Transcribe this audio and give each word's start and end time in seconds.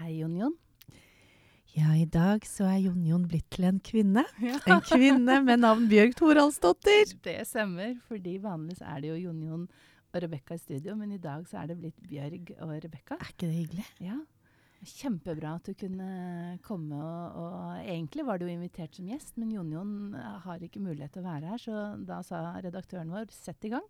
Hei, 0.00 0.14
Jon 0.16 0.32
Jon. 0.32 0.54
Ja, 1.76 1.90
i 1.92 2.06
dag 2.08 2.46
så 2.48 2.64
er 2.70 2.78
Jon 2.80 3.02
Jon 3.04 3.26
blitt 3.28 3.50
til 3.52 3.66
en 3.68 3.82
kvinne. 3.84 4.22
En 4.72 4.80
kvinne 4.80 5.34
med 5.44 5.60
navn 5.60 5.90
Bjørg 5.90 6.14
Thoraldsdottir. 6.16 7.12
Det 7.20 7.34
stemmer, 7.44 7.98
fordi 8.08 8.38
vanligvis 8.40 8.80
er 8.80 9.02
det 9.02 9.10
jo 9.10 9.18
Jon 9.26 9.42
Jon 9.44 9.66
og 9.68 10.16
Rebekka 10.24 10.56
i 10.56 10.62
studio, 10.62 10.96
men 10.96 11.12
i 11.12 11.20
dag 11.20 11.44
så 11.50 11.60
er 11.60 11.68
det 11.68 11.76
blitt 11.82 12.00
Bjørg 12.00 12.48
og 12.64 12.72
Rebekka. 12.86 13.18
Er 13.20 13.34
ikke 13.34 13.50
det 13.50 13.58
hyggelig? 13.58 13.84
Ja. 14.06 14.16
Kjempebra 14.88 15.52
at 15.58 15.68
du 15.68 15.76
kunne 15.84 16.56
komme. 16.64 16.96
Og, 16.96 17.36
og 17.44 17.84
egentlig 17.84 18.24
var 18.24 18.40
du 18.40 18.48
jo 18.48 18.54
invitert 18.56 18.96
som 18.96 19.12
gjest, 19.12 19.36
men 19.36 19.52
Jon 19.52 19.74
Jon 19.76 19.96
har 20.46 20.64
ikke 20.64 20.80
mulighet 20.80 21.12
til 21.12 21.26
å 21.26 21.28
være 21.28 21.52
her, 21.52 21.60
så 21.60 21.90
da 22.08 22.22
sa 22.24 22.46
redaktøren 22.56 23.12
vår 23.12 23.28
sett 23.36 23.68
i 23.68 23.76
gang. 23.76 23.84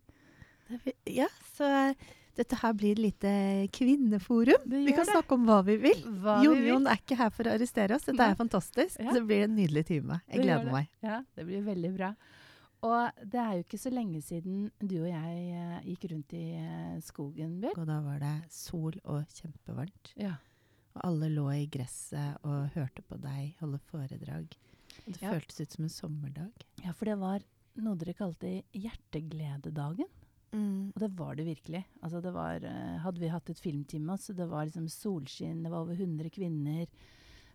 Ja, 1.07 1.31
så 1.55 1.71
dette 2.37 2.57
her 2.61 2.73
blir 2.79 2.93
et 2.93 3.03
lite 3.03 3.31
kvinneforum. 3.75 4.67
Vi 4.71 4.93
kan 4.93 5.05
det. 5.05 5.13
snakke 5.13 5.35
om 5.35 5.47
hva 5.49 5.61
vi 5.67 5.77
vil. 5.83 6.03
Hva 6.23 6.39
Jon. 6.45 6.61
Jon 6.67 6.87
er 6.91 7.01
ikke 7.01 7.19
her 7.19 7.33
for 7.35 7.49
å 7.49 7.55
arrestere 7.57 7.97
oss. 7.97 8.07
Dette 8.09 8.29
er 8.33 8.39
fantastisk. 8.39 9.01
Ja. 9.01 9.15
Det 9.17 9.23
blir 9.27 9.45
en 9.47 9.57
nydelig 9.59 9.87
time. 9.91 10.21
Jeg 10.29 10.41
det 10.41 10.47
gleder 10.47 10.71
meg. 10.73 10.89
Ja, 11.05 11.23
det 11.37 11.47
blir 11.49 11.65
veldig 11.67 11.91
bra. 11.97 12.13
Og 12.87 13.25
det 13.29 13.41
er 13.43 13.57
jo 13.59 13.65
ikke 13.67 13.81
så 13.83 13.91
lenge 13.93 14.23
siden 14.25 14.71
du 14.81 14.95
og 15.03 15.09
jeg 15.11 15.41
uh, 15.53 15.81
gikk 15.85 16.07
rundt 16.15 16.33
i 16.33 16.45
uh, 16.57 16.95
skogen, 17.05 17.59
Bjørn. 17.61 17.77
Og 17.83 17.91
da 17.91 17.99
var 18.07 18.23
det 18.23 18.37
sol 18.57 18.95
og 19.05 19.35
kjempevarmt. 19.37 20.15
Ja. 20.17 20.39
Og 20.97 21.03
alle 21.07 21.29
lå 21.35 21.45
i 21.59 21.67
gresset 21.71 22.41
og 22.41 22.71
hørte 22.75 23.05
på 23.05 23.19
deg 23.21 23.53
holde 23.61 23.83
foredrag. 23.91 24.57
Det 25.05 25.21
Ja. 25.21 25.35
føltes 25.35 25.61
ut 25.61 25.73
som 25.77 25.85
en 25.85 25.93
sommerdag. 25.93 26.65
ja, 26.85 26.93
for 26.93 27.05
det 27.05 27.19
var 27.21 27.45
noe 27.81 27.97
dere 28.01 28.15
kalte 28.17 28.63
hjerteglededagen. 28.73 30.09
Og 30.95 31.01
det 31.03 31.11
var 31.19 31.37
det 31.39 31.47
virkelig. 31.47 31.85
Altså 32.03 32.21
det 32.25 32.33
var, 32.35 32.65
eh, 32.67 32.99
hadde 33.05 33.23
vi 33.23 33.31
hatt 33.31 33.51
et 33.51 33.63
oss, 34.11 34.27
så 34.27 34.35
det 34.35 34.49
var 34.51 34.67
liksom 34.67 34.89
solskinn, 34.89 35.63
det 35.63 35.71
var 35.71 35.85
over 35.85 35.95
100 35.95 36.31
kvinner. 36.31 36.87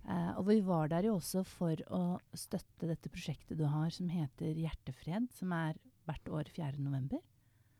Eh, 0.05 0.31
og 0.37 0.47
vi 0.47 0.59
var 0.61 0.87
der 0.87 1.07
jo 1.07 1.15
også 1.17 1.43
for 1.43 1.75
å 1.89 2.19
støtte 2.37 2.87
dette 2.87 3.09
prosjektet 3.09 3.57
du 3.57 3.65
har 3.65 3.89
som 3.89 4.09
heter 4.09 4.53
Hjertefred, 4.53 5.31
som 5.33 5.51
er 5.51 5.79
hvert 6.05 6.29
år 6.29 6.51
4. 6.53 6.77
november. 6.79 7.19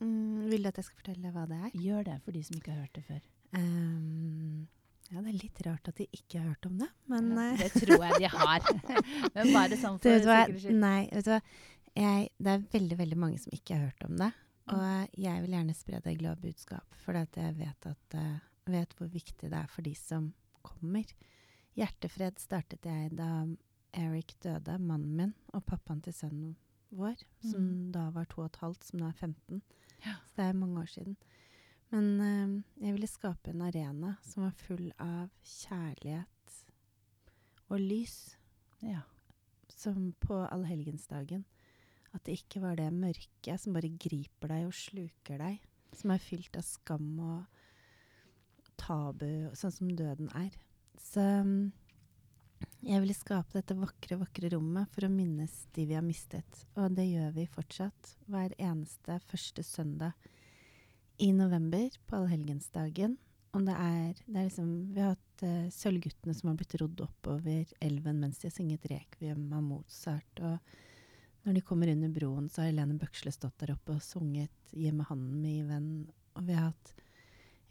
Mm, 0.02 0.50
vil 0.50 0.66
du 0.66 0.70
at 0.70 0.80
jeg 0.82 0.90
skal 0.90 1.04
fortelle 1.04 1.32
hva 1.32 1.46
det 1.48 1.60
er? 1.62 1.76
Gjør 1.80 2.08
det 2.10 2.16
for 2.26 2.36
de 2.36 2.42
som 2.44 2.58
ikke 2.58 2.74
har 2.74 2.82
hørt 2.84 2.98
det 2.98 3.06
før. 3.06 3.22
Um, 3.56 4.66
ja, 5.14 5.22
det 5.22 5.30
er 5.30 5.38
litt 5.38 5.62
rart 5.68 5.92
at 5.92 6.02
de 6.02 6.08
ikke 6.18 6.42
har 6.42 6.50
hørt 6.50 6.66
om 6.68 6.80
det, 6.82 6.90
men 7.14 7.30
Ja, 7.36 7.46
eh, 7.54 7.62
det 7.62 7.86
tror 7.86 8.04
jeg 8.08 8.24
de 8.26 8.32
har. 8.34 8.66
Men 9.36 9.54
bare 9.54 9.78
sånn 9.78 10.02
for 10.02 10.18
sikkerhets 10.18 10.66
skyld. 10.66 10.80
Nei, 10.82 11.00
vet 11.14 11.28
du 11.28 11.32
hva. 11.36 11.42
Jeg, 11.96 12.32
det 12.44 12.52
er 12.52 12.66
veldig, 12.74 12.98
veldig 13.00 13.18
mange 13.22 13.38
som 13.40 13.54
ikke 13.56 13.78
har 13.78 13.86
hørt 13.86 14.04
om 14.10 14.18
det. 14.20 14.32
Og 14.74 15.08
jeg 15.18 15.42
vil 15.44 15.52
gjerne 15.54 15.76
spre 15.78 16.00
det 16.02 16.18
glade 16.18 16.42
budskap, 16.42 16.96
for 17.04 17.14
jeg 17.14 17.56
vet, 17.58 17.86
at, 17.86 18.16
eh, 18.18 18.40
vet 18.66 18.94
hvor 18.98 19.08
viktig 19.14 19.50
det 19.52 19.54
er 19.54 19.68
for 19.70 19.82
de 19.86 19.94
som 19.96 20.34
kommer. 20.64 21.06
Hjertefred 21.78 22.40
startet 22.40 22.82
jeg 22.88 23.12
da 23.16 23.46
Eric 23.94 24.34
døde, 24.42 24.80
mannen 24.80 25.16
min, 25.16 25.34
og 25.54 25.66
pappaen 25.66 26.02
til 26.02 26.14
sønnen 26.14 26.56
vår, 26.92 27.16
som 27.42 27.62
Mm. 27.62 27.92
da 27.92 28.10
var 28.10 28.26
to 28.26 28.42
og 28.42 28.46
et 28.48 28.60
halvt, 28.62 28.84
som 28.84 29.00
nå 29.00 29.08
er 29.10 29.14
15. 29.14 29.62
Ja. 30.06 30.16
Så 30.26 30.36
det 30.36 30.46
er 30.46 30.54
mange 30.54 30.80
år 30.82 30.88
siden. 30.90 31.18
Men 31.92 32.20
eh, 32.22 32.64
jeg 32.86 32.94
ville 32.94 33.08
skape 33.08 33.50
en 33.50 33.62
arena 33.62 34.18
som 34.24 34.44
var 34.44 34.52
full 34.52 34.92
av 35.00 35.30
kjærlighet 35.44 36.64
og 37.70 37.80
lys 37.80 38.36
Ja. 38.82 39.02
som 39.70 40.14
på 40.20 40.34
allhelgensdagen. 40.52 41.46
At 42.16 42.24
det 42.28 42.40
ikke 42.40 42.64
var 42.64 42.78
det 42.80 42.90
mørket 42.96 43.62
som 43.62 43.76
bare 43.76 43.92
griper 43.92 44.54
deg 44.54 44.68
og 44.70 44.78
sluker 44.78 45.42
deg. 45.42 45.60
Som 45.96 46.14
er 46.16 46.24
fylt 46.24 46.56
av 46.60 46.66
skam 46.68 47.10
og 47.24 47.62
tabu, 48.80 49.52
sånn 49.56 49.74
som 49.74 49.92
døden 49.96 50.32
er. 50.36 50.56
Så 51.00 51.24
mm, 51.24 51.72
jeg 52.86 53.02
ville 53.02 53.18
skape 53.18 53.58
dette 53.58 53.78
vakre, 53.78 54.18
vakre 54.22 54.52
rommet 54.54 54.92
for 54.94 55.08
å 55.08 55.12
minnes 55.12 55.54
de 55.76 55.88
vi 55.90 55.98
har 55.98 56.06
mistet. 56.06 56.66
Og 56.78 56.96
det 56.98 57.08
gjør 57.08 57.36
vi 57.38 57.48
fortsatt 57.52 58.16
hver 58.32 58.56
eneste 58.62 59.20
første 59.30 59.66
søndag 59.66 60.16
i 61.18 61.32
november 61.36 61.90
på 62.06 62.20
allhelgensdagen. 62.20 63.18
Om 63.56 63.64
det 63.66 63.76
er, 63.80 64.18
det 64.28 64.40
er 64.40 64.48
liksom, 64.50 64.72
Vi 64.92 65.00
har 65.00 65.14
hatt 65.14 65.44
uh, 65.48 65.70
Sølvguttene 65.72 66.36
som 66.36 66.50
har 66.52 66.58
blitt 66.60 66.76
rodd 66.82 67.00
oppover 67.06 67.72
elven 67.80 68.20
mens 68.20 68.42
de 68.42 68.50
har 68.50 68.56
synget 68.56 68.88
rekviem 68.92 69.48
av 69.56 69.64
Mozart. 69.64 70.42
Og 70.44 70.60
når 71.46 71.58
de 71.58 71.64
kommer 71.66 71.92
under 71.92 72.12
broen, 72.14 72.50
så 72.50 72.62
har 72.64 72.72
Helene 72.72 72.98
Bøksle 73.00 73.34
stått 73.34 73.58
der 73.62 73.76
oppe 73.76 73.96
og 73.96 74.04
sunget 74.04 74.72
'Gi 74.74 74.92
meg 74.92 75.08
hånden, 75.08 75.42
min 75.42 75.68
venn'. 75.70 76.14
Og 76.36 76.48
vi 76.48 76.54
har 76.54 76.72
hatt 76.72 76.94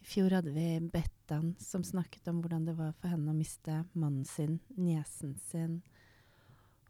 I 0.01 0.05
fjor 0.05 0.29
hadde 0.37 0.53
vi 0.53 0.79
Bettan 0.79 1.55
som 1.59 1.83
snakket 1.83 2.27
om 2.27 2.41
hvordan 2.41 2.65
det 2.65 2.77
var 2.77 2.93
for 2.93 3.09
henne 3.09 3.31
å 3.31 3.37
miste 3.37 3.85
mannen 3.93 4.25
sin, 4.25 4.59
niesen 4.77 5.35
sin. 5.37 5.81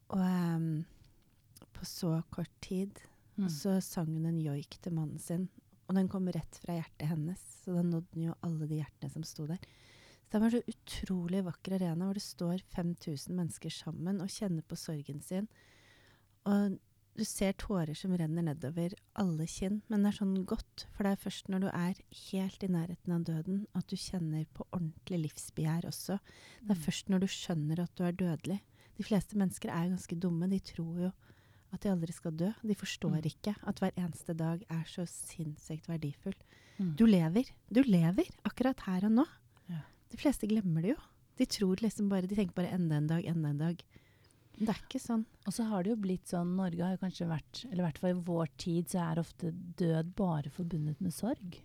Og 0.10 0.20
um, 0.20 0.86
på 1.74 1.86
så 1.86 2.22
kort 2.30 2.52
tid 2.62 3.00
Mm. 3.36 3.46
og 3.46 3.52
så 3.52 3.76
sang 3.84 4.14
hun 4.16 4.28
en 4.30 4.40
joik 4.40 4.78
til 4.80 4.96
mannen 4.96 5.20
sin, 5.20 5.50
og 5.86 5.98
den 5.98 6.08
kom 6.12 6.28
rett 6.32 6.60
fra 6.64 6.78
hjertet 6.78 7.10
hennes. 7.10 7.42
Så 7.62 7.76
da 7.76 7.84
nådde 7.84 8.14
den 8.14 8.30
jo 8.30 8.38
alle 8.48 8.68
de 8.70 8.80
hjertene 8.80 9.12
som 9.12 9.26
sto 9.28 9.48
der. 9.50 9.60
Så 10.26 10.32
det 10.32 10.42
var 10.42 10.48
en 10.48 10.56
så 10.56 10.74
utrolig 10.74 11.42
vakker 11.46 11.76
arena 11.78 12.08
hvor 12.08 12.18
det 12.18 12.26
står 12.26 12.64
5000 12.74 13.36
mennesker 13.36 13.74
sammen 13.74 14.24
og 14.24 14.32
kjenner 14.32 14.66
på 14.66 14.78
sorgen 14.80 15.22
sin. 15.22 15.50
Og 16.46 16.78
du 17.16 17.24
ser 17.24 17.54
tårer 17.54 17.96
som 17.96 18.12
renner 18.20 18.44
nedover 18.44 18.94
alle 19.16 19.46
kinn, 19.48 19.82
men 19.88 20.04
det 20.04 20.12
er 20.12 20.18
sånn 20.20 20.46
godt. 20.46 20.86
For 20.94 21.04
det 21.08 21.14
er 21.16 21.22
først 21.24 21.48
når 21.50 21.60
du 21.64 21.68
er 21.72 22.02
helt 22.32 22.64
i 22.64 22.68
nærheten 22.68 23.14
av 23.16 23.24
døden 23.24 23.62
at 23.74 23.88
du 23.88 23.96
kjenner 23.96 24.46
på 24.54 24.66
ordentlig 24.76 25.22
livsbegjær 25.24 25.88
også. 25.88 26.20
Det 26.62 26.72
er 26.76 26.76
Mm. 26.76 26.84
først 26.86 27.10
når 27.10 27.20
du 27.22 27.28
skjønner 27.28 27.80
at 27.80 27.96
du 27.96 28.04
er 28.04 28.12
dødelig. 28.12 28.60
De 28.98 29.04
fleste 29.04 29.36
mennesker 29.38 29.70
er 29.70 29.86
jo 29.86 29.96
ganske 29.96 30.20
dumme. 30.20 30.50
De 30.50 30.60
tror 30.60 31.00
jo 31.00 31.12
at 31.74 31.80
de 31.82 31.90
aldri 31.90 32.12
skal 32.14 32.32
dø. 32.32 32.52
De 32.64 32.76
forstår 32.76 33.22
Mm. 33.22 33.26
ikke 33.32 33.56
at 33.68 33.80
hver 33.80 33.92
eneste 33.98 34.34
dag 34.38 34.64
er 34.70 34.84
så 34.84 35.08
sinnssykt 35.08 35.88
verdifull. 35.88 36.36
Mm. 36.80 36.96
Du 36.98 37.06
lever. 37.06 37.46
Du 37.72 37.82
lever 37.82 38.28
akkurat 38.44 38.80
her 38.82 39.06
og 39.06 39.12
nå. 39.12 39.26
Ja. 39.70 39.82
De 40.12 40.18
fleste 40.18 40.48
glemmer 40.48 40.82
det 40.82 40.90
jo. 40.98 41.02
De 41.38 41.46
tror 41.46 41.76
liksom 41.78 42.10
bare, 42.10 42.28
de 42.28 42.36
tenker 42.36 42.54
bare 42.54 42.72
enda 42.74 42.96
en 42.98 43.08
dag, 43.08 43.24
enda 43.26 43.50
en 43.50 43.58
dag. 43.58 43.84
Det 44.56 44.72
er 44.72 44.80
ikke 44.80 45.02
sånn. 45.04 45.26
Og 45.46 45.54
så 45.56 45.66
har 45.68 45.84
det 45.84 45.92
jo 45.92 46.02
blitt 46.06 46.32
sånn, 46.32 46.56
Norge 46.58 46.84
har 46.84 46.96
jo 46.96 47.02
kanskje 47.04 47.28
vært, 47.30 47.64
eller 47.68 47.82
i 47.82 47.86
hvert 47.86 48.02
fall 48.02 48.14
i 48.14 48.26
vår 48.30 48.52
tid, 48.62 48.90
så 48.92 49.02
er 49.04 49.22
ofte 49.22 49.52
død 49.80 50.14
bare 50.18 50.52
forbundet 50.54 51.02
med 51.04 51.16
sorg. 51.16 51.58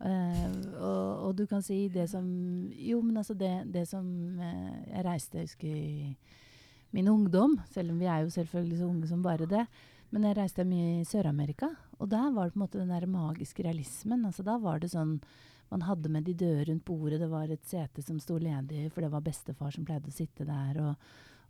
Uh, 0.00 0.52
og, 0.80 1.08
og 1.26 1.32
du 1.36 1.42
kan 1.44 1.60
si 1.60 1.82
det 1.92 2.06
som 2.08 2.24
Jo, 2.72 3.02
men 3.04 3.18
altså 3.20 3.34
det, 3.36 3.50
det 3.68 3.82
som 3.84 4.06
uh, 4.40 4.78
Jeg 4.88 5.02
reiste, 5.04 5.36
jeg 5.36 5.50
husker 5.50 5.68
i 5.68 6.14
min 6.96 7.10
ungdom, 7.12 7.58
selv 7.70 7.92
om 7.92 7.98
vi 8.00 8.08
er 8.08 8.24
jo 8.24 8.32
selvfølgelig 8.32 8.78
så 8.80 8.88
unge 8.88 9.10
som 9.10 9.20
bare 9.22 9.46
det. 9.46 9.66
Men 10.10 10.24
jeg 10.26 10.38
reiste 10.40 10.64
mye 10.66 11.02
i 11.02 11.06
Sør-Amerika, 11.06 11.68
og 12.00 12.08
der 12.10 12.32
var 12.34 12.48
det 12.48 12.56
på 12.56 12.58
en 12.58 12.64
måte 12.64 12.80
den 12.80 12.90
der 12.90 13.06
magiske 13.06 13.62
realismen. 13.62 14.24
Altså 14.26 14.42
da 14.46 14.56
var 14.58 14.80
det 14.82 14.90
sånn 14.94 15.20
Man 15.70 15.84
hadde 15.86 16.10
med 16.10 16.24
de 16.26 16.32
døde 16.34 16.64
rundt 16.66 16.82
bordet, 16.82 17.20
det 17.22 17.28
var 17.30 17.46
et 17.46 17.62
sete 17.62 18.02
som 18.02 18.16
sto 18.18 18.40
ledig, 18.42 18.88
for 18.90 19.04
det 19.04 19.12
var 19.12 19.22
bestefar 19.22 19.70
som 19.70 19.84
pleide 19.86 20.10
å 20.10 20.16
sitte 20.16 20.42
der. 20.42 20.80
og 20.82 20.96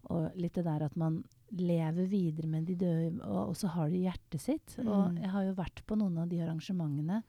og 0.09 0.31
litt 0.41 0.55
det 0.55 0.65
der 0.65 0.83
at 0.87 0.97
man 0.97 1.21
lever 1.51 2.07
videre 2.09 2.47
med 2.49 2.65
de 2.67 2.75
døde, 2.79 3.21
og, 3.27 3.51
og 3.51 3.57
så 3.59 3.69
har 3.75 3.91
de 3.91 4.05
hjertet 4.07 4.41
sitt. 4.41 4.77
Og 4.79 5.11
Mm. 5.11 5.17
jeg 5.23 5.31
har 5.31 5.45
jo 5.45 5.55
vært 5.55 5.83
på 5.87 5.97
noen 5.99 6.19
av 6.19 6.29
de 6.29 6.41
arrangementene 6.41 7.23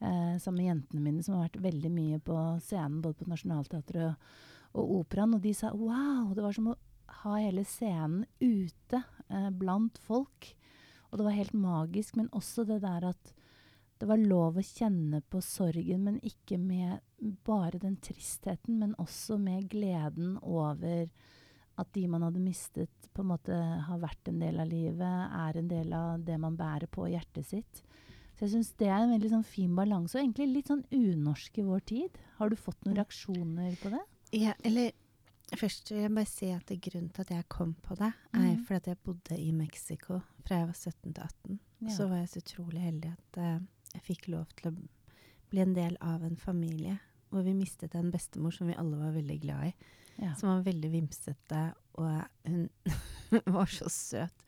eh, 0.00 0.34
sammen 0.38 0.60
med 0.60 0.68
jentene 0.68 1.00
mine, 1.00 1.22
som 1.22 1.34
har 1.36 1.48
vært 1.48 1.62
veldig 1.62 1.90
mye 1.90 2.18
på 2.20 2.36
scenen, 2.60 3.00
både 3.02 3.14
på 3.22 3.28
Nationaltheatret 3.32 4.10
og, 4.10 4.16
og 4.74 4.90
Operaen. 5.00 5.34
Og 5.34 5.40
de 5.42 5.54
sa 5.54 5.72
wow! 5.72 6.34
Det 6.34 6.42
var 6.44 6.52
som 6.52 6.68
å 6.72 6.76
ha 7.24 7.36
hele 7.40 7.64
scenen 7.64 8.26
ute 8.40 9.02
eh, 9.30 9.50
blant 9.50 9.98
folk. 9.98 10.54
Og 11.10 11.18
det 11.18 11.24
var 11.24 11.36
helt 11.38 11.54
magisk. 11.54 12.16
Men 12.16 12.28
også 12.32 12.66
det 12.68 12.82
der 12.82 13.08
at 13.12 13.34
det 14.02 14.08
var 14.10 14.18
lov 14.18 14.58
å 14.58 14.62
kjenne 14.66 15.22
på 15.30 15.40
sorgen, 15.40 16.02
men 16.04 16.16
ikke 16.26 16.58
med 16.58 17.00
bare 17.46 17.78
den 17.78 17.96
tristheten, 18.02 18.78
men 18.80 18.94
også 18.98 19.38
med 19.40 19.68
gleden 19.70 20.34
over 20.42 21.06
at 21.80 21.90
de 21.96 22.04
man 22.10 22.22
hadde 22.26 22.42
mistet, 22.42 23.08
på 23.14 23.22
en 23.22 23.30
måte 23.32 23.54
har 23.54 24.00
vært 24.02 24.30
en 24.30 24.40
del 24.42 24.60
av 24.62 24.70
livet, 24.70 25.36
er 25.38 25.58
en 25.58 25.70
del 25.70 25.92
av 25.96 26.24
det 26.26 26.38
man 26.40 26.56
bærer 26.58 26.90
på 26.90 27.08
i 27.08 27.14
hjertet 27.14 27.46
sitt. 27.48 27.82
Så 28.34 28.46
jeg 28.46 28.52
syns 28.56 28.72
det 28.80 28.88
er 28.90 29.04
en 29.04 29.14
veldig 29.14 29.30
sånn 29.30 29.46
fin 29.46 29.74
balanse, 29.76 30.16
og 30.18 30.24
egentlig 30.24 30.48
litt 30.50 30.70
sånn 30.70 30.84
unorsk 30.90 31.60
i 31.62 31.66
vår 31.66 31.84
tid. 31.86 32.20
Har 32.40 32.50
du 32.50 32.56
fått 32.58 32.80
noen 32.82 32.96
Mm. 32.96 33.00
reaksjoner 33.02 33.76
på 33.82 33.90
det? 33.94 34.02
Ja, 34.32 34.54
eller 34.64 34.92
først 35.54 35.90
vil 35.90 36.02
jeg 36.02 36.14
bare 36.14 36.26
si 36.26 36.50
at 36.50 36.66
grunnen 36.66 37.12
til 37.12 37.22
at 37.22 37.30
jeg 37.30 37.48
kom 37.48 37.74
på 37.74 37.94
det, 37.94 38.12
er 38.34 38.56
mm. 38.56 38.64
fordi 38.66 38.76
at 38.76 38.86
jeg 38.86 39.04
bodde 39.04 39.38
i 39.38 39.52
Mexico 39.52 40.20
fra 40.44 40.58
jeg 40.58 40.66
var 40.66 40.74
17 40.74 41.14
til 41.14 41.22
18. 41.22 41.60
Ja. 41.80 41.88
Så 41.88 42.08
var 42.08 42.16
jeg 42.16 42.28
så 42.28 42.42
utrolig 42.42 42.80
heldig 42.80 43.12
at 43.12 43.38
uh, 43.38 43.66
jeg 43.94 44.02
fikk 44.02 44.28
lov 44.28 44.46
til 44.56 44.70
å 44.72 44.76
bli 45.50 45.60
en 45.60 45.74
del 45.74 45.96
av 46.00 46.24
en 46.24 46.36
familie 46.36 46.98
hvor 47.34 47.42
vi 47.44 47.52
mistet 47.58 47.94
en 47.98 48.12
bestemor 48.14 48.54
som 48.54 48.70
vi 48.70 48.76
alle 48.78 48.96
var 49.00 49.12
veldig 49.16 49.40
glad 49.42 49.72
i. 49.72 49.74
Ja. 50.22 50.32
Som 50.38 50.52
var 50.52 50.62
veldig 50.68 50.90
vimsete, 50.92 51.62
og 51.98 52.22
hun 52.46 52.68
var 53.56 53.66
så 53.74 53.90
søt. 53.90 54.44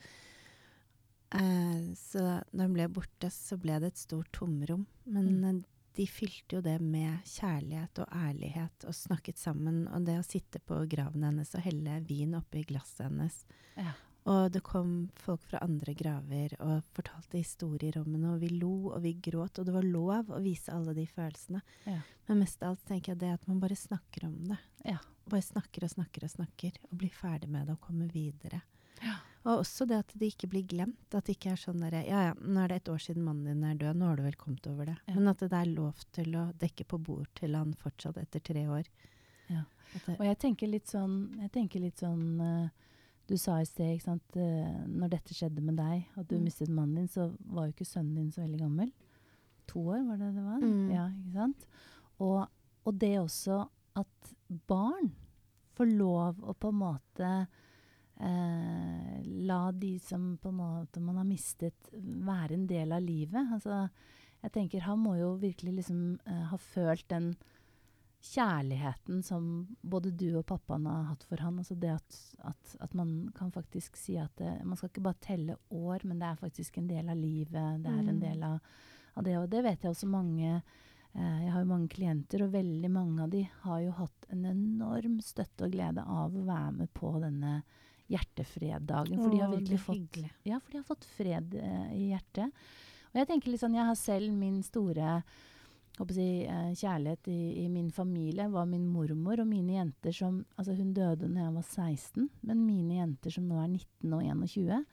Eh, 1.35 1.95
så 1.99 2.21
da 2.53 2.63
hun 2.69 2.75
ble 2.77 2.87
borte, 2.93 3.31
så 3.35 3.59
ble 3.61 3.81
det 3.83 3.93
et 3.95 3.99
stort 4.05 4.31
tomrom. 4.37 4.87
Men 5.05 5.41
Mm. 5.43 5.65
de 5.97 6.07
fylte 6.07 6.57
jo 6.59 6.61
det 6.63 6.77
med 6.81 7.19
kjærlighet 7.25 7.99
og 8.05 8.09
ærlighet 8.15 8.85
og 8.87 8.95
snakket 8.95 9.39
sammen. 9.41 9.87
Og 9.89 10.05
det 10.07 10.19
å 10.21 10.25
sitte 10.27 10.61
på 10.61 10.83
graven 10.89 11.25
hennes 11.25 11.55
og 11.57 11.63
helle 11.65 12.01
vin 12.07 12.35
oppi 12.37 12.63
glasset 12.69 13.07
hennes. 13.09 13.45
Ja. 13.77 13.93
Og 14.27 14.51
det 14.51 14.63
kom 14.67 15.09
folk 15.23 15.45
fra 15.47 15.61
andre 15.63 15.95
graver 15.95 16.57
og 16.59 16.87
fortalte 16.97 17.39
historier 17.39 17.99
om 18.01 18.09
henne, 18.11 18.33
og 18.35 18.41
vi 18.43 18.51
lo 18.51 18.91
og 18.91 18.99
vi 19.05 19.15
gråt, 19.23 19.61
og 19.61 19.69
det 19.69 19.75
var 19.77 19.87
lov 19.87 20.33
å 20.35 20.41
vise 20.43 20.75
alle 20.75 20.97
de 20.97 21.05
følelsene. 21.07 21.61
Ja. 21.87 22.01
Men 22.27 22.43
mest 22.43 22.65
av 22.65 22.75
alt 22.75 22.83
tenker 22.89 23.15
jeg 23.15 23.23
det 23.23 23.31
at 23.37 23.47
man 23.47 23.61
bare 23.63 23.79
snakker 23.79 24.27
om 24.27 24.41
det. 24.51 24.59
Ja. 24.89 24.99
Bare 25.31 25.47
snakker 25.47 25.87
og 25.87 25.95
snakker 25.95 26.27
og 26.27 26.33
snakker, 26.35 26.81
og 26.91 26.99
blir 26.99 27.15
ferdig 27.15 27.51
med 27.53 27.69
det 27.69 27.77
og 27.79 27.87
kommer 27.87 28.11
videre. 28.11 28.65
Ja. 29.05 29.21
Og 29.47 29.61
også 29.61 29.87
det 29.87 30.01
at 30.03 30.15
det 30.19 30.33
ikke 30.33 30.49
blir 30.51 30.65
glemt. 30.67 31.07
At 31.15 31.29
det 31.29 31.37
ikke 31.37 31.53
er 31.55 31.61
sånn 31.61 31.83
derre 31.85 32.01
Ja 32.03 32.23
ja, 32.31 32.33
nå 32.35 32.65
er 32.65 32.73
det 32.73 32.81
et 32.81 32.91
år 32.91 33.03
siden 33.05 33.23
mannen 33.29 33.47
din 33.47 33.67
er 33.69 33.79
død, 33.79 34.01
nå 34.01 34.09
har 34.09 34.19
du 34.19 34.25
vel 34.27 34.39
kommet 34.41 34.67
over 34.67 34.91
det. 34.91 34.97
Men 35.13 35.31
at 35.31 35.45
det 35.45 35.55
er 35.55 35.71
lov 35.71 36.03
til 36.17 36.35
å 36.35 36.49
dekke 36.59 36.87
på 36.91 36.99
bord 36.99 37.31
til 37.39 37.55
han 37.55 37.77
fortsatt 37.79 38.19
etter 38.19 38.43
tre 38.43 38.67
år. 38.67 38.91
Ja. 39.53 39.63
Og 40.17 40.25
jeg 40.27 40.39
tenker 40.43 40.71
litt 40.73 40.91
sånn, 40.91 41.15
jeg 41.45 41.53
tenker 41.55 41.85
litt 41.85 42.03
sånn 42.03 42.41
eh, 42.43 42.87
Du 43.27 43.35
sa 43.37 43.57
i 43.61 43.67
sted, 43.67 43.97
ikke 43.97 44.05
sant, 44.07 44.37
eh, 44.39 44.85
når 44.87 45.11
dette 45.17 45.35
skjedde 45.35 45.63
med 45.67 45.77
deg, 45.81 46.05
at 46.17 46.29
du 46.29 46.37
Mm. 46.39 46.45
mistet 46.45 46.69
mannen 46.71 46.95
din, 46.95 47.09
så 47.09 47.35
var 47.51 47.67
jo 47.67 47.73
ikke 47.73 47.87
sønnen 47.89 48.15
din 48.15 48.31
så 48.31 48.43
veldig 48.45 48.61
gammel. 48.61 48.93
To 49.67 49.81
år, 49.81 50.05
var 50.07 50.17
det 50.21 50.35
det 50.37 50.45
var? 50.45 50.61
Mm. 50.63 50.91
Ja, 50.93 51.07
ikke 51.11 51.33
sant? 51.35 51.67
Og, 52.21 52.49
og 52.87 52.99
det 52.99 53.19
også 53.19 53.69
at 53.97 54.35
barn 54.69 55.11
får 55.75 55.91
lov 55.99 56.39
å 56.47 56.55
på 56.55 56.69
en 56.71 56.79
måte 56.79 57.49
eh, 58.21 59.23
la 59.47 59.71
de 59.73 59.99
som 59.99 60.37
på 60.41 60.49
en 60.53 60.57
måte 60.61 61.03
man 61.03 61.17
har 61.21 61.27
mistet, 61.29 61.91
være 61.93 62.55
en 62.57 62.67
del 62.71 62.93
av 62.97 63.03
livet. 63.05 63.51
Altså, 63.53 63.89
jeg 64.43 64.53
tenker 64.55 64.81
han 64.87 65.03
må 65.03 65.17
jo 65.19 65.35
virkelig 65.43 65.75
liksom 65.81 66.19
eh, 66.27 66.45
ha 66.53 66.57
følt 66.57 67.07
den 67.13 67.33
kjærligheten 68.27 69.23
som 69.25 69.45
både 69.83 70.11
du 70.19 70.29
og 70.39 70.47
pappaen 70.49 70.87
har 70.91 71.05
hatt 71.13 71.23
for 71.29 71.41
han. 71.45 71.59
Altså 71.63 71.77
det 71.79 71.93
at, 71.95 72.19
at, 72.51 72.75
at 72.81 72.95
man 72.99 73.31
kan 73.37 73.53
faktisk 73.55 73.97
si 74.01 74.17
at 74.21 74.35
det, 74.41 74.53
man 74.65 74.77
skal 74.77 74.91
ikke 74.91 75.05
bare 75.07 75.23
telle 75.25 75.57
år, 75.71 76.05
men 76.05 76.19
det 76.21 76.29
er 76.31 76.41
faktisk 76.43 76.79
en 76.81 76.89
del 76.91 77.09
av 77.13 77.17
livet. 77.21 77.83
Det 77.85 77.93
er 77.93 78.03
en 78.03 78.17
Mm. 78.17 78.21
del 78.21 78.43
av, 78.43 78.59
av 79.17 79.25
det. 79.25 79.37
Og 79.39 79.49
det 79.51 79.63
vet 79.65 79.83
jeg 79.87 79.91
også 79.95 80.09
mange 80.11 80.51
eh, 81.17 81.43
Jeg 81.47 81.53
har 81.53 81.61
jo 81.63 81.71
mange 81.71 81.89
klienter, 81.89 82.43
og 82.45 82.53
veldig 82.53 82.91
mange 82.93 83.23
av 83.25 83.31
de 83.33 83.43
har 83.63 83.81
jo 83.81 83.91
hatt 83.97 84.27
en 84.35 84.45
enorm 84.45 85.21
støtte 85.25 85.65
og 85.65 85.73
glede 85.73 86.03
av 86.05 86.35
å 86.37 86.45
være 86.45 86.73
med 86.83 86.93
på 86.93 87.15
denne 87.23 87.63
hjertefreddagen. 88.11 89.19
For 89.23 89.31
de 89.33 89.41
har 89.41 89.51
virkelig 89.55 89.81
fått 89.83 90.19
ja, 90.47 90.59
for 90.61 90.71
de 90.73 90.79
har 90.79 90.85
fått 90.89 91.05
fred 91.17 91.55
eh, 91.55 91.93
i 91.97 92.09
hjertet. 92.13 92.53
Og 93.13 93.21
jeg 93.21 93.29
tenker 93.31 93.51
litt 93.53 93.63
sånn, 93.63 93.75
jeg 93.79 93.89
har 93.89 93.97
selv 93.99 94.33
min 94.37 94.63
store 94.67 95.17
eh, 95.17 95.23
kjærlighet 95.97 97.29
i, 97.33 97.65
i 97.65 97.69
min 97.73 97.91
familie 97.91 98.49
var 98.53 98.67
min 98.69 98.87
mormor 98.87 99.41
og 99.41 99.49
mine 99.49 99.79
jenter 99.79 100.13
som 100.13 100.45
Altså, 100.57 100.75
hun 100.77 100.93
døde 100.93 101.29
når 101.29 101.43
jeg 101.43 101.55
var 101.55 101.63
16, 101.63 102.29
men 102.43 102.67
mine 102.67 102.99
jenter 103.01 103.31
som 103.31 103.47
nå 103.49 103.61
er 103.63 103.71
19 103.71 104.13
og 104.13 104.25
21, 104.25 104.85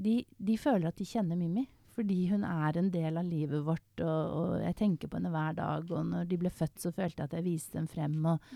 de, 0.00 0.16
de 0.38 0.56
føler 0.58 0.88
at 0.88 0.98
de 0.98 1.06
kjenner 1.06 1.38
Mimmi. 1.38 1.66
Fordi 1.94 2.16
hun 2.30 2.44
er 2.46 2.78
en 2.78 2.88
del 2.90 3.18
av 3.18 3.26
livet 3.26 3.64
vårt, 3.66 4.00
og, 4.00 4.34
og 4.38 4.52
jeg 4.62 4.76
tenker 4.78 5.10
på 5.10 5.18
henne 5.18 5.32
hver 5.34 5.56
dag. 5.58 5.90
Og 5.90 6.06
når 6.06 6.28
de 6.30 6.38
ble 6.40 6.52
født, 6.54 6.78
så 6.80 6.92
følte 6.94 7.20
jeg 7.20 7.28
at 7.28 7.34
jeg 7.36 7.44
viste 7.44 7.76
dem 7.76 7.88
frem. 7.90 8.14
Og, 8.30 8.52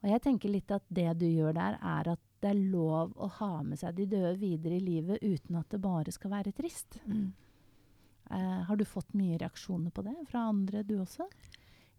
og 0.00 0.08
jeg 0.08 0.22
tenker 0.24 0.52
litt 0.54 0.70
at 0.72 0.86
det 0.88 1.08
du 1.20 1.26
gjør 1.26 1.56
der, 1.58 1.76
er 1.76 2.12
at 2.14 2.22
det 2.42 2.50
er 2.50 2.62
lov 2.72 3.12
å 3.22 3.28
ha 3.38 3.50
med 3.66 3.78
seg 3.78 3.98
de 3.98 4.08
døde 4.10 4.34
videre 4.40 4.78
i 4.78 4.82
livet 4.82 5.22
uten 5.22 5.58
at 5.60 5.74
det 5.74 5.82
bare 5.82 6.14
skal 6.14 6.32
være 6.32 6.54
trist. 6.56 6.98
Mm. 7.06 7.28
Eh, 8.32 8.62
har 8.68 8.76
du 8.80 8.84
fått 8.88 9.12
mye 9.18 9.38
reaksjoner 9.42 9.90
på 9.92 10.02
det 10.06 10.14
fra 10.30 10.46
andre, 10.48 10.82
du 10.88 10.96
også? 11.02 11.26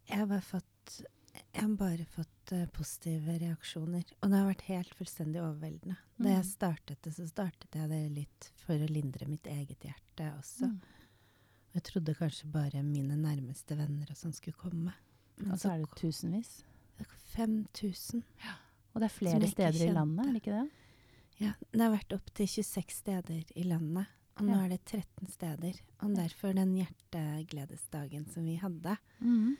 Jeg 0.09 0.17
har 0.23 0.25
bare 0.31 0.41
fått 0.41 0.69
har 1.53 1.69
bare 1.79 2.05
fått 2.05 2.51
uh, 2.53 2.65
positive 2.75 3.33
reaksjoner. 3.41 4.03
Og 4.21 4.29
det 4.29 4.37
har 4.37 4.45
vært 4.51 4.65
helt 4.67 4.91
fullstendig 4.97 5.39
overveldende. 5.41 5.95
Da 6.19 6.29
jeg 6.29 6.43
Mm. 6.43 6.49
startet 6.51 7.01
det, 7.01 7.13
så 7.15 7.25
startet 7.29 7.73
jeg 7.73 7.89
det 7.89 8.01
litt 8.13 8.51
for 8.65 8.73
å 8.77 8.89
lindre 8.89 9.25
mitt 9.27 9.47
eget 9.49 9.79
hjerte 9.87 10.27
også. 10.37 10.67
Mm. 10.69 10.81
Jeg 11.73 11.83
trodde 11.89 12.13
kanskje 12.19 12.51
bare 12.53 12.83
mine 12.85 13.15
nærmeste 13.17 13.75
venner 13.77 14.05
og 14.11 14.15
sånn 14.19 14.33
skulle 14.35 14.57
komme. 14.61 14.93
Men 15.39 15.51
Og 15.51 15.57
så 15.57 15.71
er 15.73 15.77
det 15.81 15.89
tusenvis. 15.97 16.63
det 16.99 17.07
5000. 17.33 18.21
Og 18.93 19.01
det 19.01 19.05
er 19.09 19.17
flere 19.17 19.47
steder 19.49 19.87
i 19.89 19.93
landet, 19.93 20.27
er 20.27 20.33
det 20.33 20.41
ikke 20.43 20.59
det? 20.61 20.69
Ja, 21.39 21.53
det 21.71 21.81
har 21.81 21.95
vært 21.97 22.13
opp 22.13 22.29
til 22.35 22.45
26 22.45 22.91
steder 22.93 23.43
i 23.57 23.63
landet. 23.63 24.05
Og 24.39 24.47
nå 24.47 24.57
er 24.63 24.71
det 24.73 24.81
13 24.89 25.29
steder. 25.29 25.77
Og 26.01 26.15
derfor 26.17 26.55
den 26.57 26.73
hjertegledesdagen 26.79 28.25
som 28.33 28.47
vi 28.49 28.55
hadde, 28.61 28.95
mm. 29.19 29.55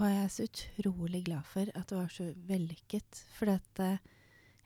var 0.00 0.12
jeg 0.12 0.32
så 0.34 0.48
utrolig 0.48 1.24
glad 1.30 1.48
for 1.48 1.70
at 1.72 1.88
det 1.88 1.96
var 1.96 2.12
så 2.12 2.28
vellykket. 2.48 3.22
For 3.38 3.54
at 3.54 3.82
uh, 3.84 3.96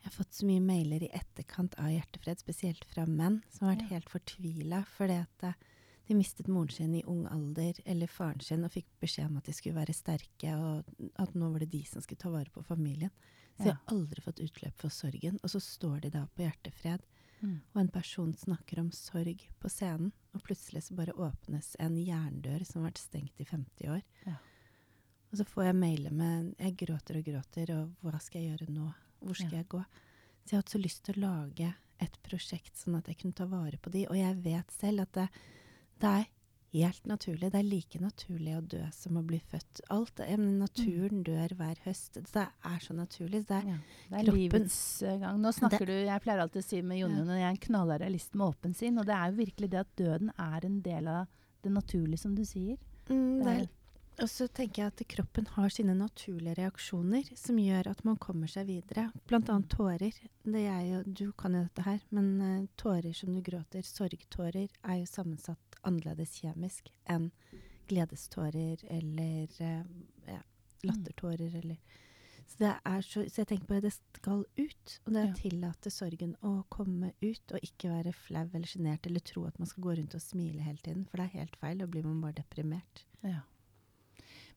jeg 0.03 0.09
har 0.09 0.17
fått 0.17 0.35
så 0.35 0.47
mye 0.49 0.63
mailer 0.63 1.05
i 1.05 1.13
etterkant 1.15 1.77
av 1.79 1.93
Hjertefred, 1.93 2.43
spesielt 2.43 2.83
fra 2.91 3.05
menn, 3.07 3.39
som 3.53 3.67
har 3.69 3.77
vært 3.77 3.87
Ja. 3.87 3.93
helt 3.95 4.11
fortvila 4.11 4.83
fordi 4.97 5.21
at 5.23 5.47
uh, 5.47 5.71
de 6.09 6.17
mistet 6.17 6.49
moren 6.51 6.73
sin 6.75 6.95
i 6.99 7.05
ung 7.07 7.23
alder, 7.31 7.79
eller 7.85 8.11
faren 8.11 8.43
sin, 8.43 8.65
og 8.67 8.73
fikk 8.73 8.89
beskjed 8.99 9.29
om 9.29 9.37
at 9.39 9.47
de 9.47 9.55
skulle 9.55 9.79
være 9.79 9.95
sterke, 9.95 10.57
og 10.59 10.83
at 11.15 11.35
nå 11.39 11.51
var 11.53 11.63
det 11.63 11.71
de 11.71 11.85
som 11.87 12.03
skulle 12.03 12.19
ta 12.19 12.33
vare 12.33 12.51
på 12.51 12.65
familien. 12.67 13.13
Så 13.55 13.69
jeg 13.69 13.77
har 13.77 13.93
aldri 13.93 14.23
fått 14.25 14.41
utløp 14.43 14.81
for 14.81 14.91
sorgen. 14.91 15.37
Og 15.45 15.51
så 15.53 15.61
står 15.61 16.03
de 16.03 16.09
da 16.15 16.25
på 16.33 16.43
Hjertefred, 16.43 17.05
Mm. 17.43 17.57
og 17.75 17.79
en 17.81 17.89
person 17.91 18.33
snakker 18.33 18.79
om 18.79 18.89
sorg 18.95 19.41
på 19.59 19.69
scenen, 19.69 20.13
og 20.33 20.41
plutselig 20.45 20.83
så 20.85 20.95
bare 20.95 21.11
åpnes 21.19 21.73
en 21.83 21.97
jerndør 21.99 22.63
som 22.65 22.81
har 22.81 22.91
vært 22.91 23.01
stengt 23.03 23.41
i 23.43 23.45
50 23.49 23.89
år. 23.91 24.01
Ja. 24.25 24.37
Og 25.31 25.37
så 25.41 25.45
får 25.49 25.65
jeg 25.65 25.75
mailer 25.75 26.11
med 26.13 26.55
Jeg 26.59 26.77
gråter 26.77 27.17
og 27.19 27.25
gråter, 27.25 27.73
og 27.75 27.91
hva 28.05 28.19
skal 28.21 28.41
jeg 28.41 28.53
gjøre 28.57 28.71
nå? 28.71 28.93
Hvor 29.19 29.35
skal 29.35 29.51
Ja. 29.51 29.57
jeg 29.57 29.67
gå? 29.69 29.83
Så 30.45 30.49
jeg 30.51 30.57
har 30.57 30.61
hatt 30.63 30.69
så 30.69 30.81
lyst 30.81 31.03
til 31.03 31.15
å 31.15 31.21
lage 31.27 31.73
et 31.99 32.17
prosjekt 32.23 32.75
sånn 32.77 32.97
at 32.97 33.07
jeg 33.07 33.17
kunne 33.17 33.33
ta 33.35 33.45
vare 33.45 33.77
på 33.77 33.91
de. 33.91 34.05
Og 34.07 34.15
jeg 34.15 34.35
vet 34.43 34.71
selv 34.71 35.01
at 35.01 35.11
det, 35.13 35.29
det 35.99 36.09
er 36.09 36.25
helt 36.73 37.05
naturlig. 37.05 37.51
Det 37.53 37.59
er 37.59 37.67
like 37.67 37.99
naturlig 38.01 38.55
å 38.57 38.61
dø 38.73 38.81
som 38.95 39.17
å 39.19 39.23
bli 39.25 39.39
født. 39.51 39.81
Alt, 39.93 40.21
naturen 40.39 41.23
dør 41.25 41.53
hver 41.59 41.77
høst. 41.85 42.17
Det 42.33 42.45
er 42.65 42.79
så 42.83 42.95
naturlig. 42.97 43.43
Det 43.47 43.59
er, 43.59 43.67
Ja, 43.73 43.77
det 44.09 44.19
er 44.23 44.31
livets 44.33 44.79
eh, 45.03 45.19
gang. 45.21 45.39
Nå 45.43 45.51
snakker 45.53 45.85
du 45.85 45.93
Jeg 45.93 46.23
pleier 46.25 46.41
alltid 46.43 46.63
å 46.63 46.65
si 46.67 46.81
med 46.81 46.97
Jon 47.01 47.13
Ja. 47.13 47.21
Jon 47.21 47.29
at 47.35 47.39
jeg 47.41 47.47
er 47.47 47.53
en 47.53 47.63
knallrealist 47.67 48.35
med 48.35 48.47
åpen 48.47 48.73
sinn. 48.77 48.97
Og 48.97 49.05
det 49.05 49.15
er 49.15 49.29
jo 49.31 49.37
virkelig 49.43 49.69
det 49.69 49.79
at 49.83 49.95
døden 49.99 50.33
er 50.37 50.65
en 50.65 50.81
del 50.81 51.07
av 51.07 51.27
det 51.63 51.71
naturlige, 51.71 52.19
som 52.25 52.35
du 52.35 52.43
sier. 52.43 52.77
mm, 53.09 53.37
Det 53.39 53.45
det 53.45 53.61
er- 53.61 53.69
Og 54.21 54.29
så 54.29 54.47
tenker 54.47 54.83
jeg 54.83 54.87
at 54.93 55.07
kroppen 55.09 55.47
har 55.55 55.69
sine 55.69 55.95
naturlige 55.97 56.55
reaksjoner 56.59 57.35
som 57.35 57.55
gjør 57.57 57.87
at 57.89 58.03
man 58.05 58.15
kommer 58.17 58.45
seg 58.47 58.67
videre. 58.67 59.11
Blant 59.25 59.49
annet 59.49 59.69
tårer. 59.69 60.13
Det 60.45 60.67
er 60.69 60.81
jo, 60.85 61.03
du 61.03 61.31
kan 61.31 61.53
jo 61.53 61.63
dette 61.63 61.81
her, 61.81 61.99
men 62.11 62.41
eh, 62.41 62.67
tårer 62.77 63.11
som 63.15 63.33
du 63.33 63.41
gråter, 63.41 63.81
sorgtårer, 63.81 64.69
er 64.83 64.99
jo 64.99 65.05
sammensatt 65.09 65.72
annerledes 65.83 66.37
kjemisk 66.41 66.89
enn 67.09 67.31
gledestårer 67.91 68.83
eller 68.89 69.47
eh, 69.59 69.83
ja, 70.27 70.39
lattertårer 70.87 71.55
eller 71.61 71.77
så, 72.47 72.57
det 72.59 72.71
så, 73.07 73.23
så 73.31 73.41
jeg 73.41 73.47
tenker 73.49 73.67
på 73.69 73.77
at 73.79 73.85
det 73.87 73.93
skal 73.95 74.43
ut, 74.59 74.95
og 75.05 75.13
det 75.13 75.19
er 75.21 75.27
Ja. 75.29 75.31
å 75.33 75.37
tillate 75.39 75.91
sorgen 75.91 76.35
å 76.43 76.51
komme 76.69 77.13
ut, 77.23 77.53
og 77.55 77.63
ikke 77.63 77.89
være 77.89 78.11
flau 78.13 78.43
eller 78.53 78.67
sjenert 78.67 79.07
eller 79.07 79.23
tro 79.25 79.45
at 79.47 79.57
man 79.59 79.67
skal 79.71 79.83
gå 79.87 79.95
rundt 79.97 80.15
og 80.15 80.21
smile 80.21 80.61
hele 80.61 80.77
tiden, 80.83 81.05
for 81.09 81.17
det 81.17 81.25
er 81.29 81.39
helt 81.39 81.55
feil, 81.61 81.79
da 81.79 81.87
blir 81.87 82.03
man 82.05 82.19
bare 82.21 82.35
deprimert. 82.41 83.05
Ja. 83.23 83.41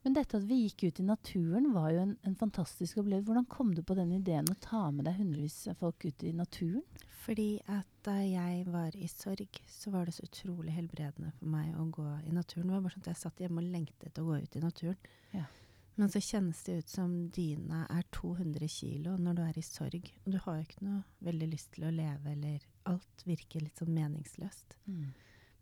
Men 0.06 0.14
dette 0.14 0.38
at 0.38 0.44
vi 0.46 0.60
gikk 0.60 0.84
ut 0.86 1.00
i 1.02 1.04
naturen, 1.04 1.64
var 1.74 1.88
jo 1.90 2.04
en, 2.04 2.12
en 2.22 2.34
fantastisk 2.38 3.00
opplevelse. 3.00 3.26
Hvordan 3.26 3.46
kom 3.50 3.72
du 3.74 3.80
på 3.82 3.96
den 3.98 4.12
ideen 4.14 4.46
å 4.46 4.54
ta 4.62 4.84
med 4.94 5.02
deg 5.08 5.16
hundrevis 5.18 5.64
av 5.72 5.80
folk 5.80 6.04
ut 6.06 6.22
i 6.22 6.30
naturen? 6.30 6.84
Fordi 7.24 7.46
at 7.74 7.88
da 8.06 8.14
jeg 8.22 8.68
var 8.70 8.94
i 8.94 9.08
sorg, 9.10 9.58
så 9.66 9.90
var 9.90 10.06
det 10.06 10.14
så 10.14 10.28
utrolig 10.28 10.76
helbredende 10.76 11.32
for 11.40 11.50
meg 11.50 11.74
å 11.74 11.88
gå 11.90 12.06
i 12.22 12.30
naturen. 12.30 12.68
Det 12.68 12.76
var 12.76 12.84
bare 12.84 12.94
sånn 12.94 13.02
at 13.02 13.10
jeg 13.10 13.20
satt 13.24 13.42
hjemme 13.42 13.64
og 13.64 13.72
lengtet 13.72 14.22
å 14.22 14.28
gå 14.28 14.38
ut 14.44 14.54
i 14.54 14.62
naturen. 14.62 15.10
Ja. 15.34 15.42
Men 15.98 16.14
så 16.14 16.22
kjennes 16.22 16.62
det 16.68 16.78
ut 16.84 16.94
som 16.94 17.18
dyna 17.34 17.82
er 17.90 18.06
200 18.14 18.70
kilo 18.70 19.18
når 19.18 19.40
du 19.40 19.42
er 19.48 19.58
i 19.58 19.66
sorg. 19.66 20.12
Og 20.22 20.36
du 20.36 20.38
har 20.46 20.60
jo 20.60 20.68
ikke 20.68 20.86
noe 20.86 21.02
veldig 21.26 21.50
lyst 21.50 21.74
til 21.74 21.90
å 21.90 21.94
leve, 21.98 22.36
eller 22.36 22.70
alt 22.92 23.26
virker 23.26 23.66
litt 23.66 23.82
sånn 23.82 23.96
meningsløst. 23.98 24.78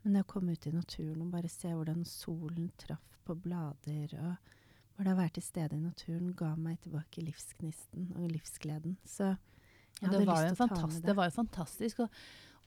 Men 0.04 0.18
det 0.18 0.24
å 0.26 0.30
komme 0.34 0.52
ut 0.52 0.66
i 0.68 0.74
naturen 0.74 1.24
og 1.24 1.32
bare 1.32 1.48
se 1.48 1.70
hvordan 1.72 2.04
solen 2.08 2.68
traff 2.80 3.18
på 3.24 3.36
blader, 3.40 4.10
og 4.20 4.98
bare 4.98 5.14
å 5.14 5.18
være 5.18 5.38
til 5.38 5.46
stede 5.46 5.78
i 5.78 5.82
naturen, 5.82 6.34
ga 6.36 6.50
meg 6.60 6.82
tilbake 6.84 7.24
livsgnisten 7.24 8.10
og 8.18 8.28
livsgleden. 8.34 8.98
Så 9.08 9.30
jeg 9.32 10.10
hadde 10.10 10.20
det, 10.20 10.26
lyst 10.28 10.58
til 10.60 10.66
å 10.66 10.74
ta 10.74 10.82
med 10.82 10.98
det. 10.98 11.06
det 11.08 11.14
var 11.16 11.30
jo 11.30 11.36
fantastisk. 11.38 12.02
Og, 12.04 12.18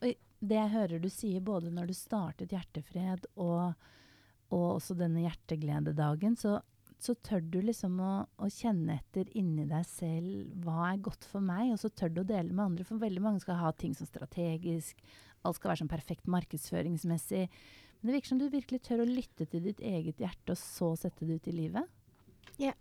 og 0.02 0.48
det 0.50 0.58
jeg 0.58 0.74
hører 0.74 1.04
du 1.04 1.12
sier, 1.14 1.44
både 1.46 1.74
når 1.74 1.92
du 1.92 1.98
startet 1.98 2.56
Hjertefred 2.56 3.30
og, 3.36 3.78
og 4.50 4.66
også 4.72 4.98
denne 4.98 5.24
hjerteglededagen, 5.28 6.40
så, 6.42 6.58
så 6.98 7.14
tør 7.22 7.46
du 7.46 7.60
liksom 7.62 8.02
å, 8.02 8.12
å 8.26 8.50
kjenne 8.54 8.98
etter 8.98 9.30
inni 9.38 9.68
deg 9.70 9.86
selv 9.90 10.66
hva 10.66 10.92
er 10.92 11.06
godt 11.06 11.30
for 11.30 11.46
meg, 11.46 11.70
og 11.76 11.82
så 11.84 11.94
tør 11.94 12.16
du 12.16 12.24
å 12.24 12.28
dele 12.34 12.50
med 12.50 12.66
andre. 12.72 12.88
For 12.88 13.02
veldig 13.02 13.24
mange 13.30 13.46
skal 13.46 13.62
ha 13.62 13.74
ting 13.78 13.94
som 13.98 14.10
strategisk, 14.10 15.06
alt 15.46 15.56
skal 15.60 15.70
være 15.72 15.82
sånn 15.84 15.92
perfekt 15.92 16.28
markedsføringsmessig. 16.28 17.48
Men 18.02 18.10
det 18.12 18.16
virker 18.18 18.28
som 18.30 18.40
du 18.42 18.50
virkelig 18.50 18.82
tør 18.86 19.04
å 19.04 19.10
lytte 19.10 19.48
til 19.50 19.64
ditt 19.64 19.80
eget 19.82 20.18
hjerte, 20.22 20.54
og 20.54 20.58
så 20.58 20.92
sette 20.98 21.26
det 21.26 21.40
ut 21.42 21.48
i 21.48 21.56
livet. 21.56 21.88
Det 22.58 22.66
Ja. 22.66 22.74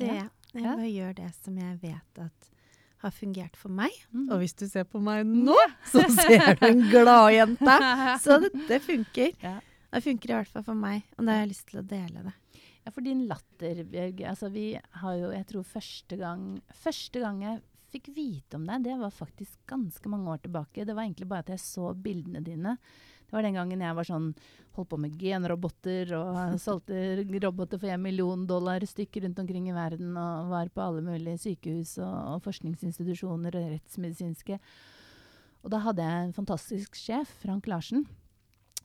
er 0.00 0.14
jeg. 0.14 0.30
Jeg 0.54 0.62
Ja. 0.62 0.74
bare 0.76 0.88
gjør 0.92 1.14
det 1.16 1.34
som 1.34 1.56
jeg 1.58 1.80
vet 1.80 2.18
at 2.18 2.50
har 2.98 3.10
fungert 3.10 3.54
for 3.56 3.68
meg. 3.68 3.90
Mm. 4.12 4.30
Og 4.32 4.38
hvis 4.40 4.54
du 4.56 4.66
ser 4.66 4.84
på 4.84 5.00
meg 5.00 5.24
nå, 5.26 5.54
så 5.92 6.02
ser 6.10 6.54
du 6.58 6.66
en 6.66 6.82
gladjente. 6.90 8.18
Så 8.20 8.40
det, 8.42 8.52
det 8.68 8.82
funker. 8.82 9.32
Ja. 9.42 9.60
Det 9.92 10.02
funker 10.04 10.30
i 10.30 10.34
hvert 10.42 10.48
fall 10.48 10.62
for 10.64 10.74
meg, 10.74 11.04
og 11.16 11.24
da 11.24 11.32
har 11.32 11.46
jeg 11.46 11.52
lyst 11.54 11.66
til 11.70 11.80
å 11.80 11.86
dele 11.86 12.24
det. 12.24 12.32
Ja, 12.84 12.90
for 12.92 13.00
din 13.04 13.26
latter, 13.28 13.84
Bjørg. 13.84 14.20
Altså, 14.26 14.50
vi 14.52 14.72
har 14.74 15.14
jo, 15.16 15.30
jeg 15.30 15.46
tror 15.46 15.62
første 15.64 16.16
gang 16.18 16.60
Første 16.74 17.20
gang 17.20 17.40
jeg 17.42 17.62
fikk 17.92 18.10
vite 18.16 18.58
om 18.58 18.66
deg, 18.68 18.84
det 18.84 18.96
var 19.00 19.14
faktisk 19.14 19.60
ganske 19.68 20.10
mange 20.12 20.30
år 20.32 20.42
tilbake. 20.44 20.84
Det 20.84 20.96
var 20.96 21.06
egentlig 21.06 21.28
bare 21.30 21.46
at 21.46 21.52
jeg 21.54 21.62
så 21.64 21.92
bildene 21.96 22.42
dine. 22.44 22.76
Det 23.28 23.36
var 23.36 23.44
den 23.44 23.58
gangen 23.58 23.84
jeg 23.84 23.96
var 23.98 24.08
sånn 24.08 24.32
Holdt 24.78 24.92
på 24.92 24.98
med 25.02 25.16
genroboter 25.18 26.12
og 26.14 26.36
solgte 26.62 27.24
roboter 27.42 27.80
for 27.82 27.90
en 27.90 28.04
million 28.04 28.44
dollar 28.46 28.84
stykker 28.86 29.24
rundt 29.24 29.40
omkring 29.42 29.66
i 29.66 29.74
verden 29.74 30.12
og 30.14 30.52
var 30.52 30.70
på 30.70 30.84
alle 30.84 31.02
mulige 31.02 31.40
sykehus 31.42 31.96
og, 31.98 32.14
og 32.36 32.44
forskningsinstitusjoner 32.44 33.58
og 33.58 33.72
rettsmedisinske. 33.72 34.60
Og 35.66 35.74
da 35.74 35.82
hadde 35.82 36.06
jeg 36.06 36.28
en 36.28 36.36
fantastisk 36.36 36.94
sjef, 36.94 37.32
Frank 37.42 37.66
Larsen. 37.66 38.06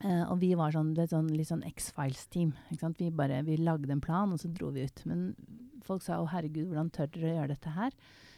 Uh, 0.01 0.25
og 0.33 0.39
vi 0.41 0.50
var 0.57 0.74
sånn, 0.74 0.95
det 0.98 1.12
sånn, 1.12 1.29
litt 1.31 1.51
sånn 1.51 1.63
X-Files-team. 1.69 2.55
Vi 2.74 3.12
vi 3.13 3.57
lagde 3.62 3.93
en 3.93 4.01
plan, 4.01 4.33
og 4.33 4.41
så 4.41 4.50
dro 4.50 4.72
vi 4.74 4.83
ut. 4.89 5.05
Men 5.05 5.36
folk 5.86 6.01
sa 6.01 6.17
'Å, 6.17 6.27
herregud, 6.33 6.67
hvordan 6.67 6.89
tør 6.89 7.07
dere 7.13 7.29
å 7.29 7.38
gjøre 7.38 7.53
dette 7.53 7.69
her?' 7.69 7.93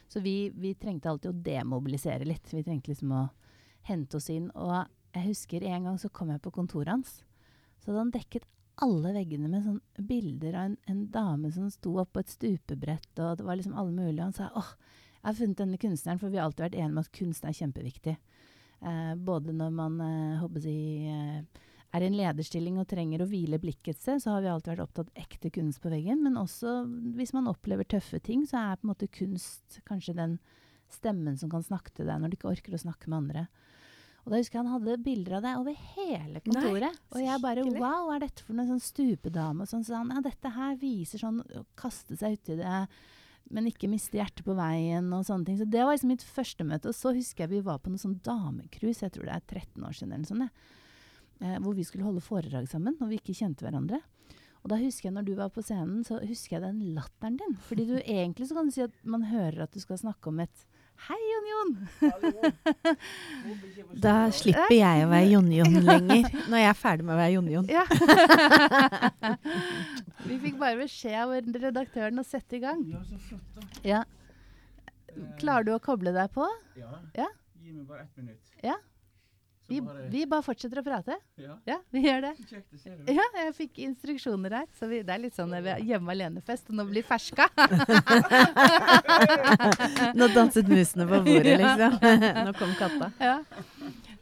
Så 0.08 0.22
vi, 0.22 0.52
vi 0.54 0.74
trengte 0.78 1.10
alltid 1.10 1.32
å 1.32 1.44
demobilisere 1.46 2.28
litt. 2.28 2.52
Vi 2.54 2.64
trengte 2.64 2.92
liksom 2.92 3.14
å 3.16 3.28
hente 3.90 4.18
oss 4.18 4.30
inn. 4.34 4.50
Og 4.54 4.76
jeg 5.16 5.30
husker 5.30 5.64
en 5.64 5.90
gang 5.90 5.98
så 6.02 6.12
kom 6.14 6.34
jeg 6.34 6.44
på 6.44 6.54
kontoret 6.56 6.94
hans. 6.94 7.18
Så 7.82 7.92
hadde 7.92 8.04
han 8.04 8.14
dekket 8.14 8.48
alle 8.84 9.14
veggene 9.16 9.50
med 9.50 9.64
sånn 9.64 10.08
bilder 10.08 10.58
av 10.58 10.70
en, 10.70 10.78
en 10.92 11.04
dame 11.12 11.52
som 11.56 11.70
sto 11.72 11.94
oppå 12.02 12.22
et 12.22 12.34
stupebrett, 12.34 13.12
og 13.24 13.38
det 13.40 13.46
var 13.48 13.60
liksom 13.60 13.76
alle 13.78 13.94
mulige. 13.96 14.20
Og 14.20 14.26
han 14.28 14.36
sa 14.36 14.50
'Åh, 14.52 14.72
jeg 15.16 15.28
har 15.30 15.38
funnet 15.40 15.62
denne 15.62 15.78
kunstneren', 15.78 16.20
for 16.20 16.30
vi 16.30 16.38
har 16.38 16.46
alltid 16.46 16.66
vært 16.66 16.76
enige 16.76 16.92
om 16.92 17.04
at 17.04 17.12
kunst 17.12 17.46
er 17.46 17.56
kjempeviktig. 17.60 18.18
Eh, 18.82 19.16
både 19.16 19.54
når 19.54 19.72
man 19.72 20.02
eh, 20.02 20.40
håper 20.42 20.60
å 20.60 20.66
si, 20.66 21.08
eh, 21.08 21.42
er 21.96 22.04
i 22.04 22.10
en 22.10 22.18
lederstilling 22.18 22.80
og 22.82 22.90
trenger 22.92 23.24
å 23.24 23.30
hvile 23.30 23.60
blikket 23.62 24.02
seg, 24.04 24.20
så 24.22 24.36
har 24.36 24.44
vi 24.44 24.52
alltid 24.52 24.74
vært 24.74 24.86
opptatt 24.86 25.10
av 25.10 25.24
ekte 25.26 25.52
kunst 25.54 25.82
på 25.84 25.92
veggen. 25.94 26.22
Men 26.26 26.40
også 26.42 26.82
hvis 27.18 27.34
man 27.36 27.50
opplever 27.52 27.88
tøffe 27.88 28.20
ting, 28.24 28.44
så 28.50 28.62
er 28.62 28.80
på 28.80 28.88
en 28.88 28.94
måte 28.94 29.12
kunst 29.12 29.80
kanskje 29.88 30.18
den 30.18 30.38
stemmen 30.92 31.38
som 31.40 31.50
kan 31.52 31.64
snakke 31.66 31.94
til 31.96 32.10
deg 32.10 32.22
når 32.22 32.32
du 32.32 32.38
ikke 32.38 32.52
orker 32.52 32.76
å 32.76 32.84
snakke 32.86 33.10
med 33.10 33.24
andre. 33.24 33.48
Og 34.26 34.34
da 34.34 34.40
husker 34.40 34.58
jeg 34.58 34.66
han 34.66 34.74
hadde 34.74 35.02
bilder 35.06 35.36
av 35.38 35.44
deg 35.46 35.60
over 35.62 35.82
hele 35.96 36.40
kontoret. 36.42 36.96
og 37.14 37.22
jeg 37.22 37.42
bare 37.44 37.66
wow, 37.68 38.08
hva 38.08 38.16
er 38.16 38.24
dette 38.24 38.42
for 38.46 38.58
noen 38.58 38.72
sånn 38.74 38.82
stupedame? 38.82 39.66
Og 39.66 39.70
sånn, 39.70 39.84
så 39.86 40.00
han, 40.00 40.10
ja, 40.16 40.24
dette 40.26 40.52
her 40.56 40.80
viser 40.82 41.22
sånn 41.22 41.44
å 41.46 41.62
kaste 41.78 42.18
seg 42.18 42.40
uti 42.40 42.58
det, 42.58 42.80
men 43.54 43.70
ikke 43.70 43.90
miste 43.92 44.18
hjertet 44.18 44.42
på 44.48 44.56
veien 44.58 45.12
og 45.14 45.28
sånne 45.28 45.46
ting. 45.46 45.60
Så 45.60 45.70
det 45.70 45.84
var 45.86 45.94
liksom 45.94 46.10
mitt 46.16 46.26
første 46.26 46.66
møte. 46.66 46.90
Og 46.90 46.98
så 46.98 47.14
husker 47.14 47.46
jeg 47.46 47.54
vi 47.54 47.68
var 47.68 47.78
på 47.84 47.94
noe 47.94 48.02
sånn 48.02 48.18
damecruise, 48.26 49.06
jeg 49.06 49.14
tror 49.14 49.30
det 49.30 49.36
er 49.38 49.46
13 49.46 49.86
år 49.86 49.94
siden 49.94 50.16
eller 50.16 50.26
noe 50.26 50.32
sånt. 50.34 50.74
Eh, 51.42 51.58
hvor 51.64 51.76
vi 51.78 51.86
skulle 51.88 52.08
holde 52.08 52.24
foredrag 52.24 52.70
sammen, 52.72 52.98
og 53.02 53.12
vi 53.12 53.20
ikke 53.20 53.36
kjente 53.38 53.66
hverandre. 53.66 54.02
Og 54.66 54.72
da 54.72 54.80
husker 54.82 55.12
jeg 55.12 55.14
når 55.14 55.26
du 55.28 55.36
var 55.38 55.52
på 55.54 55.62
scenen, 55.62 56.00
så 56.08 56.18
husker 56.26 56.58
jeg 56.58 56.64
den 56.64 56.96
latteren 56.96 57.36
din. 57.38 57.54
Fordi 57.68 57.86
du 57.86 58.00
egentlig 58.20 58.48
så 58.50 58.58
kan 58.58 58.70
du 58.70 58.74
si 58.74 58.82
at 58.86 58.96
man 59.06 59.28
hører 59.30 59.68
at 59.68 59.76
du 59.76 59.82
skal 59.84 60.02
snakke 60.02 60.32
om 60.32 60.42
et 60.46 60.66
Hei, 61.06 61.18
Jon 61.28 61.48
Jon! 61.52 61.72
Da 64.00 64.14
slipper 64.32 64.72
jeg 64.72 65.04
å 65.04 65.10
være 65.12 65.28
Jon-Jon 65.28 65.74
lenger, 65.84 66.30
når 66.48 66.62
jeg 66.62 66.70
er 66.70 66.78
ferdig 66.80 67.06
med 67.06 67.18
å 67.18 67.20
være 67.20 67.34
Jon-Jon. 67.34 67.68
Ja. 67.68 67.84
vi 70.30 70.40
fikk 70.46 70.56
bare 70.62 70.80
beskjed 70.80 71.18
av 71.20 71.36
redaktøren 71.68 72.24
å 72.24 72.26
sette 72.26 72.56
i 72.56 72.64
gang. 72.64 72.88
Ja. 72.88 73.04
Ja. 73.84 74.02
Klarer 75.44 75.68
du 75.68 75.76
å 75.76 75.84
koble 75.84 76.16
deg 76.16 76.32
på? 76.36 76.48
Ja. 76.80 76.96
Ja. 77.20 77.28
Gi 77.60 77.76
meg 77.76 77.86
bare 77.92 78.08
ett 78.08 78.24
minutt. 78.24 78.56
Ja. 78.64 78.80
Vi, 79.68 79.80
bare, 79.82 80.04
vi 80.14 80.26
bare 80.30 80.44
fortsetter 80.46 80.78
å 80.78 80.84
prate. 80.86 81.16
ja. 81.42 81.56
Ja, 81.66 81.80
vi 81.90 82.04
gjør 82.06 82.20
det. 82.28 82.34
Kjekt 82.46 82.76
å 82.76 82.78
se 82.78 82.92
deg. 82.94 83.08
Ja, 83.18 83.24
jeg 83.42 83.54
fikk 83.58 83.80
instruksjoner 83.88 84.54
her. 84.60 84.68
Så 84.78 84.86
vi, 84.92 85.00
det 85.08 85.16
er 85.16 85.24
litt 85.24 85.34
sånn 85.38 85.50
når 85.50 85.64
vi 85.66 85.72
er 85.74 85.82
hjemme 85.94 86.14
alene-fest, 86.14 86.70
og 86.70 86.78
nå 86.78 86.86
blir 86.92 87.06
ferska. 87.08 87.48
Nå 90.16 90.28
danset 90.36 90.68
musene 90.70 91.06
på 91.10 91.20
bordet, 91.26 91.58
liksom. 91.62 91.96
Nå 92.48 92.54
kom 92.60 92.74
katta. 92.80 93.12
ja. 93.20 93.38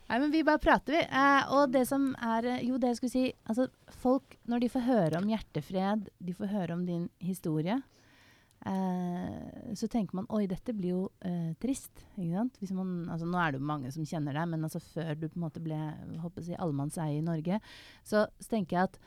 Nei, 0.03 0.17
men 0.19 0.31
vi 0.33 0.41
bare 0.45 0.59
prater, 0.61 0.93
vi. 0.93 0.99
Eh, 1.01 1.53
og 1.55 1.71
det 1.73 1.85
som 1.89 2.09
er 2.21 2.45
eh, 2.51 2.59
Jo, 2.67 2.75
det 2.77 2.89
jeg 2.91 2.97
skulle 2.99 3.13
si 3.13 3.21
Altså, 3.49 3.65
folk, 4.03 4.35
når 4.51 4.65
de 4.65 4.69
får 4.73 4.83
høre 4.85 5.21
om 5.21 5.29
hjertefred, 5.31 6.09
de 6.21 6.33
får 6.37 6.51
høre 6.51 6.75
om 6.75 6.83
din 6.85 7.05
historie, 7.23 7.77
eh, 8.65 9.73
så 9.75 9.87
tenker 9.91 10.15
man 10.19 10.27
oi, 10.33 10.45
dette 10.49 10.73
blir 10.75 10.93
jo 10.95 11.01
eh, 11.25 11.51
trist. 11.61 12.03
Man, 12.17 12.93
altså, 13.09 13.27
nå 13.27 13.37
er 13.41 13.51
det 13.55 13.59
jo 13.61 13.67
mange 13.69 13.91
som 13.95 14.05
kjenner 14.07 14.33
deg, 14.37 14.49
men 14.53 14.63
altså, 14.67 14.81
før 14.93 15.13
du 15.19 15.27
på 15.29 15.37
en 15.39 15.45
måte 15.47 15.63
ble 15.63 15.79
si, 16.45 16.55
allemannseie 16.55 17.19
i 17.19 17.25
Norge, 17.25 17.59
så, 18.05 18.25
så 18.39 18.49
tenker 18.55 18.77
jeg 18.79 18.89
at 18.91 18.99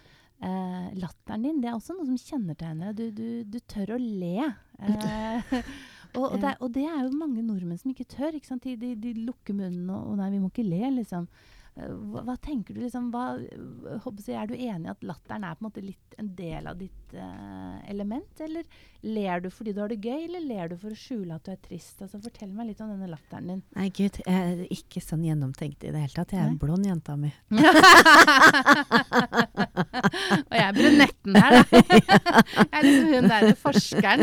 eh, 0.44 0.88
latteren 1.00 1.42
din 1.46 1.60
det 1.62 1.70
er 1.70 1.76
også 1.78 1.96
noe 1.96 2.08
som 2.10 2.20
kjennetegner 2.20 2.92
deg. 2.92 3.12
Du, 3.16 3.22
du, 3.22 3.56
du 3.56 3.60
tør 3.70 3.94
å 3.96 4.00
le. 4.00 4.50
Eh, 4.78 5.52
og, 6.16 6.24
og, 6.32 6.38
det, 6.40 6.48
er- 6.54 6.62
og 6.64 6.72
det 6.76 6.86
er 6.88 7.02
jo 7.06 7.18
mange 7.20 7.44
nordmenn 7.44 7.80
som 7.80 7.92
ikke 7.92 8.08
tør. 8.16 8.36
Ikke? 8.38 8.58
De, 8.64 8.76
de, 8.80 8.94
de 9.00 9.14
lukker 9.26 9.56
munnen 9.56 9.88
og, 9.92 10.10
og 10.12 10.18
'nei, 10.20 10.32
vi 10.36 10.42
må 10.42 10.48
ikke 10.52 10.66
le', 10.68 10.90
liksom. 11.00 11.28
Eh, 11.76 11.90
Hva, 11.92 12.22
hva 12.24 12.34
tenker 12.40 12.72
du 12.72 12.80
liksom, 12.80 13.10
hva, 13.12 13.36
jeg, 13.36 14.32
Er 14.32 14.46
du 14.48 14.54
enig 14.56 14.88
i 14.88 14.92
at 14.94 15.02
latteren 15.04 15.44
er 15.44 15.54
på 15.58 15.60
en 15.60 15.66
måte 15.68 15.82
litt 15.84 16.14
en 16.18 16.30
del 16.34 16.66
av 16.66 16.78
ditt 16.80 17.05
eh, 17.05 17.05
element? 17.14 18.40
Eller 18.40 18.64
ler 19.06 19.40
du 19.44 19.50
fordi 19.54 19.72
du 19.76 19.80
har 19.82 19.88
det 19.92 20.00
gøy, 20.02 20.24
eller 20.26 20.40
ler 20.42 20.68
du 20.72 20.76
for 20.80 20.90
å 20.90 20.96
skjule 20.98 21.34
at 21.36 21.44
du 21.46 21.50
er 21.52 21.58
trist? 21.62 22.02
Altså, 22.02 22.18
fortell 22.22 22.50
meg 22.52 22.66
litt 22.72 22.80
om 22.82 22.90
denne 22.90 23.06
latteren 23.10 23.46
din. 23.52 23.62
Nei, 23.76 23.88
gud, 23.94 24.14
jeg 24.26 24.34
er 24.34 24.66
ikke 24.74 25.00
sånn 25.04 25.24
gjennomtenkt 25.26 25.84
i 25.86 25.90
det 25.94 26.00
hele 26.02 26.14
tatt. 26.16 26.32
Jeg 26.34 26.40
er 26.42 26.46
Nei. 26.48 26.52
en 26.56 26.60
blond 26.60 26.86
jenta 26.86 27.16
mi. 27.20 27.30
og 30.48 30.54
jeg 30.56 30.66
er 30.66 30.72
brunetten 30.76 31.32
her, 31.38 31.50
da. 31.56 31.62
jeg 31.76 32.72
er 32.72 32.86
liksom 32.86 33.12
hun 33.14 33.28
derre 33.30 33.54
forskeren. 33.60 34.22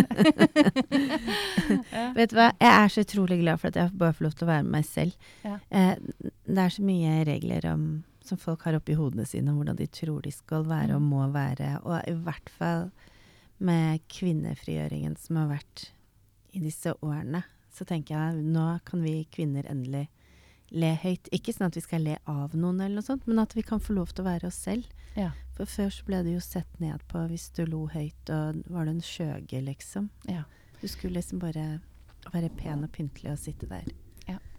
ja. 1.93 2.05
Vet 2.17 2.31
du 2.33 2.37
hva, 2.39 2.49
jeg 2.59 2.73
er 2.73 2.87
så 2.93 3.03
utrolig 3.05 3.39
glad 3.41 3.57
for 3.61 3.67
at 3.71 3.79
jeg 3.79 3.97
bare 3.99 4.15
får 4.17 4.25
lov 4.27 4.35
til 4.37 4.47
å 4.47 4.51
være 4.51 4.71
meg 4.75 4.85
selv. 4.87 5.13
Ja. 5.45 5.55
Eh, 5.69 5.95
det 6.47 6.61
er 6.65 6.71
så 6.73 6.81
mye 6.85 7.11
regler 7.27 7.61
om, 7.73 7.85
som 8.25 8.37
folk 8.39 8.63
har 8.67 8.77
oppi 8.77 8.95
hodene 8.97 9.25
sine, 9.27 9.51
om 9.51 9.57
hvordan 9.59 9.77
de 9.79 9.87
tror 9.87 10.21
de 10.25 10.31
skal 10.31 10.63
være 10.65 10.95
og 10.95 11.01
Mm. 11.01 11.09
må 11.09 11.27
være. 11.33 11.79
Og 11.83 12.01
i 12.07 12.13
hvert 12.13 12.49
fall 12.49 12.91
med 13.59 13.99
kvinnefrigjøringen 14.09 15.17
som 15.17 15.35
har 15.37 15.47
vært 15.57 15.89
i 16.53 16.59
disse 16.59 16.93
årene, 17.01 17.43
så 17.73 17.85
tenker 17.85 18.15
jeg 18.15 18.43
nå 18.45 18.79
kan 18.85 19.01
vi 19.03 19.25
kvinner 19.31 19.63
endelig 19.69 20.07
le 20.71 20.95
høyt. 20.95 21.29
Ikke 21.31 21.53
sånn 21.53 21.67
at 21.67 21.75
vi 21.75 21.81
skal 21.85 22.01
le 22.01 22.17
av 22.27 22.53
noen, 22.57 22.79
eller 22.81 22.95
noe 22.95 23.05
sånt, 23.05 23.27
men 23.27 23.39
at 23.39 23.53
vi 23.55 23.61
kan 23.61 23.79
få 23.79 23.93
lov 23.93 24.13
til 24.13 24.23
å 24.25 24.29
være 24.31 24.47
oss 24.47 24.55
selv. 24.57 24.85
Ja. 25.15 25.31
For 25.53 25.65
før 25.69 25.89
så 25.93 26.05
ble 26.05 26.23
det 26.23 26.33
jo 26.33 26.39
sett 26.41 26.79
ned 26.81 27.01
på 27.07 27.27
hvis 27.29 27.51
du 27.53 27.65
lo 27.65 27.87
høyt, 27.87 28.29
og 28.29 28.63
var 28.69 28.85
du 28.85 28.91
en 28.95 29.01
skjøge, 29.05 29.61
liksom. 29.65 30.09
Ja. 30.27 30.43
Du 30.81 30.87
skulle 30.87 31.19
liksom 31.19 31.39
bare 31.39 31.79
være 32.33 32.49
pen 32.57 32.83
og 32.83 32.91
pyntelig 32.91 33.31
og 33.31 33.37
sitte 33.39 33.67
der. 33.69 33.85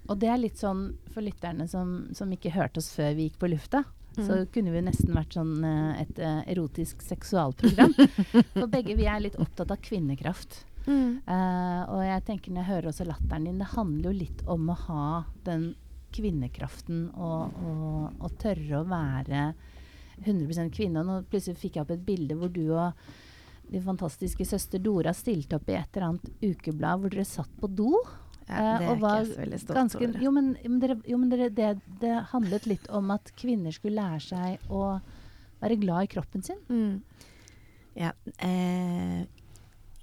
Og 0.08 0.18
det 0.20 0.28
er 0.28 0.40
litt 0.40 0.58
sånn 0.61 0.87
for 1.14 1.25
lytterne 1.25 1.66
som, 1.70 1.94
som 2.12 2.32
ikke 2.34 2.52
hørte 2.52 2.82
oss 2.82 2.90
før 2.92 3.14
vi 3.16 3.28
gikk 3.30 3.38
på 3.40 3.49
lufta. 3.52 3.84
Så 4.14 4.30
Mm. 4.44 4.46
kunne 4.54 4.70
vi 4.70 4.80
nesten 4.87 5.14
vært 5.16 5.34
sånn 5.34 5.64
eh, 5.66 6.02
et 6.04 6.18
eh, 6.23 6.42
erotisk 6.52 7.00
seksualprogram. 7.02 7.94
For 8.61 8.68
begge 8.70 8.94
vi 8.94 9.08
er 9.11 9.25
litt 9.25 9.34
opptatt 9.42 9.73
av 9.75 9.80
kvinnekraft. 9.82 10.61
Mm. 10.87 11.23
Uh, 11.26 11.82
og 11.88 12.02
jeg 12.04 12.23
tenker 12.28 12.52
når 12.52 12.61
jeg 12.61 12.68
hører 12.68 12.88
også 12.90 13.06
latteren 13.08 13.46
din, 13.49 13.58
det 13.58 13.70
handler 13.73 14.11
jo 14.12 14.18
litt 14.20 14.42
om 14.52 14.68
å 14.68 14.76
ha 14.84 15.06
den 15.49 15.70
kvinnekraften 16.14 17.06
og, 17.16 17.56
og, 17.64 18.18
og 18.20 18.34
tørre 18.38 18.82
å 18.82 18.87
være 18.87 19.46
100 20.23 20.68
kvinne. 20.76 21.00
Og 21.00 21.08
nå 21.08 21.16
plutselig 21.30 21.58
fikk 21.58 21.78
jeg 21.80 21.87
opp 21.87 21.94
et 21.96 22.04
bilde 22.06 22.37
hvor 22.38 22.52
du 22.54 22.66
og 22.76 22.92
din 23.73 23.82
fantastiske 23.82 24.44
søster 24.46 24.78
Dora 24.78 25.14
stilte 25.16 25.56
opp 25.56 25.73
i 25.73 25.78
et 25.80 25.96
eller 25.96 26.12
annet 26.12 26.30
ukeblad 26.44 27.00
hvor 27.00 27.11
dere 27.16 27.25
satt 27.26 27.50
på 27.58 27.66
do. 27.73 27.90
Ja, 28.48 28.54
Eh, 28.54 28.78
det 28.78 28.86
er 28.86 28.96
ikke 28.96 29.10
jeg 29.16 29.26
så 29.26 29.38
veldig 29.40 29.58
stolt 29.62 29.76
Ganske, 29.78 30.04
over. 30.08 30.18
jo, 30.22 30.30
men, 30.36 30.50
men, 30.64 30.80
dere, 30.82 30.96
jo, 31.08 31.16
men 31.18 31.30
dere, 31.32 31.48
det, 31.50 31.70
det 32.02 32.14
handlet 32.32 32.66
litt 32.68 32.88
om 32.92 33.10
at 33.14 33.30
kvinner 33.40 33.72
skulle 33.72 33.96
lære 33.96 34.20
seg 34.20 34.66
å 34.70 35.00
være 35.62 35.78
glad 35.80 36.04
i 36.04 36.10
kroppen 36.12 36.42
sin. 36.44 36.58
Mm. 36.68 37.00
Ja. 37.96 38.10
Eh, 38.38 39.24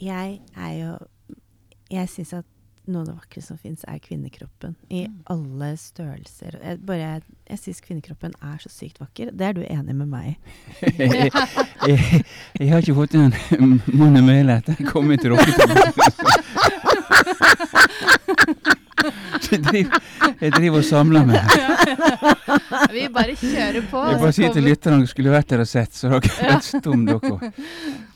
jeg 0.01 0.39
er 0.57 0.73
jo 0.79 0.97
Jeg 1.91 2.07
syns 2.09 2.33
at 2.33 2.45
noe 2.87 3.01
av 3.03 3.07
det 3.11 3.13
vakre 3.13 3.41
som 3.45 3.57
fins, 3.61 3.83
er 3.87 3.99
kvinnekroppen. 4.01 4.73
I 4.89 5.03
Mm. 5.05 5.19
alle 5.29 5.67
størrelser. 5.77 6.55
Jeg, 6.63 6.79
bare, 6.85 6.97
jeg, 6.97 7.21
jeg 7.51 7.59
syns 7.59 7.81
kvinnekroppen 7.85 8.33
er 8.41 8.57
så 8.63 8.69
sykt 8.73 8.97
vakker. 8.99 9.29
Det 9.37 9.45
er 9.47 9.53
du 9.53 9.61
enig 9.61 9.93
med 9.95 10.07
meg 10.09 10.31
i? 10.31 10.35
jeg, 10.97 11.29
jeg, 11.85 12.23
jeg 12.57 12.69
har 12.71 12.81
ikke 12.81 12.95
fått 12.97 13.13
en 13.19 13.35
munn 13.93 14.17
og 14.17 14.23
mæle 14.25 14.57
etter 14.57 14.79
jeg 14.81 14.87
kom 14.89 15.13
til 15.13 15.35
dere. 15.37 16.80
Jeg 19.51 19.63
driver, 19.65 20.01
jeg 20.37 20.51
driver 20.53 20.77
og 20.77 20.85
samler 20.85 21.23
meg. 21.25 21.53
Vi 22.95 23.07
bare 23.09 23.33
kjører 23.33 23.87
på. 23.89 24.01
Jeg 24.11 24.19
bare 24.21 24.35
sier 24.37 24.53
til 24.53 24.67
lytterne 24.67 24.99
at 24.99 25.01
dere 25.01 25.09
skulle 25.09 25.33
vært 25.33 25.49
der 25.49 25.63
og 25.63 25.69
sett, 25.71 25.95
så 25.97 26.11
dere 26.11 26.29
er 26.29 26.51
helt 26.51 26.67
stumme, 26.67 27.15
dere. 27.23 27.49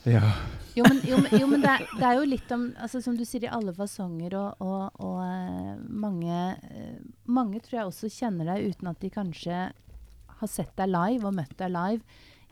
Ja. 0.06 0.30
Jo, 0.76 0.84
men, 0.90 1.00
jo, 1.08 1.18
men, 1.24 1.32
jo, 1.40 1.48
men 1.48 1.64
det, 1.64 1.72
er, 1.72 1.88
det 1.96 2.06
er 2.06 2.18
jo 2.20 2.28
litt 2.28 2.50
om 2.52 2.66
altså, 2.84 3.00
Som 3.02 3.16
du 3.16 3.24
sier, 3.24 3.46
i 3.48 3.52
alle 3.58 3.72
fasonger, 3.74 4.36
og, 4.36 4.60
og, 4.60 5.02
og 5.08 5.22
eh, 5.24 5.74
mange, 6.04 6.40
eh, 6.68 6.98
mange 7.32 7.62
tror 7.64 7.80
jeg 7.80 7.92
også 7.92 8.12
kjenner 8.12 8.52
deg 8.52 8.74
uten 8.74 8.92
at 8.92 9.00
de 9.00 9.12
kanskje 9.14 9.62
har 10.36 10.52
sett 10.52 10.74
deg 10.76 10.92
live 10.92 11.30
og 11.30 11.38
møtt 11.38 11.56
deg 11.62 11.72
live 11.72 12.04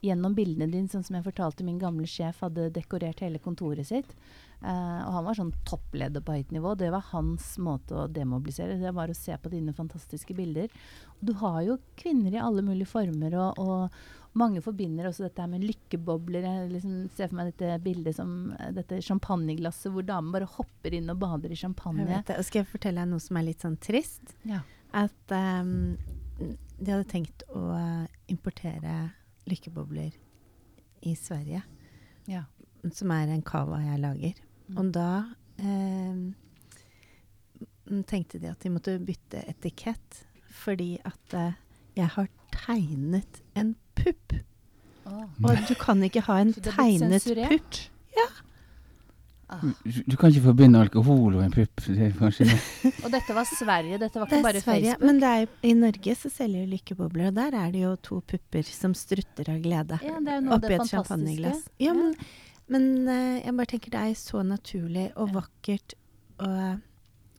gjennom 0.03 0.36
bildene 0.36 0.72
dine, 0.72 0.88
sånn 0.91 1.03
som 1.03 1.17
jeg 1.20 1.27
fortalte 1.27 1.67
min 1.67 1.79
gamle 1.79 2.08
sjef 2.10 2.41
hadde 2.43 2.72
dekorert 2.75 3.22
hele 3.24 3.43
kontoret 3.43 3.88
sitt. 3.88 4.15
Eh, 4.63 5.00
og 5.03 5.12
han 5.17 5.25
var 5.27 5.36
sånn 5.36 5.53
toppleder 5.67 6.24
på 6.24 6.38
høyt 6.38 6.51
nivå. 6.55 6.74
Det 6.79 6.89
var 6.93 7.03
hans 7.12 7.58
måte 7.60 7.98
å 8.00 8.08
demobilisere. 8.08 8.77
Det 8.79 8.93
var 8.96 9.12
å 9.12 9.15
se 9.17 9.36
på 9.38 9.51
dine 9.51 9.74
fantastiske 9.75 10.34
bilder. 10.38 10.72
Og 11.20 11.24
du 11.27 11.34
har 11.41 11.62
jo 11.67 11.77
kvinner 12.00 12.32
i 12.38 12.39
alle 12.39 12.63
mulige 12.63 12.88
former, 12.88 13.36
og, 13.36 13.60
og 13.60 14.38
mange 14.39 14.63
forbinder 14.65 15.05
også 15.10 15.27
dette 15.27 15.43
her 15.43 15.51
med 15.51 15.65
lykkebobler. 15.67 16.48
Jeg 16.48 16.72
liksom 16.72 16.93
ser 17.13 17.27
for 17.29 17.41
meg 17.41 17.51
dette 17.51 17.75
bildet 17.84 18.15
som 18.17 18.32
dette 18.74 19.01
champagneglasset 19.05 19.91
hvor 19.93 20.08
damen 20.08 20.32
bare 20.34 20.48
hopper 20.55 20.96
inn 20.98 21.12
og 21.12 21.20
bader 21.22 21.51
i 21.51 21.58
Jeg 21.58 21.65
champagne. 21.67 22.08
vet 22.10 22.32
det. 22.32 22.39
Skal 22.48 22.63
jeg 22.63 22.72
fortelle 22.72 23.03
deg 23.03 23.12
noe 23.12 23.22
som 23.22 23.38
er 23.38 23.46
litt 23.51 23.62
sånn 23.67 23.75
trist? 23.84 24.34
Ja. 24.48 24.63
At 24.96 25.36
um, 25.36 25.98
de 26.39 26.88
hadde 26.89 27.05
tenkt 27.12 27.43
å 27.53 27.67
importere 28.32 29.12
lykkebobler 29.50 30.15
i 31.03 31.13
Sverige, 31.20 31.62
Ja. 32.32 32.46
som 32.96 33.12
er 33.12 33.27
en 33.34 33.41
cava 33.43 33.82
jeg 33.84 34.00
lager. 34.01 34.39
Mm. 34.74 34.80
Og 34.82 34.92
da 34.96 35.10
eh, 35.62 36.15
tenkte 38.10 38.42
de 38.42 38.51
at 38.51 38.63
de 38.63 38.70
måtte 38.74 38.98
bytte 39.03 39.44
etikett, 39.50 40.24
fordi 40.63 40.98
at 41.06 41.38
eh, 41.38 41.53
jeg 42.00 42.10
har 42.15 42.27
tegnet 42.53 43.42
en 43.60 43.75
pupp. 43.98 44.34
Oh. 45.06 45.27
Og 45.44 45.58
du 45.68 45.75
kan 45.77 46.03
ikke 46.06 46.24
ha 46.25 46.39
en 46.42 46.53
tegnet 46.56 47.24
pupp. 47.24 47.82
Ah. 49.53 49.60
Du, 49.84 49.98
du 50.08 50.15
kan 50.18 50.32
ikke 50.32 50.46
forbinde 50.48 50.80
alkohol 50.82 51.36
og 51.38 51.44
en 51.44 51.51
pupp. 51.53 51.84
Det 51.86 52.10
Og 53.03 53.10
dette 53.13 53.36
var 53.36 53.46
Sverige, 53.50 54.00
dette 54.01 54.20
var 54.20 54.25
ikke 54.27 54.39
det 54.39 54.46
bare 54.48 54.62
Sverige, 54.63 54.94
Facebook. 54.94 55.06
men 55.06 55.20
det 55.22 55.34
er, 55.34 55.51
i 55.62 55.74
Norge 55.77 56.15
så 56.18 56.32
selger 56.34 56.63
jo 56.63 56.72
lykkebobler, 56.72 57.27
og 57.30 57.36
der 57.38 57.58
er 57.60 57.75
det 57.75 57.84
jo 57.84 57.92
to 58.08 58.22
pupper 58.34 58.65
som 58.65 58.96
strutter 58.98 59.51
av 59.53 59.60
glede. 59.63 60.00
Ja, 60.06 60.18
det 60.24 60.38
er 60.38 60.42
noe 60.46 60.58
oppi 60.58 60.72
det 60.74 60.80
et 60.80 60.94
champagneglass. 60.94 61.62
Ja, 61.84 61.94
men, 61.98 62.15
men 62.74 62.89
eh, 63.08 63.44
jeg 63.44 63.53
bare 63.60 63.72
tenker 63.75 63.94
det 63.94 64.08
er 64.10 64.18
så 64.18 64.42
naturlig 64.48 65.12
og 65.20 65.36
vakkert. 65.38 65.96
Og 66.44 66.82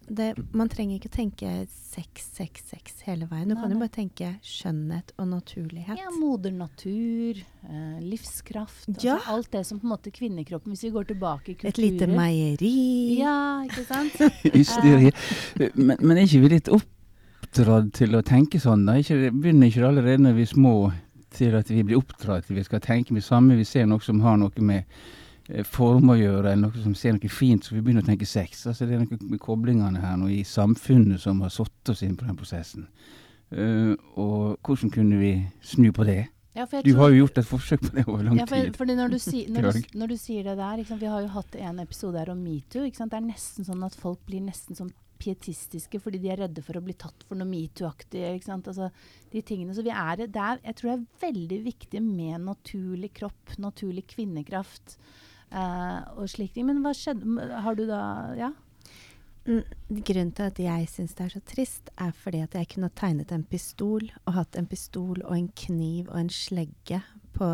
det, 0.08 0.34
man 0.52 0.68
trenger 0.68 0.98
ikke 0.98 1.10
tenke 1.12 1.50
sex, 1.70 2.26
sex, 2.36 2.64
sex 2.68 3.00
hele 3.06 3.26
veien. 3.30 3.48
Du 3.48 3.54
Nei, 3.54 3.62
kan 3.62 3.72
jo 3.72 3.80
bare 3.80 3.92
tenke 3.94 4.30
skjønnhet 4.44 5.14
og 5.18 5.28
naturlighet. 5.30 6.00
Ja, 6.00 6.10
moder 6.12 6.52
natur, 6.54 7.40
eh, 7.40 8.00
livskraft. 8.04 8.88
Ja. 9.00 9.16
Altså 9.16 9.36
alt 9.36 9.52
det 9.52 9.64
som 9.68 9.80
på 9.80 9.88
en 9.88 9.94
måte 9.94 10.12
kvinnekroppen 10.14 10.74
Hvis 10.74 10.84
vi 10.84 10.92
går 10.94 11.08
tilbake 11.12 11.52
i 11.52 11.54
kulturer 11.54 11.72
Et 11.72 11.78
lite 11.78 12.10
meieri. 12.10 12.74
Ja, 13.20 13.38
ikke 13.64 13.86
sant? 13.88 14.20
hysteri. 14.58 15.12
Men, 15.76 15.96
men 16.00 16.18
er 16.18 16.28
ikke 16.28 16.44
vi 16.44 16.52
litt 16.56 16.72
oppdratt 16.72 17.92
til 17.96 18.18
å 18.18 18.22
tenke 18.26 18.60
sånn? 18.60 18.86
da? 18.88 18.98
Ikke, 19.00 19.32
begynner 19.32 19.70
ikke 19.70 19.82
det 19.82 19.90
allerede 19.90 20.28
når 20.28 20.38
vi 20.38 20.46
er 20.46 20.54
små 20.54 20.76
til 21.34 21.56
at 21.58 21.70
vi 21.70 21.82
blir 21.82 21.98
oppdratt 21.98 22.46
til 22.46 22.60
vi 22.60 22.62
skal 22.66 22.82
tenke 22.82 23.14
med 23.14 23.24
samme 23.26 23.56
vi 23.58 23.66
ser 23.66 23.88
noe 23.90 24.02
som 24.04 24.20
har 24.22 24.36
noe 24.38 24.62
med 24.62 24.84
eh, 25.48 25.64
form 25.64 26.12
å 26.14 26.18
gjøre, 26.18 26.52
eller 26.52 26.68
noe 26.68 26.84
som 26.84 26.94
ser 26.98 27.16
noe 27.16 27.32
fint, 27.32 27.64
så 27.64 27.74
vi 27.74 27.82
begynner 27.84 28.04
å 28.04 28.10
tenke 28.10 28.28
sex. 28.28 28.66
Altså 28.70 28.88
Det 28.88 28.96
er 28.96 29.04
noe 29.04 29.30
med 29.34 29.42
koblingene 29.42 30.02
her 30.02 30.16
nå 30.20 30.30
i 30.32 30.42
samfunnet 30.48 31.22
som 31.22 31.42
har 31.44 31.52
satt 31.54 31.94
oss 31.94 32.04
inn 32.06 32.16
på 32.16 32.28
den 32.28 32.38
prosessen. 32.38 32.88
Uh, 33.54 33.94
og 34.18 34.56
hvordan 34.66 34.90
kunne 34.90 35.20
vi 35.20 35.34
snu 35.62 35.92
på 35.94 36.06
det? 36.08 36.24
Ja, 36.54 36.66
Du 36.66 36.94
har 36.96 37.10
jo 37.10 37.24
gjort 37.24 37.38
et 37.38 37.46
forsøk 37.48 37.80
på 37.82 37.96
det 37.96 38.04
over 38.06 38.22
lang 38.22 38.38
ja, 38.38 38.44
for, 38.46 38.62
tid. 38.62 38.76
fordi 38.78 38.94
når 38.94 39.14
du, 39.16 39.18
si, 39.18 39.40
når, 39.54 39.72
du, 39.74 39.96
når 39.98 40.12
du 40.12 40.16
sier 40.18 40.46
det 40.46 40.54
der? 40.60 40.82
Vi 40.86 41.08
har 41.10 41.24
jo 41.24 41.32
hatt 41.34 41.56
en 41.58 41.80
episode 41.82 42.20
her 42.20 42.30
om 42.30 42.44
metoo. 42.44 42.84
Det 42.86 43.08
er 43.18 43.24
nesten 43.26 43.66
sånn 43.66 43.82
at 43.82 43.96
folk 43.98 44.22
blir 44.28 44.44
nesten 44.44 44.78
sånn 44.78 44.92
pietistiske 45.18 45.98
fordi 46.02 46.20
de 46.22 46.30
er 46.30 46.42
redde 46.44 46.62
for 46.62 46.78
å 46.78 46.82
bli 46.84 46.94
tatt 46.98 47.26
for 47.26 47.38
noe 47.38 47.48
metoo-aktig. 47.50 48.22
Altså, 48.54 48.90
de 49.32 49.42
tingene. 49.42 49.74
Så 49.74 49.82
vi 49.86 49.90
er, 49.90 50.24
det 50.28 50.46
er, 50.46 50.62
jeg 50.62 50.78
tror 50.78 50.92
det 50.92 50.96
er 50.96 51.26
veldig 51.26 51.60
viktig 51.66 52.02
med 52.06 52.46
naturlig 52.46 53.10
kropp, 53.18 53.56
naturlig 53.62 54.06
kvinnekraft 54.14 54.98
eh, 55.54 56.02
og 56.18 56.28
slike 56.30 56.56
ting. 56.56 56.66
Men 56.68 56.82
hva 56.84 56.92
skjedde? 56.96 57.48
Har 57.64 57.78
du 57.78 57.86
da 57.88 58.02
Ja? 58.38 58.52
Mm, 59.44 59.60
Grunnen 60.08 60.30
til 60.32 60.46
at 60.48 60.58
jeg 60.58 60.86
syns 60.88 61.12
det 61.18 61.24
er 61.26 61.32
så 61.34 61.40
trist, 61.44 61.90
er 62.00 62.14
fordi 62.16 62.40
at 62.40 62.54
jeg 62.56 62.68
kunne 62.72 62.88
tegnet 62.96 63.32
en 63.34 63.42
pistol, 63.44 64.06
og 64.24 64.38
hatt 64.38 64.56
en 64.56 64.68
pistol 64.70 65.20
og 65.20 65.34
en 65.36 65.50
kniv 65.52 66.08
og 66.08 66.16
en 66.22 66.30
slegge 66.32 67.02
på 67.36 67.48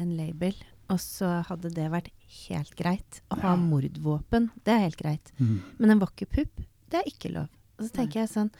en 0.00 0.14
label. 0.16 0.56
Og 0.92 1.00
så 1.00 1.42
hadde 1.48 1.70
det 1.76 1.90
vært 1.92 2.08
helt 2.48 2.72
greit. 2.76 3.20
Å 3.32 3.36
ha 3.42 3.52
mordvåpen, 3.60 4.50
det 4.64 4.72
er 4.72 4.86
helt 4.86 5.00
greit. 5.00 5.32
Mm. 5.36 5.58
Men 5.78 5.94
en 5.94 6.00
vakker 6.02 6.28
pupp, 6.28 6.64
det 6.92 7.00
er 7.02 7.08
ikke 7.12 7.32
lov. 7.36 7.52
Og 7.78 7.84
så 7.84 7.90
Nei. 7.90 7.96
tenker 8.00 8.20
jeg 8.22 8.30
sånn 8.30 8.50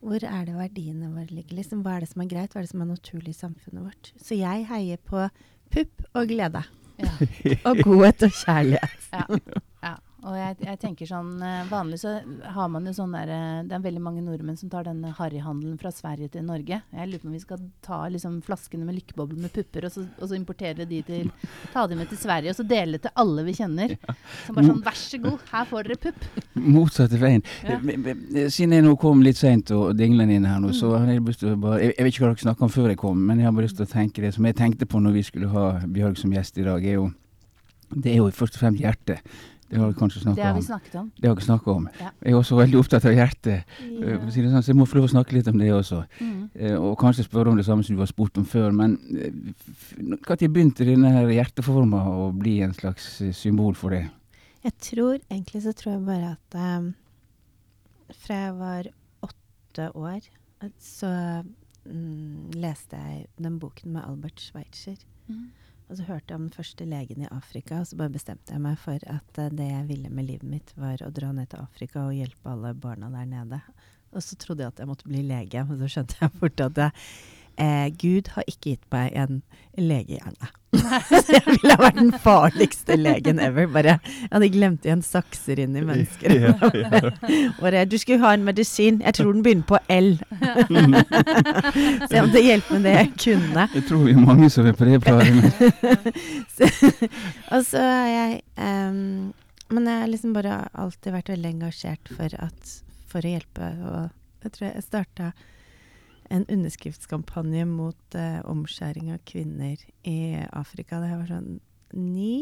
Hvor 0.00 0.24
er 0.26 0.46
det 0.48 0.56
verdiene 0.56 1.10
våre 1.12 1.28
ligger? 1.30 1.58
Liksom, 1.60 1.82
hva 1.84 1.96
er 1.96 2.04
det 2.04 2.10
som 2.10 2.22
er 2.24 2.30
greit? 2.32 2.52
Hva 2.52 2.60
er 2.60 2.66
det 2.66 2.72
som 2.72 2.82
er 2.82 2.88
naturlig 2.88 3.34
i 3.34 3.40
samfunnet 3.40 3.84
vårt? 3.84 4.12
Så 4.18 4.36
jeg 4.38 4.64
heier 4.68 5.00
på 5.04 5.26
pupp 5.70 6.06
og 6.16 6.32
glede. 6.32 6.64
Ja. 7.00 7.56
Og 7.64 7.76
godhet 7.84 8.22
og 8.22 8.32
kjærlighet. 8.44 9.08
Ja. 9.12 9.22
ja. 9.84 9.94
Og 10.20 10.34
jeg, 10.36 10.56
jeg 10.66 10.78
tenker 10.82 11.08
sånn 11.08 11.28
eh, 11.40 11.62
Vanlig 11.70 11.96
så 12.02 12.10
har 12.52 12.68
man 12.68 12.84
jo 12.84 12.92
sånn 12.92 13.14
der 13.16 13.30
eh, 13.32 13.62
Det 13.64 13.72
er 13.78 13.84
veldig 13.86 14.02
mange 14.04 14.20
nordmenn 14.24 14.58
som 14.60 14.68
tar 14.68 14.84
denne 14.84 15.14
harryhandelen 15.16 15.78
fra 15.80 15.88
Sverige 15.94 16.28
til 16.34 16.44
Norge. 16.44 16.80
Jeg 16.92 17.08
lurer 17.08 17.22
på 17.22 17.28
om 17.30 17.36
vi 17.36 17.40
skal 17.40 17.62
ta 17.86 18.00
liksom 18.12 18.34
flaskene 18.44 18.84
med 18.84 18.98
lykkebobler 18.98 19.40
med 19.46 19.52
pupper, 19.54 19.86
og 19.88 19.94
så, 19.94 20.04
og 20.20 20.28
så 20.28 20.36
importere 20.36 20.84
de 20.90 20.98
til 21.06 21.30
Ta 21.72 21.86
de 21.88 21.96
med 21.96 22.10
til 22.12 22.20
Sverige, 22.20 22.52
og 22.52 22.58
så 22.60 22.66
dele 22.68 23.00
til 23.00 23.14
alle 23.22 23.44
vi 23.46 23.54
kjenner. 23.56 23.94
Som 24.44 24.58
bare 24.58 24.66
sånn 24.68 24.82
Vær 24.90 24.98
så 25.00 25.20
god, 25.24 25.46
her 25.54 25.68
får 25.70 25.88
dere 25.88 25.98
pupp. 26.04 26.28
Motsatte 26.60 27.20
veien. 27.20 27.42
Ja. 27.64 27.78
Siden 28.52 28.74
jeg 28.76 28.84
nå 28.84 28.92
kom 29.00 29.22
litt 29.24 29.38
seint 29.40 29.70
og 29.76 29.94
dinglende 29.98 30.36
inn 30.36 30.48
her 30.48 30.60
nå, 30.60 30.74
så 30.76 30.90
Mm. 30.90 30.98
har 31.06 31.12
jeg 31.14 31.24
lyst 31.30 31.40
til 31.44 31.52
å 31.54 31.60
bare 31.60 31.78
jeg, 31.80 31.94
jeg 31.96 32.04
vet 32.04 32.12
ikke 32.14 32.24
hva 32.26 32.30
dere 32.34 32.44
snakka 32.44 32.66
om 32.66 32.72
før 32.74 32.88
jeg 32.92 32.98
kom, 33.00 33.20
men 33.30 33.38
jeg 33.40 33.46
har 33.48 33.52
bare 33.56 33.66
lyst 33.68 33.76
til 33.80 33.86
å 33.86 33.92
tenke 33.94 34.20
det 34.24 34.34
som 34.36 34.44
jeg 34.48 34.56
tenkte 34.58 34.86
på 34.90 35.00
når 35.00 35.12
vi 35.16 35.22
skulle 35.22 35.48
ha 35.52 35.64
Bjørg 35.86 36.18
som 36.20 36.32
gjest 36.34 36.58
i 36.60 36.66
dag, 36.66 36.84
er 36.84 36.98
jo 36.98 37.06
Det 37.94 38.12
er 38.12 38.18
jo 38.20 38.28
først 38.30 38.54
og 38.58 38.60
fremst 38.62 38.82
hjertet. 38.82 39.22
Det 39.70 39.78
har 39.78 39.86
vi 39.86 39.94
kanskje 39.94 40.34
Det 40.34 40.42
har 40.42 40.54
vi 40.54 40.62
snakket 40.62 40.94
om. 40.98 41.10
Det 41.16 41.28
har 41.28 41.36
vi 41.36 41.42
snakket 41.42 41.68
om. 41.68 41.88
Ja. 42.00 42.08
Jeg 42.24 42.32
er 42.32 42.36
også 42.36 42.56
veldig 42.58 42.78
opptatt 42.80 43.04
av 43.06 43.12
hjertet, 43.14 43.64
eh, 43.78 44.24
si 44.30 44.42
det 44.42 44.50
sånn, 44.50 44.64
så 44.66 44.72
jeg 44.72 44.78
må 44.80 44.86
få 44.90 44.98
lov 44.98 45.06
å 45.06 45.12
snakke 45.12 45.36
litt 45.36 45.46
om 45.46 45.58
det 45.58 45.68
også. 45.70 46.00
Mm. 46.18 46.50
Eh, 46.54 46.74
og 46.74 46.96
kanskje 46.98 47.24
spørre 47.28 47.52
om 47.52 47.56
det 47.56 47.66
samme 47.68 47.86
som 47.86 47.94
du 47.94 48.02
har 48.02 48.10
spurt 48.10 48.40
om 48.40 48.44
før. 48.44 48.72
Men 48.74 48.98
når 50.02 50.48
begynte 50.50 50.84
denne 50.88 51.22
hjerteforma 51.30 52.02
å 52.02 52.32
bli 52.34 52.60
en 52.66 52.74
slags 52.74 53.20
eh, 53.20 53.30
symbol 53.30 53.78
for 53.78 53.94
det? 53.94 54.08
Jeg 54.64 54.74
tror 54.90 55.20
egentlig 55.30 55.62
så 55.62 55.72
tror 55.72 55.92
jeg 55.92 56.04
bare 56.04 56.34
at 56.34 56.58
um, 56.80 56.90
fra 58.10 58.34
jeg 58.34 58.58
var 58.58 58.90
åtte 59.22 59.86
år, 59.94 60.26
så 60.82 61.12
um, 61.86 62.50
leste 62.52 62.98
jeg 62.98 63.26
den 63.38 63.60
boken 63.62 63.94
med 63.94 64.02
Albert 64.02 64.42
Schweitzer. 64.42 64.98
Mm. 65.30 65.52
Og 65.90 65.98
så 65.98 66.06
hørte 66.06 66.30
jeg 66.30 66.38
om 66.38 66.46
den 66.46 66.54
første 66.54 66.86
legen 66.86 67.24
i 67.24 67.30
Afrika, 67.34 67.80
og 67.82 67.88
så 67.90 67.98
bare 67.98 68.14
bestemte 68.14 68.54
jeg 68.54 68.62
meg 68.62 68.76
for 68.78 69.02
at 69.10 69.40
eh, 69.42 69.50
det 69.58 69.66
jeg 69.72 69.88
ville 69.88 70.10
med 70.14 70.28
livet 70.28 70.46
mitt, 70.46 70.70
var 70.78 71.02
å 71.02 71.10
dra 71.14 71.32
ned 71.34 71.50
til 71.50 71.64
Afrika 71.64 72.04
og 72.06 72.14
hjelpe 72.14 72.52
alle 72.52 72.70
barna 72.78 73.10
der 73.10 73.26
nede. 73.26 73.58
Og 74.14 74.22
så 74.22 74.38
trodde 74.38 74.62
jeg 74.62 74.70
at 74.70 74.82
jeg 74.82 74.90
måtte 74.90 75.10
bli 75.10 75.24
lege, 75.26 75.64
men 75.66 75.80
så 75.82 75.90
skjønte 75.90 76.20
jeg 76.20 76.34
fort 76.38 76.62
at 76.62 76.78
jeg, 76.84 76.94
eh, 77.60 77.90
Gud 78.00 78.32
har 78.36 78.48
ikke 78.48 78.74
gitt 78.74 78.88
meg 78.94 79.12
en 79.14 79.42
legehjerne. 79.78 80.50
så 81.10 81.34
jeg 81.34 81.42
ville 81.46 81.74
ha 81.74 81.82
vært 81.82 81.98
den 81.98 82.12
farligste 82.22 82.96
legen 82.98 83.40
ever. 83.42 83.66
Bare, 83.74 83.96
jeg 84.04 84.30
hadde 84.30 84.50
glemt 84.54 84.86
igjen 84.86 85.02
sakser 85.04 85.58
inn 85.62 85.74
i 85.78 85.82
mennesker. 85.86 86.54
Bare, 87.62 87.84
du 87.90 87.96
skulle 87.98 88.22
ha 88.22 88.34
en 88.36 88.46
medisin. 88.46 89.00
Jeg 89.04 89.18
tror 89.18 89.32
den 89.34 89.42
begynner 89.46 89.66
på 89.66 89.80
L. 89.90 90.12
så 92.06 92.12
jeg 92.14 92.24
måtte 92.26 92.44
hjelpe 92.44 92.78
med 92.78 92.86
det 92.86 92.94
jeg 92.96 93.12
kunne. 93.26 93.66
Jeg 93.74 93.86
tror 93.88 94.06
vi 94.06 94.14
er 94.14 94.22
mange 94.22 94.50
som 94.54 94.70
er 94.70 94.78
på 94.78 94.88
det 94.88 95.00
planet. 95.04 95.52
og 97.50 97.66
så 97.66 97.82
jeg 98.10 98.40
ehm, 98.60 99.32
Men 99.70 99.86
jeg 99.86 100.00
har 100.02 100.10
liksom 100.10 100.34
bare 100.34 100.62
alltid 100.74 101.14
vært 101.14 101.34
veldig 101.34 101.54
engasjert 101.56 102.14
for, 102.14 102.34
at, 102.38 102.76
for 103.10 103.26
å 103.26 103.34
hjelpe. 103.34 103.74
Og 103.90 104.44
jeg 104.46 104.54
tror 104.54 104.70
jeg 104.70 104.86
starta 104.86 105.32
en 106.30 106.46
underskriftskampanje 106.46 107.66
mot 107.66 108.16
eh, 108.18 108.38
omskjæring 108.46 109.10
av 109.14 109.22
kvinner 109.26 109.80
i 110.06 110.38
Afrika 110.56 111.00
da 111.02 111.10
jeg 111.10 111.20
var 111.22 111.32
sånn 111.34 111.52
ni, 111.98 112.34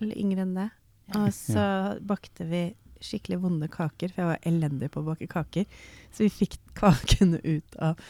eller 0.00 0.18
yngre 0.22 0.44
enn 0.46 0.54
det. 0.58 0.68
Og 1.16 1.30
så 1.34 1.66
bakte 2.06 2.46
vi 2.46 2.62
skikkelig 3.02 3.40
vonde 3.42 3.68
kaker, 3.70 4.10
for 4.12 4.22
jeg 4.22 4.30
var 4.30 4.48
elendig 4.48 4.88
på 4.92 5.02
å 5.02 5.08
bake 5.10 5.28
kaker. 5.30 5.66
Så 6.14 6.26
vi 6.26 6.32
fikk 6.32 6.56
kakene 6.78 7.42
ut 7.44 7.76
av 7.82 8.00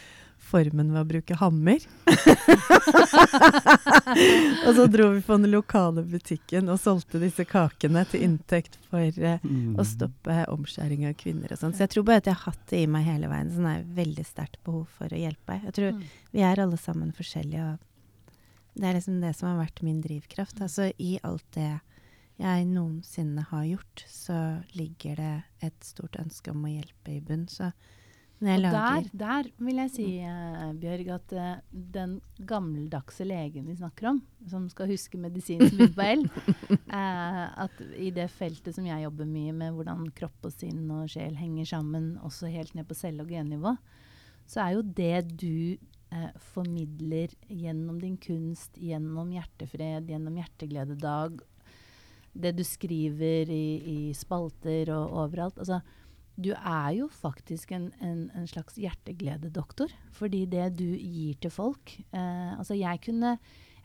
formen 0.47 0.93
ved 0.95 1.03
å 1.03 1.09
bruke 1.11 1.35
hammer. 1.41 1.83
og 4.67 4.73
så 4.77 4.87
dro 4.91 5.09
vi 5.15 5.23
på 5.27 5.37
den 5.37 5.51
lokale 5.53 6.03
butikken 6.07 6.71
og 6.73 6.81
solgte 6.83 7.21
disse 7.23 7.45
kakene 7.49 8.03
til 8.11 8.25
inntekt 8.29 8.79
for 8.91 9.07
uh, 9.23 9.37
Mm. 9.47 9.77
å 9.79 9.85
stoppe 9.87 10.35
omskjæring 10.51 11.05
av 11.09 11.15
kvinner 11.21 11.53
og 11.55 11.59
sånn. 11.61 11.75
Så 11.77 11.81
jeg 11.85 11.91
tror 11.93 12.05
bare 12.09 12.21
at 12.23 12.29
jeg 12.31 12.37
har 12.39 12.47
hatt 12.53 12.65
det 12.71 12.79
i 12.83 12.87
meg 12.91 13.05
hele 13.07 13.29
veien. 13.31 13.51
Sånn 13.53 13.67
er 13.69 13.85
veldig 13.97 14.25
sterkt 14.27 14.59
behov 14.67 14.87
for 14.97 15.07
å 15.13 15.19
hjelpe. 15.21 15.59
Jeg 15.65 15.75
tror 15.77 15.93
Mm. 15.93 16.03
vi 16.33 16.41
er 16.43 16.61
alle 16.63 16.77
sammen 16.81 17.13
forskjellige, 17.13 17.65
og 17.73 17.79
det 18.81 18.87
er 18.89 18.95
liksom 18.99 19.21
det 19.21 19.35
som 19.37 19.49
har 19.49 19.65
vært 19.67 19.83
min 19.83 20.01
drivkraft. 20.03 20.61
Altså 20.61 20.93
i 20.99 21.19
alt 21.23 21.45
det 21.53 21.81
jeg 22.39 22.67
noensinne 22.67 23.43
har 23.51 23.65
gjort, 23.65 24.05
så 24.09 24.63
ligger 24.75 25.17
det 25.17 25.43
et 25.63 25.81
stort 25.85 26.17
ønske 26.21 26.51
om 26.51 26.65
å 26.65 26.69
hjelpe 26.75 27.09
i 27.17 27.21
bunn. 27.21 27.47
Så 27.49 27.73
Og 28.37 28.65
der, 28.69 29.07
der 29.17 29.47
vil 29.65 29.79
jeg 29.81 29.91
si, 29.95 30.07
eh, 30.21 30.73
Bjørg, 30.77 31.09
at 31.15 31.33
eh, 31.33 31.61
den 31.73 32.19
gammeldagse 32.45 33.25
legen 33.25 33.65
vi 33.71 33.79
snakker 33.79 34.11
om, 34.11 34.21
som 34.51 34.67
skal 34.69 34.91
huske 34.91 35.17
medisin 35.21 35.63
som 35.63 35.73
begynner 35.79 35.97
på 35.97 36.05
L, 36.05 36.27
eh, 36.77 37.41
at 37.65 37.81
i 37.97 38.11
det 38.13 38.29
feltet 38.35 38.77
som 38.77 38.85
jeg 38.85 39.07
jobber 39.07 39.31
mye 39.31 39.57
med, 39.57 39.73
hvordan 39.73 40.05
kropp 40.19 40.51
og 40.51 40.53
sinn 40.53 40.85
og 40.93 41.09
sjel 41.15 41.39
henger 41.41 41.71
sammen, 41.73 42.19
også 42.21 42.53
helt 42.53 42.77
ned 42.77 42.85
på 42.91 42.99
celle- 42.99 43.25
og 43.25 43.33
gennivå, 43.33 43.73
så 44.47 44.67
er 44.67 44.77
jo 44.77 44.85
det 44.85 45.25
du 45.41 45.79
eh, 46.13 46.31
formidler 46.53 47.33
gjennom 47.49 48.03
din 48.05 48.21
kunst, 48.21 48.77
gjennom 48.77 49.33
hjertefred, 49.33 50.13
gjennom 50.13 50.37
hjerteglededag, 50.37 51.41
det 52.37 52.53
du 52.59 52.67
skriver 52.69 53.49
i, 53.49 53.67
i 53.81 54.01
spalter 54.13 54.93
og 54.93 55.23
overalt 55.25 55.57
altså, 55.63 55.81
du 56.37 56.51
er 56.53 56.91
jo 56.99 57.07
faktisk 57.09 57.73
en, 57.73 57.87
en, 58.05 58.27
en 58.37 58.49
slags 58.49 58.77
hjerteglededoktor. 58.81 59.93
Fordi 60.17 60.45
det 60.53 60.69
du 60.77 60.85
gir 60.85 61.39
til 61.41 61.53
folk 61.53 61.95
eh, 62.13 62.53
Altså, 62.57 62.77
jeg 62.77 63.01
kunne 63.05 63.37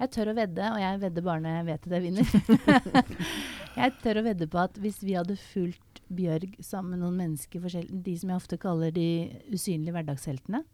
Jeg 0.02 0.12
tør 0.16 0.32
å 0.32 0.36
vedde, 0.36 0.68
og 0.74 0.80
jeg 0.82 1.00
vedder 1.06 1.26
bare 1.26 1.44
når 1.44 1.58
jeg 1.58 1.66
vet 1.70 1.88
at 1.88 1.96
jeg 1.96 2.06
vinner. 2.08 3.02
jeg 3.82 3.98
tør 4.04 4.20
å 4.20 4.26
vedde 4.26 4.48
på 4.52 4.62
at 4.62 4.80
hvis 4.82 5.02
vi 5.06 5.18
hadde 5.18 5.40
fulgt 5.40 6.02
Bjørg 6.12 6.58
sammen 6.60 6.98
med 6.98 7.06
noen 7.06 7.20
mennesker, 7.22 7.64
de 7.88 8.16
som 8.20 8.32
jeg 8.34 8.42
ofte 8.42 8.58
kaller 8.60 8.92
de 8.92 9.06
usynlige 9.54 9.94
hverdagsheltene, 9.96 10.66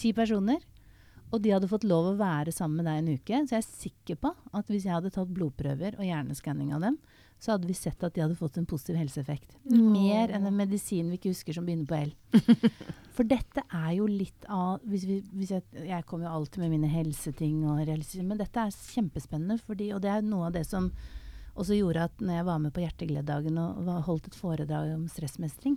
ti 0.00 0.10
personer, 0.16 0.64
og 1.30 1.42
de 1.44 1.52
hadde 1.54 1.68
fått 1.70 1.86
lov 1.86 2.08
å 2.08 2.16
være 2.18 2.50
sammen 2.54 2.80
med 2.80 2.88
deg 2.88 2.98
en 2.98 3.20
uke, 3.20 3.42
så 3.44 3.54
jeg 3.54 3.62
er 3.62 3.68
sikker 3.68 4.18
på 4.24 4.32
at 4.54 4.72
hvis 4.72 4.88
jeg 4.88 4.96
hadde 4.96 5.12
tatt 5.14 5.30
blodprøver 5.34 6.00
og 6.00 6.08
hjerneskanning 6.08 6.72
av 6.74 6.88
dem, 6.88 6.98
så 7.44 7.52
hadde 7.52 7.68
vi 7.68 7.76
sett 7.76 8.00
at 8.06 8.14
de 8.16 8.22
hadde 8.24 8.38
fått 8.38 8.56
en 8.56 8.66
positiv 8.68 8.96
helseeffekt. 8.96 9.58
Mer 9.68 10.32
enn 10.32 10.46
en 10.48 10.56
medisin 10.56 11.10
vi 11.12 11.18
ikke 11.18 11.34
husker 11.34 11.56
som 11.56 11.66
begynner 11.66 11.88
på 11.90 11.98
L. 11.98 12.14
For 13.16 13.28
dette 13.28 13.62
er 13.68 13.90
jo 13.98 14.06
litt 14.08 14.46
av 14.50 14.80
hvis 14.88 15.04
vi, 15.06 15.18
hvis 15.36 15.52
jeg, 15.52 15.84
jeg 15.86 16.06
kommer 16.08 16.26
jo 16.26 16.38
alltid 16.38 16.64
med 16.64 16.72
mine 16.72 16.90
helseting, 16.90 17.60
og 17.68 17.84
men 17.84 18.40
dette 18.40 18.64
er 18.64 18.72
kjempespennende. 18.94 19.58
Fordi, 19.60 19.92
og 19.94 20.00
det 20.02 20.10
er 20.14 20.24
noe 20.24 20.48
av 20.48 20.56
det 20.56 20.64
som 20.66 20.88
også 21.54 21.76
gjorde 21.78 22.08
at 22.08 22.24
når 22.24 22.38
jeg 22.40 22.48
var 22.48 22.64
med 22.64 22.74
på 22.74 22.82
Hjertegleddagen 22.82 23.60
og, 23.60 23.84
var, 23.86 24.02
holdt 24.08 24.30
et 24.30 24.40
foredrag 24.40 24.94
om 24.96 25.04
stressmestring, 25.12 25.76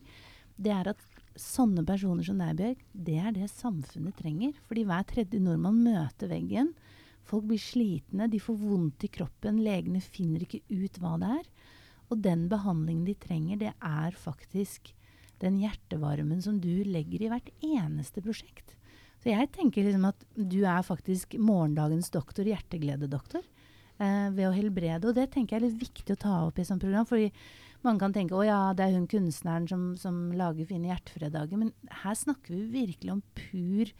det 0.58 0.74
er 0.74 0.90
at 0.94 1.04
sånne 1.38 1.84
personer 1.86 2.26
som 2.26 2.40
deg, 2.42 2.56
Bjørg, 2.58 2.80
det 3.06 3.18
er 3.22 3.36
det 3.36 3.52
samfunnet 3.52 4.16
trenger. 4.18 4.56
Fordi 4.70 4.88
hver 4.88 5.06
tredje 5.12 5.42
nordmann 5.44 5.84
møter 5.84 6.32
veggen. 6.32 6.72
Folk 7.28 7.46
blir 7.50 7.60
slitne, 7.60 8.30
de 8.32 8.40
får 8.40 8.56
vondt 8.62 9.04
i 9.04 9.12
kroppen, 9.12 9.60
legene 9.62 10.00
finner 10.02 10.46
ikke 10.46 10.64
ut 10.72 10.98
hva 11.04 11.18
det 11.20 11.32
er. 11.42 11.50
Og 12.08 12.22
den 12.24 12.48
behandlingen 12.52 13.06
de 13.08 13.18
trenger, 13.20 13.60
det 13.60 13.74
er 13.76 14.16
faktisk 14.16 14.94
den 15.42 15.60
hjertevarmen 15.62 16.42
som 16.42 16.58
du 16.62 16.82
legger 16.88 17.26
i 17.26 17.30
hvert 17.32 17.52
eneste 17.62 18.24
prosjekt. 18.26 18.74
Så 19.22 19.32
jeg 19.34 19.50
tenker 19.54 19.86
liksom 19.86 20.08
at 20.10 20.26
du 20.38 20.62
er 20.64 20.86
faktisk 20.86 21.36
morgendagens 21.42 22.10
doktor, 22.14 22.48
hjerteglededoktor, 22.48 23.44
eh, 24.00 24.28
ved 24.34 24.48
å 24.48 24.56
helbrede. 24.56 25.10
Og 25.10 25.18
det 25.18 25.30
tenker 25.34 25.58
jeg 25.58 25.64
er 25.64 25.68
litt 25.68 25.82
viktig 25.90 26.16
å 26.16 26.22
ta 26.22 26.36
opp 26.46 26.58
i 26.58 26.64
et 26.64 26.70
sånt 26.70 26.86
program. 26.86 27.06
fordi 27.06 27.32
mange 27.86 28.02
kan 28.02 28.14
tenke 28.14 28.38
å 28.38 28.46
ja, 28.46 28.74
det 28.74 28.88
er 28.88 28.96
hun 28.96 29.10
kunstneren 29.10 29.68
som, 29.70 29.90
som 30.00 30.32
lager 30.38 30.66
fine 30.70 30.90
hjertefredager. 30.90 31.60
Men 31.60 31.74
her 32.04 32.16
snakker 32.18 32.56
vi 32.56 32.86
virkelig 32.86 33.14
om 33.14 33.24
pur 33.38 33.92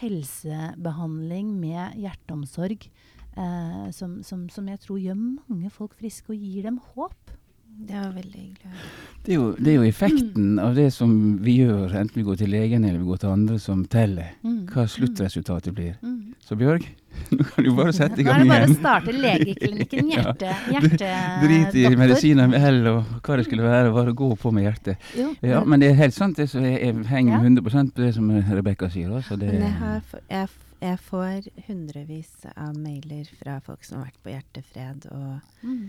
helsebehandling 0.00 1.52
med 1.60 1.98
hjerteomsorg. 2.00 2.88
Eh, 3.36 3.90
som, 3.96 4.18
som, 4.22 4.48
som 4.52 4.66
jeg 4.68 4.80
tror 4.82 4.98
gjør 5.00 5.16
mange 5.16 5.70
folk 5.72 5.94
friske 5.96 6.34
og 6.34 6.36
gir 6.36 6.66
dem 6.68 6.80
håp. 6.94 7.32
Det 7.72 7.96
var 7.96 8.10
veldig 8.12 8.40
hyggelig. 8.40 8.80
Det 9.24 9.32
er, 9.32 9.36
jo, 9.38 9.44
det 9.56 9.70
er 9.72 9.76
jo 9.78 9.84
effekten 9.88 10.58
av 10.60 10.74
det 10.76 10.90
som 10.92 11.12
vi 11.40 11.54
gjør, 11.62 11.94
enten 11.96 12.18
vi 12.20 12.24
går 12.26 12.36
til 12.42 12.50
legen 12.52 12.84
eller 12.84 13.00
vi 13.00 13.06
går 13.08 13.22
til 13.22 13.30
andre, 13.32 13.56
som 13.58 13.86
teller. 13.88 14.34
Mm. 14.44 14.66
Hva 14.68 14.84
sluttresultatet 14.90 15.72
blir. 15.74 15.94
Mm. 16.04 16.34
Så 16.44 16.58
Bjørg, 16.60 16.84
nå 17.32 17.46
kan 17.48 17.64
du 17.64 17.70
bare 17.78 17.94
sette 17.96 18.20
i 18.20 18.26
gang 18.26 18.42
igjen. 18.42 18.50
Nå 18.50 18.58
er 18.58 18.66
det 18.66 18.68
bare 18.68 18.74
å 18.74 18.76
starte 18.76 19.14
legeklinikken 19.16 20.10
hjerte, 20.12 20.52
hjerte 20.74 21.12
Drit 21.46 21.78
i 21.80 21.86
medisiner 22.02 22.50
med 22.52 22.66
L 22.68 22.90
og 22.92 23.14
hva 23.24 23.38
det 23.40 23.46
skulle 23.48 23.64
være, 23.64 23.94
bare 23.96 24.14
gå 24.20 24.28
på 24.42 24.52
med 24.52 24.68
hjertet. 24.68 25.08
Jo, 25.16 25.30
Ja, 25.40 25.62
men 25.64 25.80
det 25.80 25.94
er 25.94 25.96
helt 26.02 26.18
sant, 26.18 26.36
det, 26.36 26.50
så 26.52 26.60
jeg, 26.60 26.76
jeg 26.76 27.08
henger 27.08 27.38
Ja. 27.38 27.40
100 27.40 27.64
på 27.64 28.04
det 28.04 28.12
som 28.18 28.28
Rebekka 28.52 28.92
sier. 28.92 29.16
Altså, 29.16 29.40
det, 29.40 29.48
Men 29.54 29.64
jeg, 29.64 29.74
har, 29.80 30.20
jeg, 30.28 30.52
jeg 30.82 30.98
får 30.98 31.48
hundrevis 31.68 32.32
av 32.56 32.74
mailer 32.78 33.28
fra 33.38 33.58
folk 33.62 33.84
som 33.86 34.00
har 34.00 34.10
vært 34.10 34.22
på 34.24 34.32
Hjertefred 34.32 35.06
og 35.14 35.62
mm. 35.62 35.84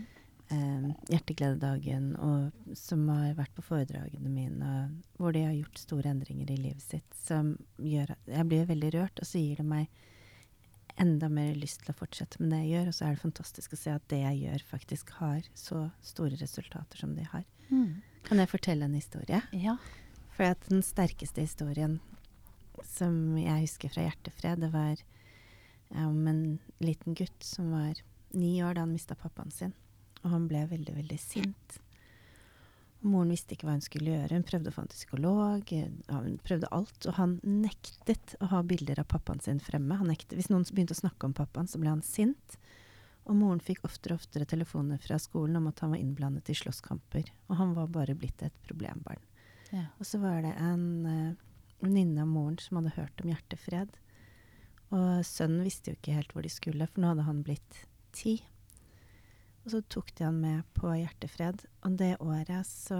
eh, 0.54 0.88
Hjerteglededagen, 1.10 2.12
og 2.22 2.78
som 2.78 3.08
har 3.10 3.34
vært 3.40 3.56
på 3.58 3.66
foredragene 3.66 4.30
mine, 4.30 4.74
hvor 5.18 5.34
de 5.34 5.46
har 5.48 5.56
gjort 5.58 5.82
store 5.82 6.14
endringer 6.14 6.54
i 6.54 6.60
livet 6.68 6.86
sitt, 6.86 7.18
som 7.18 7.56
gjør 7.82 8.14
at 8.16 8.34
jeg 8.36 8.50
blir 8.52 8.70
veldig 8.70 8.94
rørt, 9.00 9.24
og 9.24 9.30
så 9.30 9.42
gir 9.42 9.62
det 9.64 9.68
meg 9.74 9.90
enda 11.02 11.26
mer 11.32 11.56
lyst 11.58 11.82
til 11.82 11.90
å 11.90 11.98
fortsette 11.98 12.38
med 12.42 12.54
det 12.54 12.62
jeg 12.62 12.74
gjør, 12.76 12.90
og 12.90 12.98
så 12.98 13.08
er 13.08 13.16
det 13.16 13.24
fantastisk 13.24 13.74
å 13.74 13.82
se 13.82 13.98
at 13.98 14.10
det 14.14 14.22
jeg 14.22 14.42
gjør, 14.44 14.66
faktisk 14.70 15.14
har 15.18 15.52
så 15.58 15.88
store 16.06 16.38
resultater 16.38 17.02
som 17.02 17.18
de 17.18 17.26
har. 17.34 17.46
Mm. 17.74 18.04
Kan 18.28 18.40
jeg 18.40 18.52
fortelle 18.52 18.86
en 18.86 18.98
historie? 18.98 19.42
Ja. 19.58 19.80
For 20.38 20.54
at 20.54 20.70
den 20.70 20.86
sterkeste 20.86 21.42
historien 21.46 21.98
som 22.88 23.38
jeg 23.38 23.66
husker 23.68 23.92
fra 23.94 24.08
Hjertefred, 24.08 24.64
det 24.64 24.72
var 24.74 24.98
eh, 24.98 26.08
om 26.08 26.28
en 26.28 26.44
liten 26.84 27.16
gutt 27.18 27.44
som 27.46 27.72
var 27.72 28.02
ni 28.34 28.56
år 28.66 28.76
da 28.76 28.86
han 28.88 28.94
mista 28.94 29.16
pappaen 29.16 29.52
sin. 29.54 29.74
Og 30.24 30.32
han 30.32 30.48
ble 30.48 30.66
veldig, 30.72 30.96
veldig 30.96 31.20
sint. 31.20 31.80
Og 33.04 33.10
moren 33.12 33.34
visste 33.34 33.54
ikke 33.54 33.68
hva 33.68 33.76
hun 33.76 33.84
skulle 33.84 34.14
gjøre. 34.14 34.38
Hun 34.38 34.46
prøvde 34.48 34.72
å 34.72 34.76
få 34.78 34.86
en 34.86 34.94
psykolog. 34.94 35.74
eh, 35.76 35.90
Hun 36.08 36.38
prøvde 36.44 36.72
alt. 36.72 37.06
Og 37.10 37.18
han 37.20 37.40
nektet 37.44 38.38
å 38.40 38.48
ha 38.54 38.62
bilder 38.64 39.02
av 39.04 39.10
pappaen 39.12 39.44
sin 39.44 39.60
fremme. 39.60 40.00
Hvis 40.32 40.50
noen 40.50 40.64
begynte 40.72 40.96
å 40.96 41.02
snakke 41.04 41.28
om 41.28 41.36
pappaen, 41.36 41.68
så 41.68 41.82
ble 41.82 41.92
han 41.92 42.02
sint. 42.02 42.58
Og 43.28 43.36
moren 43.40 43.60
fikk 43.64 43.84
oftere 43.88 44.16
og 44.16 44.24
oftere 44.24 44.48
telefoner 44.48 45.00
fra 45.00 45.20
skolen 45.20 45.56
om 45.60 45.68
at 45.68 45.80
han 45.84 45.94
var 45.94 46.00
innblandet 46.00 46.50
i 46.52 46.56
slåsskamper. 46.56 47.30
Og 47.50 47.56
han 47.60 47.76
var 47.76 47.88
bare 47.92 48.16
blitt 48.16 48.42
et 48.44 48.56
problembarn. 48.66 49.20
Ja. 49.72 49.86
Og 50.00 50.06
så 50.08 50.20
var 50.20 50.42
det 50.44 50.52
en 50.60 50.88
uh, 51.06 51.36
venninne 51.84 52.24
av 52.24 52.32
moren 52.32 52.58
som 52.62 52.80
hadde 52.80 52.96
hørt 52.98 53.24
om 53.24 53.32
hjertefred. 53.34 53.94
Og 54.94 55.26
sønnen 55.28 55.66
visste 55.66 55.92
jo 55.92 56.00
ikke 56.00 56.18
helt 56.18 56.34
hvor 56.34 56.46
de 56.46 56.52
skulle, 56.54 56.88
for 56.90 57.04
nå 57.04 57.14
hadde 57.14 57.28
han 57.28 57.44
blitt 57.46 57.84
ti. 58.16 58.38
Og 59.64 59.72
så 59.74 59.82
tok 59.92 60.12
de 60.18 60.28
han 60.28 60.42
med 60.44 60.68
på 60.76 60.92
hjertefred. 60.96 61.66
Og 61.84 61.98
det 62.00 62.16
året 62.20 62.68
så 62.68 63.00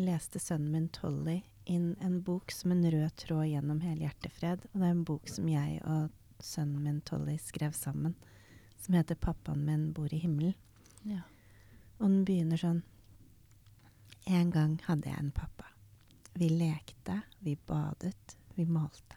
leste 0.00 0.40
sønnen 0.40 0.72
min 0.72 0.88
Tolly 0.88 1.42
inn 1.64 1.96
en 2.00 2.22
bok 2.22 2.52
som 2.52 2.72
en 2.72 2.90
rød 2.90 3.16
tråd 3.16 3.46
gjennom 3.46 3.80
hele 3.80 4.06
Hjertefred. 4.06 4.66
Og 4.72 4.80
det 4.80 4.86
er 4.86 4.94
en 4.96 5.04
bok 5.06 5.28
som 5.30 5.48
jeg 5.48 5.80
og 5.84 6.42
sønnen 6.42 6.82
min 6.82 7.00
Tolly 7.06 7.36
skrev 7.38 7.72
sammen, 7.72 8.14
som 8.78 8.94
heter 8.94 9.14
'Pappaen 9.14 9.64
min 9.64 9.92
bor 9.92 10.14
i 10.14 10.18
himmelen'. 10.18 10.54
Ja. 11.02 11.22
Og 11.98 12.08
den 12.08 12.24
begynner 12.24 12.56
sånn 12.56 12.82
En 14.26 14.50
gang 14.50 14.78
hadde 14.86 15.08
jeg 15.08 15.18
en 15.18 15.32
pappa. 15.32 15.71
Vi 16.34 16.48
lekte, 16.48 17.20
vi 17.38 17.56
badet, 17.66 18.36
vi 18.54 18.64
malte. 18.64 19.16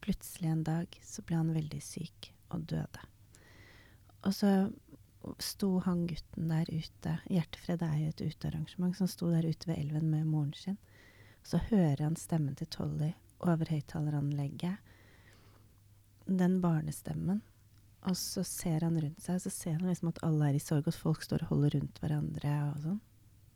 Plutselig 0.00 0.48
en 0.48 0.64
dag 0.64 1.00
så 1.04 1.22
ble 1.22 1.36
han 1.36 1.52
veldig 1.52 1.80
syk 1.84 2.30
og 2.54 2.64
døde. 2.70 3.02
Og 4.24 4.34
så 4.34 4.52
sto 5.38 5.78
han 5.84 6.06
gutten 6.08 6.48
der 6.48 6.70
ute 6.70 7.18
Hjertefred 7.28 7.82
er 7.84 7.96
jo 8.00 8.12
et 8.12 8.22
utearrangement, 8.22 8.96
som 8.96 9.10
sto 9.10 9.28
der 9.32 9.44
ute 9.44 9.68
ved 9.68 9.76
elven 9.82 10.08
med 10.10 10.26
moren 10.26 10.54
sin. 10.56 10.78
Så 11.44 11.60
hører 11.68 12.06
han 12.06 12.16
stemmen 12.16 12.56
til 12.56 12.70
Tolly 12.72 13.12
over 13.44 13.68
høyttaleranlegget. 13.70 14.80
Den 16.24 16.58
barnestemmen. 16.60 17.42
Og 18.08 18.16
så 18.16 18.44
ser 18.46 18.84
han 18.86 18.96
rundt 19.00 19.20
seg, 19.22 19.40
så 19.42 19.50
ser 19.52 19.76
han 19.76 19.88
liksom 19.90 20.12
at 20.12 20.22
alle 20.24 20.48
er 20.48 20.56
i 20.56 20.62
sorg, 20.62 20.86
og 20.88 20.96
folk 20.96 21.24
står 21.24 21.44
og 21.44 21.52
holder 21.52 21.78
rundt 21.78 22.00
hverandre 22.00 22.56
og 22.70 22.82
sånn. 22.84 23.00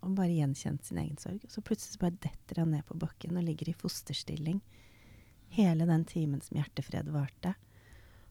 Og 0.03 0.15
bare 0.19 0.35
gjenkjent 0.35 0.85
sin 0.85 1.01
egen 1.03 1.19
sorg. 1.21 1.43
Og 1.47 1.53
så 1.55 1.63
plutselig 1.65 1.97
så 1.97 2.05
bare 2.05 2.19
detter 2.25 2.63
han 2.63 2.73
ned 2.75 2.87
på 2.89 2.99
bakken 2.99 3.39
og 3.39 3.47
ligger 3.47 3.71
i 3.71 3.77
fosterstilling 3.79 4.61
hele 5.53 5.87
den 5.87 6.05
timen 6.09 6.41
som 6.41 6.57
hjertefred 6.59 7.11
varte. 7.13 7.55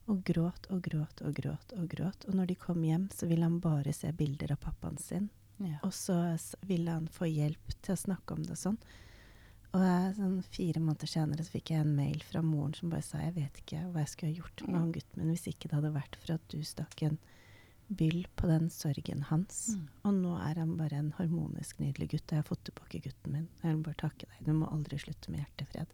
Og 0.10 0.24
gråt 0.28 0.66
og 0.74 0.82
gråt 0.84 1.22
og 1.24 1.36
gråt 1.38 1.76
og 1.78 1.86
gråt. 1.92 2.26
Og 2.28 2.36
når 2.36 2.52
de 2.52 2.58
kom 2.60 2.82
hjem, 2.84 3.08
så 3.14 3.30
ville 3.30 3.46
han 3.46 3.62
bare 3.64 3.94
se 3.96 4.12
bilder 4.12 4.56
av 4.56 4.64
pappaen 4.66 4.98
sin. 5.00 5.30
Ja. 5.62 5.78
Og 5.86 5.94
så 5.94 6.18
ville 6.66 6.92
han 6.92 7.08
få 7.14 7.30
hjelp 7.30 7.76
til 7.82 7.94
å 7.94 8.04
snakke 8.04 8.36
om 8.36 8.44
det 8.44 8.58
og 8.58 8.62
sånn. 8.64 8.80
Og 9.72 9.84
sånn 10.18 10.40
fire 10.52 10.82
måneder 10.84 11.08
senere 11.08 11.46
så 11.46 11.54
fikk 11.54 11.72
jeg 11.72 11.86
en 11.86 11.94
mail 11.96 12.24
fra 12.28 12.42
moren 12.44 12.74
som 12.76 12.92
bare 12.92 13.06
sa 13.06 13.22
jeg 13.22 13.38
vet 13.38 13.62
ikke 13.62 13.86
hva 13.94 14.04
jeg 14.04 14.12
skulle 14.12 14.32
ha 14.34 14.42
gjort 14.42 14.64
med 14.68 14.80
han 14.80 14.90
gutten 14.98 15.22
min 15.22 15.32
hvis 15.32 15.48
ikke 15.48 15.70
det 15.70 15.78
hadde 15.78 15.94
vært 15.96 16.18
for 16.20 16.34
at 16.36 16.48
du 16.52 16.58
stakk 16.68 17.06
en 17.08 17.22
byll 17.98 18.24
på 18.40 18.48
den 18.48 18.70
sorgen 18.72 19.26
hans. 19.28 19.76
Mm. 19.76 19.86
Og 20.08 20.18
nå 20.22 20.34
er 20.40 20.60
han 20.62 20.74
bare 20.80 21.00
en 21.02 21.12
harmonisk, 21.18 21.82
nydelig 21.84 22.12
gutt. 22.14 22.26
Og 22.30 22.38
jeg 22.38 22.44
har 22.44 22.48
fått 22.48 22.64
tilbake 22.70 23.02
gutten 23.04 23.36
min. 23.36 23.48
Jeg 23.62 23.76
vil 23.76 23.86
bare 23.86 24.02
takke 24.06 24.30
deg. 24.30 24.42
Du 24.48 24.54
må 24.56 24.70
aldri 24.72 25.00
slutte 25.02 25.34
med 25.34 25.44
hjertefred. 25.44 25.94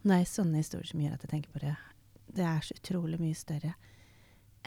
Og 0.00 0.10
det 0.10 0.16
er 0.16 0.30
sånne 0.30 0.62
historier 0.62 0.90
som 0.90 1.02
gjør 1.04 1.16
at 1.18 1.26
jeg 1.26 1.34
tenker 1.34 1.52
på 1.54 1.62
Det 2.30 2.46
er 2.46 2.60
så 2.64 2.76
utrolig 2.78 3.20
mye 3.20 3.36
større 3.36 3.74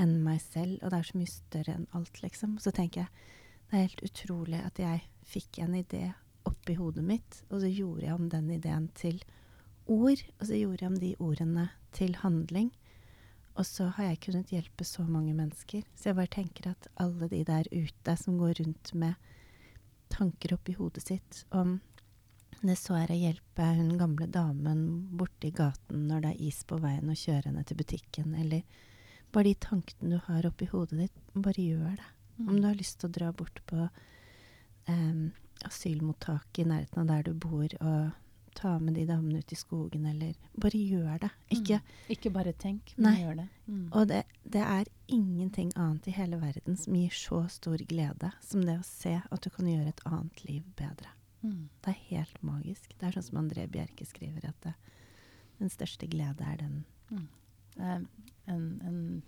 enn 0.01 0.17
meg 0.25 0.41
selv, 0.41 0.79
og 0.81 0.89
det 0.89 0.99
er 0.99 1.07
så 1.09 1.19
mye 1.19 1.31
større 1.31 1.77
enn 1.77 1.87
alt, 1.93 2.19
liksom. 2.23 2.57
Så 2.61 2.73
tenker 2.73 3.03
jeg 3.03 3.31
det 3.69 3.77
er 3.77 3.87
helt 3.87 4.03
utrolig 4.05 4.59
at 4.61 4.79
jeg 4.81 5.01
fikk 5.25 5.59
en 5.63 5.75
idé 5.77 6.03
oppi 6.49 6.75
hodet 6.77 7.03
mitt, 7.05 7.39
og 7.49 7.63
så 7.63 7.69
gjorde 7.71 8.05
jeg 8.05 8.13
om 8.17 8.27
den 8.29 8.49
ideen 8.53 8.89
til 8.97 9.21
ord, 9.89 10.21
og 10.39 10.45
så 10.45 10.57
gjorde 10.59 10.83
jeg 10.83 10.91
om 10.91 10.99
de 11.01 11.11
ordene 11.23 11.67
til 11.95 12.17
handling. 12.21 12.71
Og 13.53 13.65
så 13.69 13.87
har 13.95 14.09
jeg 14.09 14.21
kunnet 14.25 14.51
hjelpe 14.53 14.85
så 14.87 15.05
mange 15.05 15.33
mennesker. 15.37 15.83
Så 15.93 16.09
jeg 16.09 16.17
bare 16.17 16.33
tenker 16.33 16.71
at 16.71 16.87
alle 17.01 17.29
de 17.29 17.43
der 17.45 17.69
ute 17.69 18.15
som 18.17 18.39
går 18.41 18.57
rundt 18.63 18.93
med 18.97 19.13
tanker 20.13 20.55
oppi 20.55 20.75
hodet 20.77 21.05
sitt 21.05 21.43
om 21.53 21.79
det 22.63 22.77
så 22.79 22.95
er 22.95 23.11
å 23.11 23.17
hjelpe 23.17 23.65
hun 23.75 23.97
gamle 23.99 24.27
damen 24.31 24.83
borte 25.19 25.49
i 25.49 25.55
gaten 25.55 26.05
når 26.07 26.23
det 26.23 26.31
er 26.31 26.43
is 26.47 26.61
på 26.67 26.77
veien, 26.79 27.09
og 27.11 27.19
kjøre 27.19 27.49
henne 27.49 27.63
til 27.67 27.79
butikken, 27.79 28.35
eller 28.39 28.63
bare 29.35 29.49
de 29.49 29.55
tankene 29.65 30.15
du 30.15 30.19
har 30.29 30.47
oppi 30.47 30.69
hodet 30.71 31.01
ditt, 31.01 31.17
bare 31.33 31.65
gjør 31.65 31.97
det. 31.99 32.09
Om 32.45 32.55
du 32.55 32.67
har 32.69 32.77
lyst 32.79 33.01
til 33.01 33.09
å 33.09 33.15
dra 33.17 33.31
bort 33.35 33.59
på 33.67 33.87
em, 34.89 35.33
asylmottak 35.67 36.61
i 36.61 36.67
nærheten 36.69 37.03
av 37.03 37.09
der 37.11 37.27
du 37.27 37.33
bor, 37.35 37.67
og 37.83 38.22
ta 38.57 38.75
med 38.79 38.97
de 38.97 39.05
damene 39.09 39.41
ut 39.41 39.53
i 39.53 39.57
skogen, 39.57 40.05
eller 40.09 40.37
Bare 40.59 40.77
gjør 40.79 41.19
det. 41.25 41.31
Ikke 41.55 41.79
Ikke 42.13 42.31
bare 42.33 42.53
tenk, 42.53 42.93
men 42.97 43.19
gjør 43.19 43.35
det. 43.41 43.47
Mm. 43.65 43.87
Og 43.91 44.07
det, 44.11 44.23
det 44.43 44.63
er 44.63 44.89
ingenting 45.07 45.71
annet 45.75 46.07
i 46.07 46.15
hele 46.15 46.39
verden 46.41 46.77
som 46.77 46.95
gir 46.97 47.13
så 47.17 47.43
stor 47.49 47.83
glede 47.89 48.31
som 48.41 48.63
det 48.65 48.79
å 48.79 48.87
se 48.87 49.17
at 49.23 49.43
du 49.43 49.49
kan 49.49 49.69
gjøre 49.69 49.93
et 49.93 50.05
annet 50.09 50.43
liv 50.47 50.63
bedre. 50.79 51.11
Mm. 51.43 51.69
Det 51.83 51.91
er 51.91 52.01
helt 52.09 52.43
magisk. 52.43 52.93
Det 52.99 53.07
er 53.07 53.17
sånn 53.17 53.29
som 53.29 53.41
André 53.43 53.67
Bjerke 53.71 54.07
skriver, 54.07 54.47
at 54.49 54.67
det, 54.67 54.75
den 55.59 55.71
største 55.71 56.07
glede 56.11 56.45
er 56.47 56.59
den 56.61 56.83
er 57.77 58.01
en, 58.45 58.81
en 58.85 59.23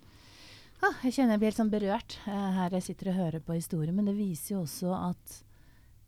ah, 0.82 0.96
Jeg 1.04 1.16
kjenner 1.16 1.34
jeg 1.36 1.42
blir 1.42 1.50
helt 1.50 1.60
sånn 1.60 1.72
berørt 1.72 2.18
eh, 2.26 2.50
her 2.58 2.76
jeg 2.78 2.88
sitter 2.90 3.12
og 3.12 3.20
hører 3.20 3.44
på 3.44 3.56
historien, 3.58 3.96
men 3.96 4.08
det 4.08 4.16
viser 4.18 4.56
jo 4.56 4.64
også 4.64 4.92
at 4.96 5.38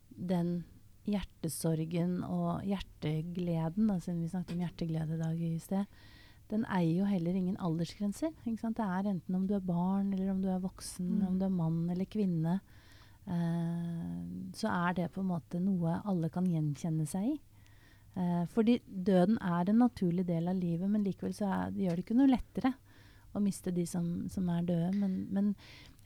den 0.09 0.63
hjertesorgen 1.13 2.23
og 2.23 2.63
hjertegleden, 2.67 3.87
da, 3.89 3.99
siden 3.99 4.21
vi 4.23 4.31
snakket 4.31 4.55
om 4.55 4.63
hjerteglede 4.63 5.15
i 5.15 5.21
dag 5.23 5.41
i 5.49 5.53
sted, 5.63 5.85
den 6.49 6.63
eier 6.65 7.03
jo 7.03 7.05
heller 7.05 7.35
ingen 7.37 7.57
aldersgrenser. 7.61 8.31
Ikke 8.45 8.63
sant? 8.63 8.77
Det 8.79 8.85
er 8.85 9.09
enten 9.11 9.35
om 9.37 9.43
du 9.47 9.53
er 9.53 9.65
barn, 9.65 10.13
eller 10.13 10.31
om 10.33 10.41
du 10.41 10.47
er 10.49 10.59
voksen, 10.63 11.05
Mm. 11.19 11.27
om 11.27 11.39
du 11.39 11.45
er 11.45 11.53
mann 11.53 11.89
eller 11.89 12.05
kvinne. 12.09 12.59
Eh, 13.27 14.51
så 14.57 14.67
er 14.71 14.93
det 14.97 15.11
på 15.13 15.21
en 15.21 15.29
måte 15.29 15.59
noe 15.61 15.99
alle 16.09 16.29
kan 16.33 16.45
gjenkjenne 16.49 17.05
seg 17.07 17.27
i. 17.35 17.39
Eh, 18.17 18.45
fordi 18.47 18.79
døden 18.89 19.37
er 19.37 19.69
en 19.69 19.77
naturlig 19.83 20.25
del 20.25 20.47
av 20.47 20.55
livet, 20.57 20.89
men 20.89 21.03
likevel 21.05 21.33
så 21.37 21.45
er, 21.45 21.71
det 21.71 21.85
gjør 21.85 21.95
det 21.99 22.05
ikke 22.05 22.17
noe 22.17 22.31
lettere 22.33 22.73
å 23.35 23.39
miste 23.43 23.71
de 23.71 23.85
som, 23.85 24.27
som 24.27 24.49
er 24.49 24.65
døde. 24.65 24.89
Men, 24.97 25.27
men 25.31 25.55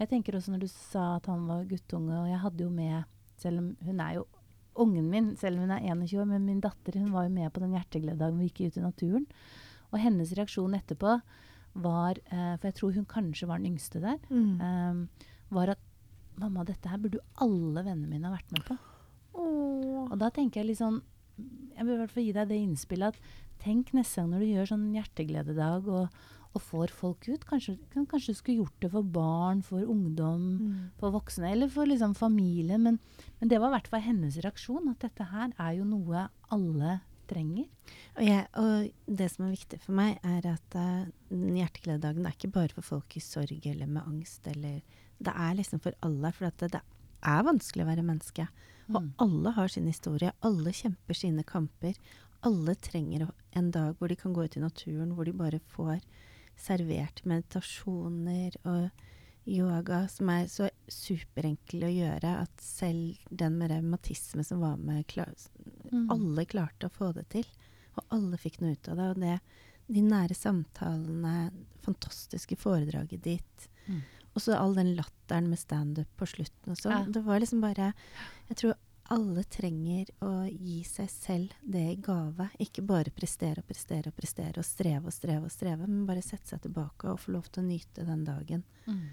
jeg 0.02 0.10
tenker 0.12 0.36
også 0.36 0.52
når 0.52 0.66
du 0.66 0.68
sa 0.68 1.16
at 1.16 1.30
han 1.32 1.48
var 1.48 1.64
guttunge, 1.70 2.12
og 2.20 2.28
jeg 2.28 2.44
hadde 2.44 2.64
jo 2.64 2.70
med 2.70 3.04
Selv 3.44 3.60
om 3.60 3.76
hun 3.84 4.00
er 4.00 4.14
jo 4.14 4.28
ungen 4.80 5.10
min, 5.12 5.36
selv 5.38 5.58
om 5.60 5.68
hun 5.68 5.72
er 5.76 5.86
21 5.86 6.22
år, 6.24 6.28
men 6.30 6.46
min 6.48 6.62
datter 6.64 6.98
hun 7.00 7.12
var 7.14 7.28
jo 7.28 7.34
med 7.36 7.52
på 7.54 7.62
den 7.64 7.76
hjerteglededagen 7.76 8.40
vi 8.40 8.50
gikk 8.50 8.62
ut 8.68 8.78
i 8.78 8.86
naturen. 8.86 9.26
Og 9.94 10.00
hennes 10.02 10.32
reaksjon 10.34 10.74
etterpå 10.78 11.20
var 11.84 12.20
eh, 12.30 12.54
For 12.62 12.68
jeg 12.70 12.76
tror 12.78 12.94
hun 12.98 13.06
kanskje 13.10 13.48
var 13.50 13.58
den 13.62 13.72
yngste 13.74 14.02
der. 14.02 14.20
eh, 14.62 15.28
var 15.54 15.70
at 15.76 15.80
Mamma, 16.42 16.64
dette 16.66 16.90
her 16.90 16.98
burde 16.98 17.20
jo 17.20 17.26
alle 17.46 17.84
vennene 17.86 18.10
mine 18.10 18.26
ha 18.26 18.34
vært 18.34 18.52
med 18.56 18.64
på. 18.66 18.78
Og 20.10 20.16
da 20.18 20.30
tenker 20.34 20.62
jeg 20.62 20.72
litt 20.72 20.80
sånn 20.82 21.02
Jeg 21.76 21.86
vil 21.86 21.94
i 21.96 21.98
hvert 22.00 22.14
fall 22.14 22.26
gi 22.26 22.34
deg 22.34 22.50
det 22.50 22.58
innspillet 22.62 23.14
at 23.14 23.20
tenk 23.64 23.94
neste 23.94 24.22
gang 24.22 24.32
når 24.34 24.40
du 24.44 24.48
gjør 24.52 24.70
sånn 24.72 24.88
hjerteglededag 24.94 25.88
og, 25.90 26.18
og 26.56 26.62
får 26.62 26.92
folk 26.94 27.28
ut. 27.30 27.46
Kanskje, 27.50 27.78
kanskje 27.94 28.34
du 28.34 28.38
skulle 28.38 28.60
gjort 28.62 28.80
det 28.84 28.92
for 28.92 29.02
barn, 29.04 29.62
for 29.66 29.82
ungdom, 29.90 30.44
Mm. 30.60 30.90
for 31.00 31.12
voksne 31.12 31.52
eller 31.52 31.68
for 31.70 31.86
liksom 31.86 32.14
familie. 32.16 32.78
Men, 32.78 33.00
men 33.40 33.50
det 33.50 33.60
var 33.60 33.70
i 33.72 33.78
hvert 33.80 33.88
fall 33.90 34.02
hennes 34.02 34.38
reaksjon. 34.38 34.90
At 34.92 35.00
dette 35.00 35.24
her 35.32 35.54
er 35.58 35.72
jo 35.80 35.84
noe 35.84 36.28
alle 36.52 37.02
trenger. 37.28 37.66
Og, 38.18 38.24
jeg, 38.28 38.48
og 38.56 38.92
det 39.18 39.32
som 39.32 39.46
er 39.48 39.56
viktig 39.56 39.80
for 39.82 39.94
meg, 39.98 40.20
er 40.24 40.46
at 40.54 40.76
uh, 40.76 41.06
hjerteglededagen 41.32 42.26
er 42.28 42.36
ikke 42.36 42.52
bare 42.54 42.74
for 42.76 42.82
folk 42.86 43.16
i 43.18 43.24
sorg 43.24 43.66
eller 43.66 43.88
med 43.90 44.04
angst. 44.06 44.46
Eller, 44.48 44.82
det 45.24 45.34
er 45.34 45.56
liksom 45.58 45.82
for 45.82 45.94
alle. 46.06 46.32
For 46.36 46.50
det, 46.52 46.72
det 46.76 46.82
er 47.24 47.44
vanskelig 47.48 47.86
å 47.86 47.90
være 47.90 48.06
menneske. 48.06 48.48
Og 48.94 49.02
Mm. 49.02 49.14
alle 49.24 49.52
har 49.56 49.68
sin 49.70 49.88
historie. 49.88 50.32
Alle 50.44 50.72
kjemper 50.76 51.16
sine 51.16 51.44
kamper. 51.44 51.96
Alle 52.44 52.76
trenger 52.76 53.30
en 53.56 53.72
dag 53.72 53.96
hvor 53.98 54.10
de 54.10 54.16
kan 54.20 54.34
gå 54.36 54.44
ut 54.44 54.58
i 54.58 54.60
naturen, 54.60 55.14
hvor 55.16 55.24
de 55.26 55.32
bare 55.32 55.60
får 55.72 56.02
servert 56.60 57.24
meditasjoner 57.26 58.56
og 58.66 58.90
yoga 59.50 60.06
som 60.08 60.30
er 60.32 60.46
så 60.48 60.70
superenkle 60.88 61.90
å 61.90 61.92
gjøre 61.94 62.36
at 62.46 62.64
selv 62.64 63.20
den 63.30 63.58
med 63.60 63.72
revmatisme 63.74 64.44
som 64.48 64.62
var 64.64 64.78
med, 64.78 65.06
klar, 65.08 65.34
Mm. 65.92 66.10
alle 66.10 66.46
klarte 66.46 66.88
å 66.88 66.92
få 66.92 67.14
det 67.14 67.28
til. 67.30 67.46
Og 67.98 68.04
alle 68.10 68.38
fikk 68.38 68.62
noe 68.62 68.72
ut 68.72 68.88
av 68.90 68.98
det. 68.98 69.10
Og 69.12 69.20
det, 69.22 69.40
de 69.94 70.02
nære 70.02 70.34
samtalene, 70.34 71.52
fantastiske 71.84 72.56
foredraget 72.58 73.22
ditt. 73.22 73.68
Mm. 73.88 74.02
Og 74.34 74.42
så 74.42 74.56
all 74.58 74.74
den 74.74 74.96
latteren 74.96 75.50
med 75.52 75.60
standup 75.60 76.08
på 76.18 76.26
slutten 76.26 76.72
og 76.74 76.78
sånn. 76.80 76.92
Ja. 76.92 77.12
Det 77.14 77.24
var 77.24 77.40
liksom 77.40 77.62
bare 77.62 77.94
Jeg 78.50 78.58
tror 78.58 78.74
alle 79.14 79.44
trenger 79.44 80.10
å 80.26 80.32
gi 80.50 80.80
seg 80.88 81.10
selv 81.12 81.58
det 81.62 81.84
i 81.92 81.98
gave. 82.02 82.50
Ikke 82.64 82.84
bare 82.86 83.14
prestere 83.14 83.62
og 83.62 83.68
prestere 83.70 84.10
og 84.10 84.18
prestere 84.18 84.62
og 84.62 84.68
streve 84.68 85.10
og 85.10 85.14
streve 85.14 85.50
og 85.50 85.54
streve, 85.54 85.90
men 85.90 86.08
bare 86.10 86.24
sette 86.26 86.54
seg 86.54 86.64
tilbake 86.64 87.12
og 87.12 87.22
få 87.22 87.36
lov 87.36 87.50
til 87.52 87.64
å 87.64 87.68
nyte 87.68 88.08
den 88.08 88.24
dagen. 88.28 88.64
Mm. 88.88 89.06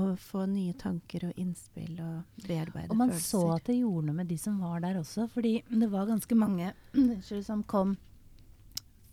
Og 0.00 0.16
få 0.18 0.46
nye 0.50 0.74
tanker 0.78 1.28
og 1.28 1.38
innspill 1.38 2.00
og 2.02 2.40
bearbeide 2.46 2.88
følelser. 2.88 2.94
Og 2.94 2.98
man 2.98 3.12
følelser. 3.12 3.28
så 3.30 3.42
at 3.54 3.68
det 3.68 3.78
gjorde 3.78 4.08
noe 4.08 4.18
med 4.22 4.32
de 4.32 4.38
som 4.40 4.58
var 4.64 4.82
der 4.82 4.98
også. 4.98 5.28
Fordi 5.30 5.54
det 5.70 5.90
var 5.92 6.10
ganske 6.10 6.38
mange 6.40 6.72
som 7.50 7.62
kom 7.62 7.96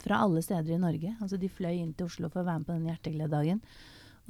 fra 0.01 0.23
alle 0.25 0.41
steder 0.41 0.73
i 0.73 0.81
Norge. 0.81 1.15
Altså 1.21 1.37
De 1.37 1.51
fløy 1.51 1.75
inn 1.75 1.93
til 1.93 2.09
Oslo 2.09 2.31
for 2.31 2.41
å 2.41 2.47
være 2.47 2.63
med 2.63 2.69
på 2.69 2.77
den 2.79 2.87
hjerteglededagen. 2.89 3.61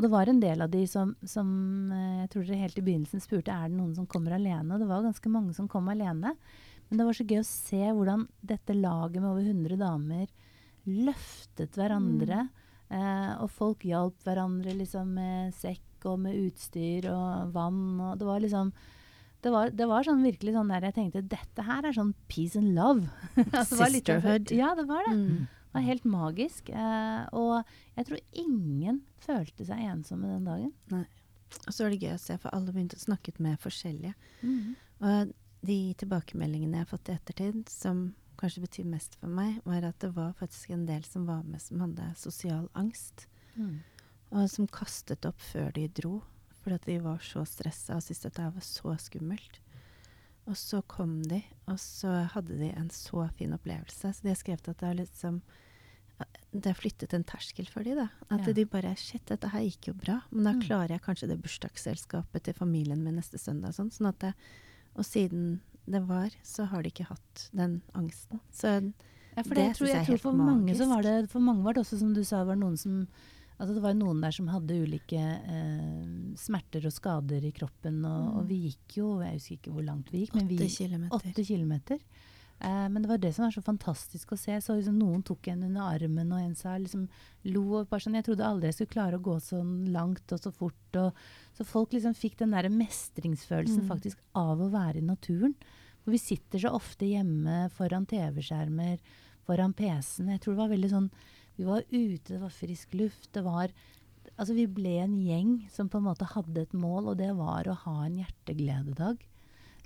Og 0.02 0.08
det 0.08 0.16
var 0.16 0.30
en 0.32 0.40
del 0.42 0.64
av 0.66 0.70
de 0.74 0.80
som, 0.90 1.12
som 1.30 1.50
eh, 1.94 2.22
jeg 2.24 2.30
tror 2.34 2.46
dere 2.48 2.64
helt 2.64 2.78
i 2.80 2.84
begynnelsen 2.88 3.22
spurte 3.22 3.54
er 3.54 3.68
det 3.70 3.78
noen 3.78 3.92
som 3.94 4.08
kommer 4.10 4.34
alene. 4.34 4.74
Og 4.74 4.82
det 4.82 4.88
var 4.90 5.04
ganske 5.06 5.30
mange 5.30 5.54
som 5.54 5.68
kom 5.70 5.92
alene. 5.94 6.32
Men 6.90 6.98
det 6.98 7.06
var 7.06 7.18
så 7.20 7.26
gøy 7.30 7.38
å 7.38 7.46
se 7.46 7.82
hvordan 7.86 8.24
dette 8.42 8.74
laget 8.74 9.22
med 9.22 9.30
over 9.30 9.46
100 9.46 9.78
damer 9.78 10.26
løftet 10.90 11.78
hverandre. 11.78 12.48
Eh, 12.90 13.30
og 13.44 13.54
folk 13.54 13.86
hjalp 13.86 14.26
hverandre 14.26 14.74
liksom 14.80 15.14
med 15.20 15.54
sekk 15.60 16.10
og 16.10 16.18
med 16.26 16.40
utstyr 16.48 17.06
og 17.14 17.54
vann. 17.54 17.86
Og 18.02 18.18
det 18.18 18.32
var 18.32 18.42
liksom 18.42 18.74
det 19.46 19.54
var, 19.54 19.70
det 19.70 19.86
var 19.90 20.10
sånn 20.10 20.26
virkelig 20.26 20.58
sånn 20.58 20.74
der 20.74 20.90
jeg 20.90 20.98
tenkte 20.98 21.24
dette 21.30 21.68
her 21.70 21.86
er 21.86 21.94
sånn 21.94 22.16
peace 22.26 22.58
and 22.58 22.74
love. 22.74 23.06
Sisterhood. 23.70 24.50
Ja, 24.50 24.74
det 24.74 24.90
var 24.90 25.06
det. 25.06 25.14
Mm. 25.14 25.46
Det 25.46 25.78
var 25.78 25.88
helt 25.92 26.10
magisk. 26.18 26.74
Eh, 26.74 27.22
og 27.38 27.62
jeg 28.02 28.10
tror 28.10 28.26
ingen 28.34 29.04
følte 29.22 29.68
seg 29.68 29.84
ensomme 29.86 30.30
den 30.32 30.48
dagen. 30.50 30.72
Nei. 30.94 31.06
Og 31.66 31.74
så 31.74 31.84
var 31.84 31.94
det 31.94 32.02
gøy 32.02 32.16
å 32.16 32.22
se, 32.22 32.38
for 32.40 32.56
alle 32.56 32.74
begynte 32.74 32.98
å 33.00 33.04
snakke 33.04 33.34
med 33.44 33.60
forskjellige. 33.62 34.14
Mhm. 34.42 34.76
Og 35.02 35.34
de 35.66 35.94
tilbakemeldingene 35.98 36.78
jeg 36.80 36.86
har 36.86 36.90
fått 36.90 37.10
i 37.10 37.16
ettertid, 37.18 37.70
som 37.70 38.14
kanskje 38.42 38.64
betyr 38.66 38.90
mest 38.90 39.16
for 39.20 39.30
meg, 39.30 39.60
var 39.66 39.86
at 39.86 40.00
det 40.02 40.12
var 40.16 40.34
faktisk 40.40 40.74
en 40.74 40.88
del 40.88 41.04
som 41.06 41.28
var 41.30 41.44
med 41.46 41.62
som 41.62 41.82
hadde 41.84 42.08
sosial 42.18 42.70
angst. 42.78 43.28
Mm. 43.56 43.82
Og 44.32 44.48
som 44.50 44.70
kastet 44.72 45.28
opp 45.28 45.42
før 45.44 45.74
de 45.76 45.88
dro, 45.88 46.22
fordi 46.62 46.78
at 46.78 46.88
de 46.88 46.98
var 47.04 47.20
så 47.26 47.44
stressa 47.46 47.98
og 47.98 48.06
syntes 48.06 48.24
dette 48.26 48.42
det 48.42 48.56
var 48.56 48.66
så 48.66 48.96
skummelt. 49.02 49.60
Og 50.50 50.58
så 50.58 50.82
kom 50.90 51.20
de, 51.30 51.44
og 51.70 51.78
så 51.80 52.24
hadde 52.34 52.58
de 52.58 52.72
en 52.74 52.90
så 52.94 53.28
fin 53.38 53.54
opplevelse. 53.54 54.10
Så 54.10 54.26
de 54.26 54.32
har 54.32 54.40
skrevet 54.40 54.72
at 54.72 54.82
det 54.82 54.90
er 54.90 55.02
liksom 55.04 55.42
Det 56.52 56.66
har 56.66 56.74
flyttet 56.76 57.14
en 57.14 57.24
terskel 57.24 57.68
for 57.70 57.84
dem, 57.84 57.96
da. 57.96 58.10
At 58.30 58.46
Ja. 58.48 58.54
de 58.54 58.66
bare 58.66 58.96
Shit, 58.98 59.26
dette 59.26 59.48
her 59.50 59.62
gikk 59.62 59.88
jo 59.88 59.94
bra. 59.94 60.22
Men 60.32 60.44
da 60.44 60.52
Mm. 60.54 60.62
klarer 60.62 60.90
jeg 60.90 61.02
kanskje 61.02 61.28
det 61.30 61.42
bursdagsselskapet 61.42 62.44
til 62.44 62.54
familien 62.54 63.04
min 63.04 63.16
neste 63.16 63.38
søndag. 63.40 63.72
Sånn, 63.74 63.90
sånn 63.92 64.08
at 64.10 64.20
det, 64.20 64.34
og 64.96 65.04
siden 65.06 65.62
det 65.88 66.06
var, 66.08 66.30
så 66.44 66.68
har 66.68 66.84
de 66.84 66.90
ikke 66.92 67.08
hatt 67.08 67.50
den 67.56 67.82
angsten. 67.96 68.40
Så 68.52 68.94
Ja, 69.38 69.44
for 69.44 69.56
Det 69.56 69.56
det, 69.56 69.66
jeg 69.68 69.76
tror, 69.78 69.88
jeg 69.88 69.96
jeg 69.96 70.08
tror 70.08 70.20
for 70.20 70.34
mange, 70.34 70.76
så 70.76 70.86
magisk. 70.86 70.90
var 70.96 71.02
det, 71.04 71.30
for 71.30 71.40
mange 71.40 71.64
var 71.64 71.74
det 71.74 71.86
også, 71.86 71.98
som 72.00 72.14
du 72.14 72.24
sa, 72.24 72.44
var 72.44 72.56
noen 72.56 72.78
som 72.78 73.08
Altså 73.60 73.76
det 73.76 73.84
var 73.84 73.94
noen 73.94 74.20
der 74.22 74.32
som 74.32 74.48
hadde 74.48 74.70
ulike 74.74 75.14
eh, 75.22 76.34
smerter 76.36 76.84
og 76.84 76.92
skader 76.92 77.44
i 77.46 77.52
kroppen, 77.52 78.04
og, 78.04 78.34
Mm. 78.34 78.38
og 78.38 78.48
vi 78.48 78.56
gikk 78.72 78.96
jo 78.98 79.20
Jeg 79.22 79.34
husker 79.34 79.58
ikke 79.60 79.72
hvor 79.74 79.86
langt 79.86 80.10
vi 80.12 80.26
gikk, 80.26 80.34
men 80.34 80.48
vi 80.48 80.58
åtte 80.58 80.78
kilometer. 80.78 81.12
Åtte 81.32 81.46
kilometer. 81.46 82.00
Eh, 82.62 82.88
men 82.93 83.02
det 83.02 83.10
var 83.10 83.17
det 83.21 83.32
som 83.34 83.45
var 83.47 83.54
så 83.56 83.63
fantastisk 83.65 84.34
å 84.36 84.38
se. 84.39 84.54
Så 84.62 84.76
liksom, 84.78 85.00
noen 85.02 85.24
tok 85.26 85.47
en 85.50 85.63
under 85.65 85.95
armen, 85.95 86.32
og 86.32 86.41
en 86.43 86.56
sa 86.58 86.76
liksom 86.78 87.08
lo. 87.50 87.63
Og 87.80 87.89
bare 87.89 88.04
sånn, 88.06 88.17
jeg 88.19 88.28
trodde 88.28 88.45
aldri 88.47 88.69
jeg 88.69 88.78
skulle 88.78 88.95
klare 88.95 89.17
å 89.17 89.26
gå 89.26 89.38
så 89.41 89.62
langt 89.89 90.36
og 90.36 90.43
så 90.43 90.52
fort. 90.54 91.00
Og, 91.02 91.21
så 91.58 91.65
folk 91.67 91.95
liksom 91.95 92.13
fikk 92.17 92.38
den 92.43 92.54
der 92.56 92.69
mestringsfølelsen 92.69 93.84
Mm. 93.86 93.89
faktisk 93.89 94.19
av 94.38 94.62
å 94.62 94.69
være 94.69 95.02
i 95.02 95.08
naturen. 95.08 95.56
For 96.04 96.12
vi 96.12 96.17
sitter 96.21 96.60
så 96.60 96.74
ofte 96.74 97.06
hjemme 97.06 97.69
foran 97.74 98.06
TV-skjermer, 98.10 99.00
foran 99.45 99.74
PC-en. 99.74 100.30
Jeg 100.30 100.41
tror 100.41 100.54
det 100.56 100.63
var 100.63 100.76
veldig 100.76 100.89
sånn 100.89 101.12
Vi 101.58 101.65
var 101.67 101.84
ute, 101.91 102.32
det 102.32 102.39
var 102.41 102.50
frisk 102.50 102.93
luft. 102.93 103.32
Det 103.34 103.43
var 103.43 103.69
Altså, 104.39 104.54
vi 104.56 104.65
ble 104.65 105.02
en 105.02 105.17
gjeng 105.19 105.67
som 105.69 105.89
på 105.89 105.97
en 105.97 106.06
måte 106.06 106.26
hadde 106.26 106.62
et 106.62 106.74
mål, 106.74 107.10
og 107.10 107.17
det 107.17 107.36
var 107.36 107.67
å 107.67 107.76
ha 107.76 108.06
en 108.06 108.15
hjerteglededag. 108.21 109.19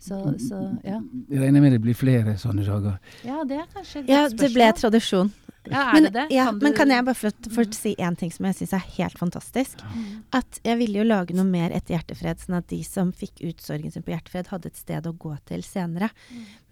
Så, 0.02 0.20
så 0.38 0.60
ja. 0.86 1.00
Jeg 1.32 1.42
regner 1.42 1.62
med 1.64 1.72
det 1.72 1.82
blir 1.82 1.96
flere 1.98 2.36
sånne 2.38 2.66
dager. 2.68 3.00
Ja, 3.26 3.42
det 3.48 3.58
er 3.58 3.66
kanskje 3.74 4.04
et 4.04 4.10
Ja, 4.12 4.24
godt 4.28 4.38
det 4.44 4.52
ble 4.54 4.68
tradisjon. 4.78 5.32
Ja, 5.72 5.84
er 5.90 5.94
Men, 5.94 6.04
det 6.04 6.14
det? 6.14 6.26
ja, 6.36 6.46
Kan 6.46 6.60
men 6.62 6.74
kan 6.78 6.92
jeg 6.94 7.06
bare 7.06 7.16
få, 7.16 7.32
få 7.56 7.66
si 7.74 7.96
én 7.96 8.18
ting 8.18 8.32
som 8.32 8.46
jeg 8.46 8.60
syns 8.60 8.74
er 8.78 8.86
helt 8.98 9.18
fantastisk? 9.20 9.82
Mm. 9.82 10.24
At 10.38 10.60
jeg 10.64 10.78
ville 10.82 11.02
jo 11.02 11.08
lage 11.08 11.36
noe 11.38 11.48
mer 11.48 11.74
etter 11.76 11.96
Hjertefred, 11.96 12.42
sånn 12.44 12.60
at 12.60 12.68
de 12.70 12.82
som 12.84 13.12
fikk 13.16 13.42
ut 13.42 13.62
sorgen 13.64 13.92
sin 13.92 14.06
på 14.06 14.14
Hjertefred, 14.14 14.52
hadde 14.54 14.72
et 14.72 14.78
sted 14.80 15.08
å 15.08 15.14
gå 15.14 15.34
til 15.50 15.64
senere. 15.66 16.12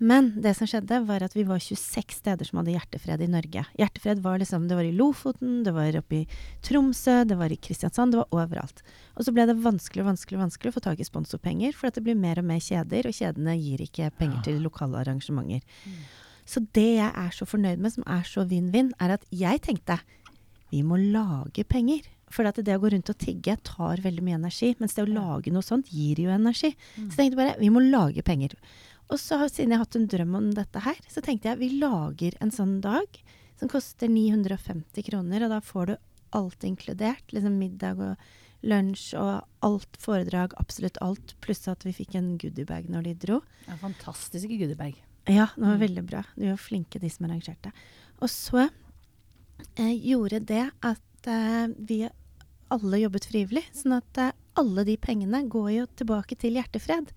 Men 0.03 0.34
det 0.43 0.56
som 0.58 0.67
skjedde, 0.67 0.99
var 1.08 1.23
at 1.23 1.36
vi 1.36 1.45
var 1.47 1.62
26 1.63 2.17
steder 2.19 2.47
som 2.47 2.60
hadde 2.60 2.73
hjertefred 2.75 3.21
i 3.23 3.29
Norge. 3.32 3.65
Hjertefred 3.79 4.19
var 4.23 4.41
liksom 4.41 4.67
Det 4.67 4.75
var 4.75 4.84
i 4.84 4.91
Lofoten, 4.91 5.62
det 5.63 5.71
var 5.75 5.95
oppe 5.99 6.23
i 6.23 6.27
Tromsø, 6.65 7.23
det 7.29 7.38
var 7.39 7.53
i 7.53 7.60
Kristiansand, 7.60 8.12
det 8.12 8.19
var 8.23 8.36
overalt. 8.36 8.84
Og 9.15 9.23
så 9.23 9.32
ble 9.36 9.45
det 9.47 9.56
vanskelig 9.63 10.03
og 10.03 10.10
vanskelig, 10.12 10.41
vanskelig 10.41 10.73
å 10.73 10.75
få 10.75 10.84
tak 10.84 10.99
i 10.99 11.08
sponsorpenger, 11.08 11.75
for 11.77 11.88
at 11.88 11.95
det 11.95 12.03
blir 12.03 12.19
mer 12.19 12.41
og 12.41 12.49
mer 12.49 12.60
kjeder, 12.63 13.08
og 13.08 13.15
kjedene 13.15 13.56
gir 13.60 13.86
ikke 13.86 14.12
penger 14.19 14.43
til 14.49 14.60
lokale 14.65 14.99
arrangementer. 15.06 15.63
Så 16.49 16.65
det 16.75 16.89
jeg 16.97 17.10
er 17.10 17.32
så 17.36 17.47
fornøyd 17.47 17.82
med, 17.84 17.93
som 17.95 18.06
er 18.10 18.25
så 18.27 18.45
vinn-vinn, 18.47 18.91
er 19.03 19.15
at 19.17 19.25
jeg 19.32 19.63
tenkte 19.65 19.99
vi 20.73 20.82
må 20.86 20.97
lage 20.97 21.65
penger. 21.69 22.06
For 22.34 22.49
at 22.49 22.58
det 22.65 22.73
å 22.73 22.82
gå 22.82 22.89
rundt 22.89 23.12
og 23.12 23.19
tigge 23.21 23.53
tar 23.62 24.01
veldig 24.01 24.23
mye 24.25 24.39
energi, 24.39 24.71
mens 24.79 24.95
det 24.97 25.03
å 25.03 25.12
lage 25.12 25.53
noe 25.53 25.65
sånt 25.65 25.91
gir 25.93 26.23
jo 26.23 26.34
energi. 26.34 26.71
Mm. 26.97 27.12
Så 27.13 27.27
jeg 27.27 27.38
bare 27.38 27.60
vi 27.60 27.69
må 27.69 27.84
lage 27.84 28.25
penger. 28.25 28.56
Og 29.12 29.19
så 29.21 29.38
siden 29.45 29.73
jeg 29.73 29.77
har 29.77 29.86
hatt 29.86 29.99
en 29.99 30.10
drøm 30.10 30.38
om 30.39 30.47
dette 30.58 30.82
her, 30.82 30.97
så 31.12 31.21
tenkte 31.21 31.51
jeg 31.51 31.62
vi 31.62 31.69
lager 31.84 32.38
en 32.41 32.53
sånn 32.53 32.79
dag 32.82 33.19
som 33.60 33.69
koster 33.69 34.10
950 34.10 35.06
kroner, 35.12 35.45
og 35.45 35.53
da 35.53 35.62
får 35.62 35.91
du 35.91 35.95
alt 36.34 36.65
inkludert. 36.65 37.27
Liksom 37.36 37.60
middag 37.60 38.01
og 38.01 38.65
lunsj 38.65 39.13
og 39.19 39.43
alt 39.67 40.01
foredrag, 40.01 40.56
absolutt 40.58 40.97
alt. 41.06 41.36
Pluss 41.43 41.67
at 41.69 41.86
vi 41.86 41.93
fikk 41.93 42.17
en 42.17 42.34
goodiebag 42.41 42.89
når 42.89 43.10
de 43.12 43.17
dro. 43.27 43.41
Ja, 43.67 43.77
fantastiske 43.82 44.58
goodiebag. 44.58 44.97
Ja, 45.27 45.47
det 45.55 45.62
var 45.62 45.77
Mm. 45.77 45.79
veldig 45.79 46.03
bra. 46.09 46.23
De 46.36 46.49
var 46.49 46.57
flinke, 46.57 46.99
de 46.99 47.09
som 47.09 47.25
arrangerte. 47.25 47.71
Og 48.21 48.29
så 48.29 48.69
eh, 49.77 49.93
gjorde 50.03 50.39
det 50.45 50.71
at 50.83 51.27
eh, 51.27 51.67
vi 51.77 52.09
alle 52.73 52.97
jobbet 52.99 53.25
frivillig. 53.29 53.63
Sånn 53.73 53.95
at 53.97 54.17
eh, 54.17 54.31
alle 54.55 54.83
de 54.86 54.97
pengene 54.97 55.47
går 55.49 55.69
jo 55.71 55.86
tilbake 55.97 56.36
til 56.38 56.53
Hjertefred. 56.59 57.09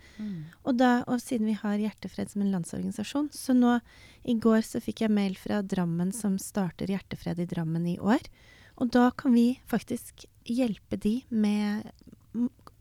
Og, 0.64 0.76
da, 0.78 1.02
og 1.06 1.20
siden 1.20 1.46
vi 1.46 1.52
har 1.58 1.76
Hjertefred 1.76 2.30
som 2.30 2.42
en 2.42 2.52
landsorganisasjon, 2.54 3.28
så 3.32 3.52
nå 3.56 3.80
i 4.24 4.34
går 4.40 4.62
så 4.64 4.80
fikk 4.80 5.02
jeg 5.04 5.10
mail 5.12 5.34
fra 5.36 5.60
Drammen 5.62 6.12
som 6.14 6.38
starter 6.38 6.86
Hjertefred 6.86 7.38
i 7.40 7.46
Drammen 7.50 7.86
i 7.86 7.98
år. 7.98 8.22
Og 8.78 8.90
da 8.90 9.10
kan 9.10 9.34
vi 9.34 9.58
faktisk 9.68 10.24
hjelpe 10.46 10.96
de 11.00 11.24
med 11.28 11.90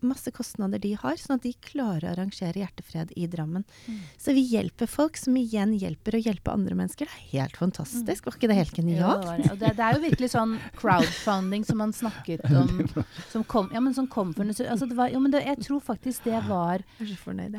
masse 0.07 0.31
kostnader 0.35 0.81
de 0.81 0.93
har, 0.99 1.17
sånn 1.19 1.37
at 1.37 1.45
de 1.45 1.51
klarer 1.65 2.07
å 2.07 2.13
arrangere 2.13 2.61
Hjertefred 2.61 3.13
i 3.17 3.27
Drammen. 3.31 3.65
Mm. 3.87 3.99
Så 4.21 4.35
vi 4.37 4.43
hjelper 4.51 4.89
folk 4.89 5.17
som 5.19 5.37
igjen 5.39 5.73
hjelper 5.79 6.17
å 6.17 6.21
hjelpe 6.21 6.53
andre 6.53 6.77
mennesker. 6.77 7.09
Det 7.09 7.21
er 7.21 7.41
helt 7.41 7.59
fantastisk. 7.59 8.27
Var 8.27 8.37
ikke 8.39 8.51
det 8.51 8.59
helt 8.59 8.79
genialt? 8.79 9.25
Jo, 9.25 9.37
det. 9.37 9.51
Og 9.51 9.61
det, 9.61 9.73
det 9.77 9.85
er 9.87 9.97
jo 9.97 10.03
virkelig 10.05 10.31
sånn 10.35 10.55
crowdfunding 10.79 11.65
som 11.67 11.81
man 11.81 11.95
snakket 11.95 12.45
om. 12.51 12.85
Som 13.31 13.43
kom, 13.49 13.69
ja, 13.73 13.81
men 13.83 13.95
som 13.95 14.07
kom 14.11 14.33
for, 14.35 14.47
altså 14.47 14.87
det 14.87 14.95
var, 14.97 15.09
jo, 15.13 15.19
men 15.23 15.33
det, 15.33 15.43
Jeg 15.45 15.63
tror 15.65 15.81
faktisk 15.83 16.27
det 16.27 16.39
var 16.47 16.83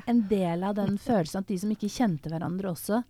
en 0.07 0.23
del 0.31 0.65
av 0.65 0.77
den 0.79 0.97
følelsen 0.99 1.43
at 1.43 1.51
de 1.51 1.59
som 1.61 1.73
ikke 1.73 1.91
kjente 1.93 2.31
hverandre 2.33 2.71
også 2.73 3.03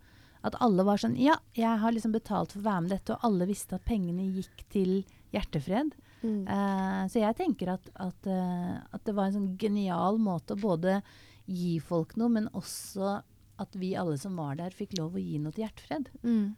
At 0.47 0.57
alle 0.63 0.85
var 0.87 1.01
sånn 1.01 1.15
Ja, 1.19 1.37
jeg 1.57 1.79
har 1.81 1.93
liksom 1.93 2.15
betalt 2.15 2.53
for 2.53 2.61
å 2.61 2.67
være 2.67 2.83
med 2.85 2.93
dette, 2.95 3.15
og 3.15 3.25
alle 3.27 3.47
visste 3.49 3.77
at 3.77 3.87
pengene 3.87 4.27
gikk 4.37 4.65
til 4.73 4.91
hjertefred. 5.35 5.95
Mm. 6.23 6.43
Uh, 6.47 7.03
så 7.11 7.21
jeg 7.21 7.37
tenker 7.37 7.73
at, 7.75 7.89
at, 7.95 8.29
uh, 8.29 8.77
at 8.91 9.03
det 9.05 9.15
var 9.15 9.29
en 9.29 9.37
sånn 9.37 9.57
genial 9.61 10.17
måte 10.21 10.55
å 10.55 10.61
både 10.61 11.01
gi 11.47 11.77
folk 11.79 12.15
noe, 12.19 12.29
men 12.29 12.49
også 12.57 13.19
at 13.57 13.75
vi 13.79 13.95
alle 13.97 14.17
som 14.21 14.35
var 14.37 14.57
der, 14.59 14.73
fikk 14.75 14.97
lov 14.99 15.15
å 15.17 15.21
gi 15.21 15.39
noe 15.41 15.53
til 15.55 15.65
hjertefred. 15.65 16.09
Mm. 16.23 16.55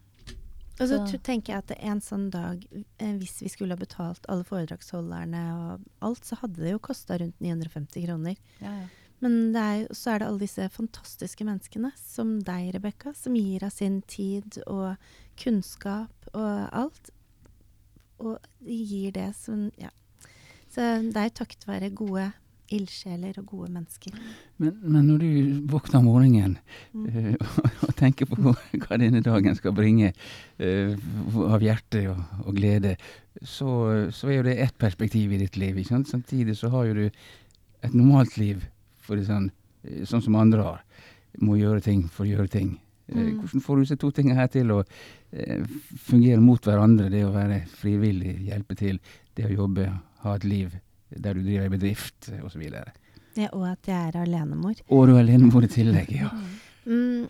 Og 0.80 0.88
så 0.88 1.08
Så- 1.08 1.20
tenker 1.24 1.54
jeg 1.54 1.58
at 1.58 1.72
en 1.80 2.00
sånn 2.00 2.30
dag, 2.30 2.66
eh, 3.00 3.18
hvis 3.20 3.42
vi 3.42 3.50
skulle 3.50 3.76
ha 3.76 3.80
betalt 3.80 4.26
alle 4.30 4.44
foredragsholderne 4.44 5.44
og 5.56 5.82
alt, 6.02 6.24
så 6.24 6.38
hadde 6.40 6.56
det 6.56 6.72
jo 6.72 6.80
kosta 6.80 7.20
rundt 7.20 7.40
950 7.40 8.06
kroner. 8.06 8.38
Ja, 8.62 8.72
ja. 8.80 8.88
Men 9.22 9.52
det 9.52 9.60
er, 9.60 9.88
så 9.92 10.14
er 10.14 10.20
det 10.20 10.28
alle 10.30 10.40
disse 10.40 10.70
fantastiske 10.72 11.44
menneskene, 11.44 11.92
som 11.98 12.40
deg, 12.40 12.74
Rebekka, 12.74 13.14
som 13.14 13.36
gir 13.36 13.64
av 13.64 13.72
sin 13.76 14.02
tid 14.04 14.62
og 14.66 14.96
kunnskap 15.36 16.30
og 16.34 16.70
alt. 16.72 17.10
Og 18.20 18.38
de 18.66 18.84
gir 18.84 19.16
det 19.16 19.32
som 19.40 19.70
Ja. 19.80 19.90
Så 20.70 20.86
det 21.02 21.18
er 21.18 21.32
takket 21.34 21.66
være 21.66 21.90
gode 21.90 22.28
ildsjeler 22.70 23.40
og 23.42 23.46
gode 23.50 23.72
mennesker. 23.74 24.14
Men, 24.62 24.76
men 24.84 25.08
når 25.08 25.24
du 25.24 25.30
våkner 25.72 26.00
om 26.00 26.10
morgenen 26.12 26.58
Mm. 26.94 27.06
eh, 27.08 27.36
og 27.88 27.96
tenker 27.98 28.26
på 28.30 28.36
hva, 28.42 28.54
denne 28.98 29.22
dagen 29.26 29.56
skal 29.58 29.74
bringe 29.78 30.12
uh, 30.14 30.94
av 31.50 31.62
hjerte 31.62 32.04
og, 32.12 32.22
og 32.46 32.56
glede, 32.58 32.96
så, 33.42 34.10
så 34.14 34.30
er 34.30 34.36
jo 34.40 34.46
det 34.50 34.58
ett 34.62 34.78
perspektiv 34.78 35.34
i 35.34 35.42
ditt 35.42 35.58
liv. 35.58 35.78
Samtidig 35.86 36.58
så 36.58 36.70
har 36.74 36.90
jo 36.90 36.94
du 36.94 37.06
et 37.08 37.94
normalt 37.94 38.38
liv 38.38 38.66
for 39.00 39.18
det 39.18 39.28
sånn, 39.30 39.50
eh, 39.86 40.04
sånn 40.06 40.24
som 40.26 40.38
andre 40.40 40.66
har. 40.66 40.84
Må 41.42 41.58
gjøre 41.60 41.82
ting 41.86 42.08
for 42.10 42.26
å 42.26 42.32
gjøre 42.32 42.52
ting. 42.52 42.78
Eh, 43.10 43.18
Mm. 43.20 43.40
Hvordan 43.42 43.62
får 43.66 43.76
du 43.76 43.82
disse 43.82 43.98
to 43.98 44.12
tingene 44.12 44.36
her 44.38 44.48
til 44.54 44.72
å 44.72 44.84
eh, 45.34 45.64
fungere 45.98 46.42
mot 46.42 46.62
hverandre? 46.62 47.10
Det 47.10 47.24
å 47.26 47.34
være 47.34 47.64
frivillig, 47.80 48.36
hjelpe 48.46 48.78
til, 48.78 49.00
det 49.36 49.48
å 49.48 49.56
jobbe, 49.64 49.88
ha 50.24 50.36
et 50.36 50.44
liv 50.46 50.76
der 51.10 51.34
du 51.34 51.42
driver 51.42 51.66
i 51.66 51.74
bedrift 51.74 52.30
eh, 52.30 52.44
osv. 52.46 52.62
Ja, 53.40 53.50
og 53.54 53.66
at 53.72 53.88
jeg 53.90 53.98
er 54.12 54.20
alenemor. 54.22 54.78
Og 54.90 55.08
du 55.08 55.16
er 55.16 55.24
alenemor 55.24 55.66
i 55.66 55.72
tillegg, 55.72 56.12
ja. 56.20 56.30
Mm, 56.86 57.28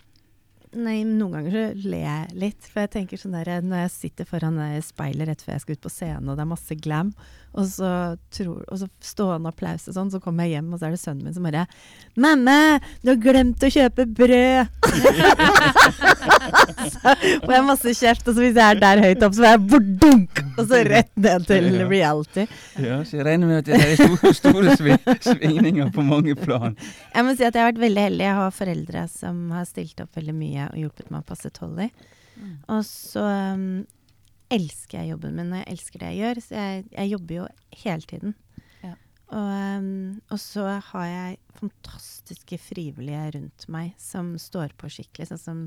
nei, 0.79 0.97
noen 1.07 1.31
ganger 1.37 1.55
så 1.55 1.89
ler 1.89 2.03
jeg 2.03 2.35
litt. 2.43 2.67
For 2.67 2.83
jeg 2.83 2.91
tenker 2.97 3.21
sånn 3.21 3.35
der 3.37 3.61
Når 3.65 3.85
jeg 3.85 3.91
sitter 3.95 4.27
foran 4.29 4.59
speilet 4.85 5.29
rett 5.31 5.41
før 5.45 5.55
jeg 5.55 5.63
skal 5.65 5.79
ut 5.79 5.85
på 5.87 5.93
scenen, 5.93 6.29
og 6.29 6.35
det 6.39 6.43
er 6.43 6.51
masse 6.55 6.79
glam, 6.81 7.13
og 7.53 7.65
så, 7.65 8.15
tror, 8.35 8.59
og 8.69 8.77
så 8.77 8.85
stående 9.01 9.49
applaus 9.49 9.87
og 9.89 9.93
sånn, 9.95 10.11
så 10.13 10.19
kommer 10.21 10.45
jeg 10.45 10.51
hjem, 10.59 10.67
og 10.73 10.79
så 10.79 10.85
er 10.87 10.91
det 10.93 10.99
sønnen 11.01 11.23
min 11.25 11.33
som 11.33 11.43
bare 11.47 11.63
'Mamma, 12.19 12.79
du 13.01 13.09
har 13.09 13.17
glemt 13.23 13.63
å 13.65 13.69
kjøpe 13.73 14.05
brød!' 14.05 14.67
så 16.93 17.15
får 17.43 17.53
jeg 17.55 17.63
masse 17.67 17.93
kjeft, 17.99 18.27
og 18.27 18.33
så 18.35 18.39
hvis 18.43 18.57
jeg 18.57 18.65
er 18.65 18.79
der 18.81 19.01
høyt 19.03 19.23
opp, 19.25 19.33
så 19.35 19.41
får 19.43 19.49
jeg 19.49 19.61
bordunk! 19.73 20.33
Og 20.57 20.63
så 20.69 20.75
rett 20.87 21.11
ned 21.15 21.41
til 21.49 21.63
Ja. 21.79 21.87
reality. 21.89 22.43
Ja, 22.77 23.03
så 23.03 23.11
jeg 23.17 23.25
regner 23.25 23.47
med 23.47 23.57
at 23.57 23.65
det 23.65 23.73
er 23.79 23.95
store, 24.35 24.75
store 24.75 24.97
svingninger 25.21 25.91
på 25.95 26.01
mange 26.05 26.35
plan. 26.35 26.75
Jeg 27.15 27.23
må 27.25 27.35
si 27.35 27.43
at 27.47 27.55
jeg 27.55 27.63
har 27.63 27.71
vært 27.71 27.81
veldig 27.83 28.03
heldig. 28.09 28.25
Jeg 28.25 28.35
har 28.39 28.51
foreldre 28.55 29.07
som 29.11 29.35
har 29.55 29.65
stilt 29.65 29.99
opp 30.03 30.15
veldig 30.15 30.35
mye 30.35 30.63
og 30.71 30.77
hjulpet 30.83 31.11
meg 31.11 31.19
å 31.23 31.29
passe 31.29 31.49
Tolly. 31.55 31.89
Mm. 32.39 32.55
Og 32.69 32.83
så 32.87 33.23
um, 33.55 33.85
elsker 34.53 35.01
jeg 35.01 35.13
jobben 35.13 35.37
min, 35.37 35.53
og 35.53 35.61
jeg 35.61 35.75
elsker 35.75 36.01
det 36.01 36.11
jeg 36.13 36.21
gjør. 36.23 36.41
Så 36.45 36.57
jeg, 36.57 36.87
jeg 36.95 37.13
jobber 37.13 37.35
jo 37.35 37.45
hele 37.83 38.09
tiden. 38.09 38.35
Ja. 38.81 38.95
Og, 39.29 39.53
um, 39.77 39.93
og 40.29 40.41
så 40.41 40.65
har 40.89 41.07
jeg 41.11 41.39
fantastiske 41.59 42.59
frivillige 42.63 43.23
rundt 43.37 43.69
meg 43.71 43.95
som 44.01 44.33
står 44.41 44.75
på 44.79 44.91
skikkelig. 44.97 45.31
Sånn 45.31 45.43
som 45.45 45.63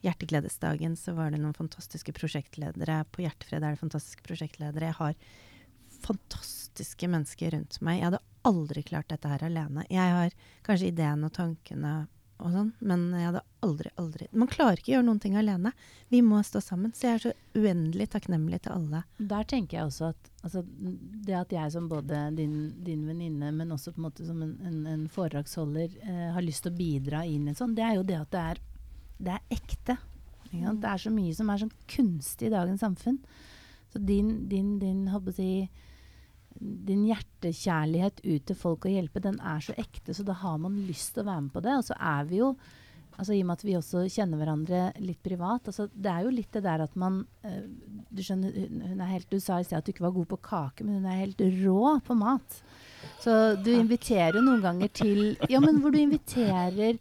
Hjertegledesdagen, 0.00 0.94
så 0.96 1.12
var 1.12 1.28
det 1.32 1.42
noen 1.42 1.56
fantastiske 1.56 2.14
prosjektledere. 2.16 3.02
På 3.12 3.20
Hjertefred 3.20 3.60
er 3.60 3.74
det 3.74 3.82
fantastiske 3.82 4.24
prosjektledere. 4.24 4.88
Jeg 4.88 4.96
har 4.96 5.18
fantastiske 6.00 7.10
mennesker 7.10 7.52
rundt 7.52 7.76
meg. 7.84 7.98
Jeg 7.98 8.08
hadde 8.08 8.22
aldri 8.48 8.84
klart 8.86 9.10
dette 9.12 9.28
her 9.28 9.44
alene. 9.44 9.84
Jeg 9.92 10.14
har 10.16 10.38
kanskje 10.64 10.88
ideen 10.88 11.26
og 11.26 11.34
tankene 11.36 11.92
og 12.40 12.54
sånn, 12.54 12.70
men 12.80 13.06
jeg 13.14 13.28
hadde 13.28 13.42
aldri, 13.64 13.90
aldri 14.00 14.26
Man 14.32 14.48
klarer 14.50 14.80
ikke 14.80 14.92
å 14.92 14.94
gjøre 14.96 15.06
noen 15.06 15.20
ting 15.22 15.36
alene. 15.36 15.72
Vi 16.08 16.22
må 16.24 16.40
stå 16.46 16.62
sammen. 16.64 16.94
Så 16.96 17.06
jeg 17.06 17.18
er 17.18 17.24
så 17.24 17.32
uendelig 17.58 18.08
takknemlig 18.14 18.62
til 18.64 18.74
alle. 18.74 19.02
Der 19.18 19.48
tenker 19.48 19.78
jeg 19.78 19.90
også 19.90 20.10
at 20.10 20.30
altså, 20.40 20.64
det 20.64 21.36
at 21.36 21.52
jeg 21.54 21.74
som 21.74 21.88
både 21.90 22.22
din, 22.38 22.56
din 22.86 23.04
venninne, 23.08 23.52
men 23.56 23.76
også 23.76 23.92
på 23.94 24.00
en 24.00 24.08
måte 24.08 24.26
som 24.26 24.40
en, 24.44 24.56
en, 24.66 24.80
en 24.94 25.04
foredragsholder 25.12 25.98
eh, 26.00 26.26
har 26.34 26.46
lyst 26.46 26.64
til 26.64 26.72
å 26.72 26.80
bidra 26.80 27.24
inn 27.28 27.46
i 27.46 27.52
en 27.52 27.60
sånn, 27.60 27.76
det 27.76 27.84
er 27.86 27.98
jo 27.98 28.06
det 28.08 28.18
at 28.20 28.32
det 28.32 28.46
er, 28.54 28.64
det 29.20 29.36
er 29.36 29.58
ekte. 29.60 30.00
Sant? 30.50 30.82
Det 30.82 30.90
er 30.90 31.04
så 31.04 31.12
mye 31.14 31.36
som 31.36 31.50
er 31.52 31.62
sånn 31.62 31.76
kunstig 31.90 32.48
i 32.48 32.54
dagens 32.54 32.82
samfunn. 32.82 33.20
Så 33.92 34.02
din, 34.02 34.48
din, 34.50 34.78
din, 34.78 35.06
håper 35.10 35.32
å 35.32 35.36
si, 35.36 35.50
din 36.58 37.06
hjertekjærlighet 37.08 38.20
ut 38.24 38.46
til 38.48 38.58
folk 38.58 38.86
og 38.86 38.92
hjelpe, 38.92 39.22
den 39.22 39.38
er 39.40 39.62
så 39.64 39.74
ekte, 39.80 40.14
så 40.16 40.26
da 40.26 40.36
har 40.42 40.58
man 40.60 40.80
lyst 40.88 41.14
til 41.14 41.24
å 41.24 41.30
være 41.30 41.44
med 41.46 41.54
på 41.54 41.62
det. 41.64 41.76
Og 41.78 41.86
så 41.88 41.96
er 41.96 42.26
vi 42.28 42.40
jo 42.42 42.54
altså 43.20 43.34
I 43.36 43.42
og 43.42 43.48
med 43.50 43.58
at 43.58 43.64
vi 43.66 43.76
også 43.76 44.02
kjenner 44.08 44.40
hverandre 44.40 44.82
litt 45.04 45.20
privat. 45.24 45.68
Altså, 45.68 45.86
det 45.92 46.10
er 46.12 46.24
jo 46.24 46.32
litt 46.32 46.52
det 46.56 46.64
der 46.64 46.84
at 46.86 46.94
man 47.00 47.22
eh, 47.44 47.62
Du 48.08 48.22
skjønner, 48.24 48.54
hun, 48.56 48.82
hun 48.92 49.02
er 49.04 49.12
helt, 49.12 49.28
du 49.30 49.40
sa 49.42 49.60
i 49.60 49.66
sted 49.66 49.78
at 49.78 49.86
du 49.86 49.92
ikke 49.92 50.06
var 50.06 50.16
god 50.16 50.30
på 50.30 50.40
kake, 50.48 50.86
men 50.86 51.00
hun 51.00 51.08
er 51.10 51.24
helt 51.26 51.42
rå 51.60 51.94
på 52.06 52.16
mat. 52.18 52.60
Så 53.20 53.36
du 53.60 53.70
inviterer 53.74 54.38
jo 54.38 54.44
noen 54.44 54.64
ganger 54.64 54.92
til 54.92 55.24
Ja, 55.52 55.60
men 55.62 55.80
hvor 55.80 55.92
du 55.94 56.00
inviterer 56.00 57.00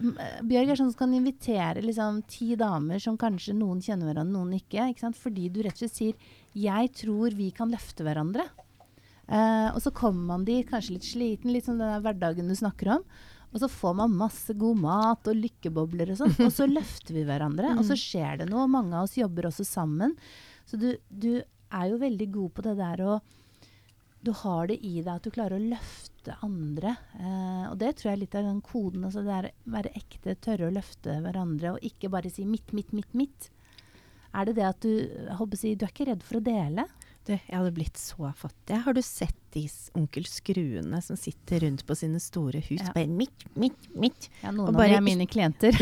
Bjørg 0.00 0.70
er 0.70 0.78
sånn 0.78 0.92
som 0.92 1.00
kan 1.00 1.14
invitere 1.16 1.82
liksom, 1.82 2.22
ti 2.30 2.54
damer 2.56 3.02
som 3.02 3.18
kanskje 3.20 3.56
noen 3.58 3.82
kjenner 3.84 4.08
hverandre, 4.08 4.32
noen 4.32 4.54
ikke. 4.56 4.86
ikke 4.92 5.02
sant? 5.02 5.18
Fordi 5.18 5.48
du 5.52 5.58
rett 5.66 5.74
og 5.74 5.82
slett 5.82 5.96
sier 5.96 6.14
'jeg 6.54 6.92
tror 7.02 7.34
vi 7.36 7.50
kan 7.50 7.70
løfte 7.70 8.06
hverandre'. 8.06 8.46
Eh, 9.30 9.68
og 9.70 9.78
så 9.82 9.92
kommer 9.94 10.32
man 10.32 10.46
dit 10.46 10.66
kanskje 10.66 10.96
litt 10.96 11.06
sliten, 11.06 11.52
litt 11.54 11.68
som 11.68 11.78
den 11.78 11.86
der 11.86 12.02
hverdagen 12.02 12.50
du 12.50 12.56
snakker 12.58 12.96
om. 12.96 13.04
Og 13.50 13.62
så 13.62 13.68
får 13.70 13.96
man 13.98 14.14
masse 14.14 14.54
god 14.58 14.78
mat 14.78 15.30
og 15.30 15.38
lykkebobler 15.38 16.12
og 16.12 16.20
sånn. 16.20 16.36
Og 16.46 16.52
så 16.54 16.66
løfter 16.78 17.16
vi 17.16 17.26
hverandre, 17.26 17.74
og 17.78 17.86
så 17.86 17.98
skjer 17.98 18.42
det 18.42 18.50
noe. 18.50 18.68
Mange 18.70 18.96
av 18.98 19.08
oss 19.08 19.18
jobber 19.18 19.50
også 19.50 19.66
sammen. 19.66 20.14
Så 20.66 20.78
du, 20.78 20.92
du 21.10 21.32
er 21.40 21.90
jo 21.90 22.00
veldig 22.02 22.30
god 22.34 22.56
på 22.56 22.66
det 22.66 22.78
der 22.80 23.04
å 23.06 23.20
Du 24.20 24.34
har 24.36 24.66
det 24.68 24.76
i 24.84 24.98
deg 25.00 25.14
at 25.14 25.24
du 25.24 25.32
klarer 25.32 25.56
å 25.56 25.68
løfte 25.70 26.34
andre. 26.44 26.90
Eh, 27.16 27.62
og 27.70 27.78
det 27.80 27.94
tror 27.96 28.10
jeg 28.10 28.16
er 28.18 28.22
litt 28.24 28.36
av 28.36 28.50
den 28.50 28.60
koden. 28.60 29.06
Altså 29.08 29.22
det 29.24 29.36
er 29.36 29.48
å 29.48 29.72
være 29.78 29.94
ekte, 29.96 30.34
tørre 30.44 30.68
å 30.68 30.74
løfte 30.74 31.14
hverandre, 31.24 31.72
og 31.72 31.86
ikke 31.86 32.10
bare 32.12 32.30
si 32.30 32.44
mitt, 32.44 32.74
mitt, 32.76 32.92
mitt, 32.92 33.14
mitt. 33.16 33.48
Er 34.36 34.46
det 34.46 34.58
det 34.60 34.66
at 34.68 34.84
du 34.84 34.90
jeg 34.92 35.38
håper 35.38 35.56
å 35.56 35.60
si, 35.62 35.74
Du 35.74 35.86
er 35.86 35.94
ikke 35.94 36.10
redd 36.10 36.26
for 36.26 36.38
å 36.38 36.44
dele? 36.44 36.84
Du, 37.28 37.34
jeg 37.34 37.52
hadde 37.52 37.72
blitt 37.76 37.98
så 38.00 38.30
fattig. 38.36 38.78
Har 38.86 38.96
du 38.96 39.02
sett 39.04 39.36
de 39.52 39.66
onkel 39.98 40.24
Skruene 40.24 41.02
som 41.04 41.18
sitter 41.20 41.60
rundt 41.66 41.82
på 41.86 41.96
sine 41.98 42.20
store 42.22 42.62
hus? 42.64 42.80
Ja. 42.80 42.94
Bare 42.94 43.10
mitt, 43.10 43.44
mitt, 43.60 43.88
mitt. 43.92 44.28
Ja, 44.40 44.48
Og 44.54 44.56
noen 44.56 44.72
av 44.72 44.80
dem 44.80 44.94
de 44.94 44.96
er 44.96 45.04
mine 45.04 45.26
klienter. 45.28 45.76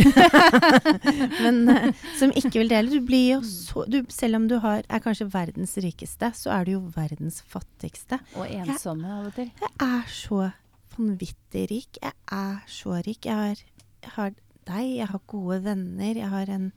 Men 1.45 1.63
uh, 1.71 1.87
som 2.19 2.35
ikke 2.35 2.59
vil 2.59 2.73
dele. 2.73 2.91
Du 2.91 3.07
blir 3.07 3.37
jo 3.37 3.41
så 3.47 3.87
du, 3.87 4.01
Selv 4.13 4.41
om 4.41 4.49
du 4.51 4.57
har, 4.65 4.83
er 4.89 5.05
kanskje 5.05 5.29
verdens 5.31 5.77
rikeste, 5.85 6.33
så 6.35 6.53
er 6.59 6.67
du 6.67 6.75
jo 6.75 6.83
verdens 6.97 7.41
fattigste. 7.47 8.19
og 8.35 8.51
ensomme 8.51 9.07
av 9.21 9.31
og 9.31 9.39
til. 9.39 9.55
Jeg 9.63 9.75
er 9.87 10.13
så 10.19 10.43
vanvittig 10.99 11.67
rik. 11.71 12.03
Jeg 12.03 12.17
er 12.35 12.61
så 12.67 12.99
rik. 12.99 13.31
Jeg 13.31 13.39
har, 13.39 13.65
jeg 14.03 14.15
har 14.19 14.37
deg, 14.69 14.87
jeg 14.99 15.13
har 15.15 15.27
gode 15.31 15.63
venner, 15.65 16.19
jeg 16.19 16.29
har 16.35 16.51
en 16.53 16.73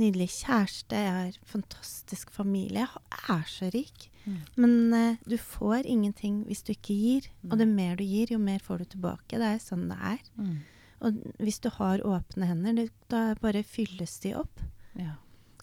nydelig 0.00 0.28
kjæreste, 0.38 0.96
jeg 0.96 1.12
har 1.12 1.38
fantastisk 1.48 2.30
familie. 2.32 2.86
Jeg 2.86 3.36
er 3.36 3.48
så 3.50 3.68
rik. 3.74 4.08
Mm. 4.24 4.36
Men 4.56 4.74
uh, 4.94 5.16
du 5.28 5.36
får 5.38 5.88
ingenting 5.90 6.42
hvis 6.48 6.62
du 6.66 6.72
ikke 6.74 6.96
gir. 6.96 7.28
Og 7.50 7.58
det 7.60 7.68
mer 7.68 7.96
du 7.98 8.04
gir, 8.06 8.32
jo 8.32 8.38
mer 8.40 8.62
får 8.62 8.82
du 8.82 8.92
tilbake. 8.96 9.40
Det 9.40 9.50
er 9.50 9.60
sånn 9.62 9.88
det 9.90 9.98
er. 9.98 10.22
Mm. 10.38 10.56
Og 11.02 11.20
hvis 11.42 11.60
du 11.62 11.68
har 11.76 12.04
åpne 12.06 12.48
hender, 12.48 12.78
det, 12.78 12.88
da 13.10 13.32
bare 13.42 13.64
fylles 13.66 14.16
de 14.22 14.36
opp. 14.38 14.62
Ja. 14.98 15.16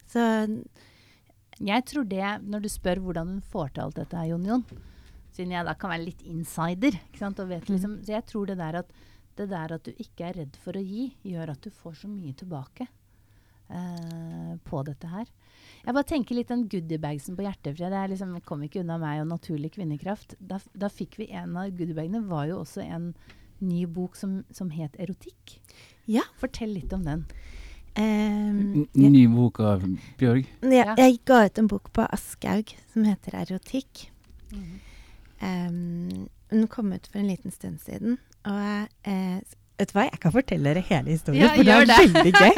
Så 0.10 0.22
Jeg 1.60 1.84
tror 1.86 2.06
det, 2.08 2.24
når 2.48 2.62
du 2.64 2.70
spør 2.72 3.02
hvordan 3.04 3.28
hun 3.34 3.42
får 3.44 3.74
til 3.74 3.84
alt 3.84 3.98
dette 4.00 4.16
her, 4.16 4.30
Jon 4.32 4.46
Jon, 4.48 4.62
siden 5.36 5.52
jeg 5.52 5.66
da 5.68 5.74
kan 5.76 5.92
være 5.92 6.06
litt 6.06 6.22
insider, 6.24 6.96
ikke 6.96 7.20
sant, 7.20 7.40
og 7.40 7.50
vet 7.50 7.68
Mm. 7.68 7.74
liksom, 7.76 7.98
så 8.06 8.14
jeg 8.14 8.26
tror 8.26 8.46
det 8.48 8.58
der, 8.58 8.78
at, 8.80 8.94
det 9.36 9.50
der 9.50 9.74
at 9.76 9.84
du 9.84 9.92
ikke 9.92 10.30
er 10.30 10.38
redd 10.40 10.56
for 10.56 10.80
å 10.80 10.84
gi, 10.84 11.10
gjør 11.24 11.52
at 11.52 11.62
du 11.62 11.70
får 11.70 11.98
så 12.00 12.08
mye 12.08 12.32
tilbake 12.34 12.88
eh, 13.70 14.56
på 14.66 14.84
dette 14.88 15.08
her. 15.08 15.26
Jeg 15.86 15.94
bare 15.96 16.04
tenker 16.10 16.36
litt 16.36 16.50
den 16.52 16.68
goodiebagsen 16.70 17.36
på 17.38 17.46
Hjertefred. 17.46 17.92
Det 17.94 18.00
er 18.04 18.12
liksom, 18.12 18.34
kom 18.46 18.64
ikke 18.66 18.82
unna 18.84 18.98
meg 19.02 19.22
og 19.22 19.30
naturlig 19.32 19.72
kvinnekraft. 19.78 20.36
Da, 20.40 20.60
da 20.76 20.90
fikk 20.92 21.18
vi 21.22 21.30
en 21.32 21.56
av 21.58 21.70
goodiebagene, 21.72 22.24
var 22.28 22.48
jo 22.52 22.60
også 22.64 22.84
en 22.84 23.14
ny 23.60 23.86
bok 23.92 24.16
som, 24.16 24.44
som 24.56 24.70
het 24.72 24.96
Erotikk. 25.00 25.58
Ja. 26.08 26.24
Fortell 26.40 26.74
litt 26.76 26.94
om 26.96 27.04
den. 27.08 27.26
Um, 28.00 28.86
jeg, 28.96 29.10
Ny 29.12 29.24
bok 29.34 29.60
av 29.66 29.82
Bjørg. 30.20 30.46
jeg, 30.62 30.72
Ja. 30.86 30.94
jeg 30.96 31.20
ga 31.26 31.46
ut 31.46 31.58
en 31.60 31.68
bok 31.68 31.90
på 31.96 32.06
Aschehoug 32.06 32.76
som 32.94 33.04
heter 33.08 33.36
Erotikk. 33.42 34.06
Ehm, 35.42 36.28
den 36.50 36.68
kom 36.68 36.92
ut 36.94 37.08
for 37.08 37.20
en 37.20 37.28
liten 37.28 37.52
stund 37.52 37.80
siden. 37.84 38.18
Og 38.46 38.60
jeg, 38.60 38.88
eh, 39.06 39.42
vet 39.80 39.90
du 39.92 39.96
hva, 39.98 40.04
jeg 40.12 40.20
kan 40.22 40.34
fortelle 40.36 40.70
dere 40.74 40.84
hele 40.86 41.14
historien, 41.16 41.44
Ja, 41.48 41.54
for 41.56 41.64
det 41.64 41.74
er 41.74 41.90
det. 41.90 41.98
veldig 42.14 42.34
gøy. 42.36 42.54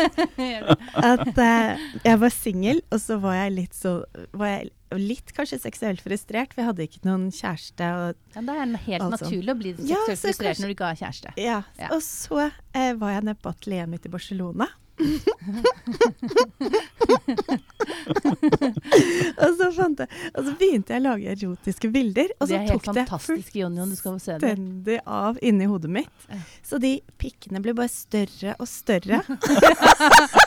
At 1.11 1.27
uh, 1.37 1.81
jeg 2.03 2.19
var 2.25 2.33
singel, 2.35 2.81
og 2.91 2.99
så 3.03 3.17
var 3.23 3.35
jeg 3.43 3.53
litt 3.59 3.77
så 3.77 3.95
var 4.37 4.47
jeg 4.57 4.71
litt 4.99 5.31
kanskje 5.37 5.61
seksuelt 5.63 6.01
frustrert, 6.03 6.51
for 6.51 6.59
jeg 6.65 6.67
hadde 6.67 6.83
ikke 6.89 7.05
noen 7.07 7.29
kjæreste. 7.31 7.91
Og, 7.95 8.17
Ja, 8.35 8.41
det 8.43 8.55
er 8.57 8.73
helt 8.89 9.05
Altså. 9.05 9.23
naturlig 9.29 9.53
å 9.53 9.59
bli 9.61 9.71
seksuelt 9.77 9.93
ja, 9.93 10.01
frustrert 10.09 10.41
kanskje- 10.49 10.61
når 10.65 10.67
du 10.67 10.75
ikke 10.75 10.89
har 10.91 10.99
kjæreste. 11.05 11.33
ja, 11.39 11.59
Ja. 11.79 11.87
og 11.95 12.01
så 12.03 12.51
eh, 12.75 12.93
var 12.99 13.13
jeg 13.15 13.23
nede 13.29 13.39
på 13.39 13.53
atelieret 13.53 13.87
mitt 13.93 14.05
i 14.05 14.09
Barcelona. 14.11 14.67
og, 19.41 19.49
så 19.57 19.67
fant 19.75 19.99
jeg, 20.03 20.09
og 20.35 20.41
så 20.45 20.51
begynte 20.59 20.93
jeg 20.93 21.01
å 21.01 21.03
lage 21.05 21.25
erotiske 21.33 21.87
bilder, 21.93 22.27
og 22.39 22.45
så 22.51 22.55
tok 22.67 22.83
det. 22.97 23.05
fullstendig 23.25 24.97
av 25.05 25.33
inni 25.41 25.65
hodet 25.71 25.91
mitt. 26.01 26.17
Så 26.65 26.75
de 26.81 26.93
pikkene 27.21 27.59
ble 27.63 27.71
bare 27.77 27.91
større 27.91 28.51
og 28.59 28.67
større. 28.69 29.17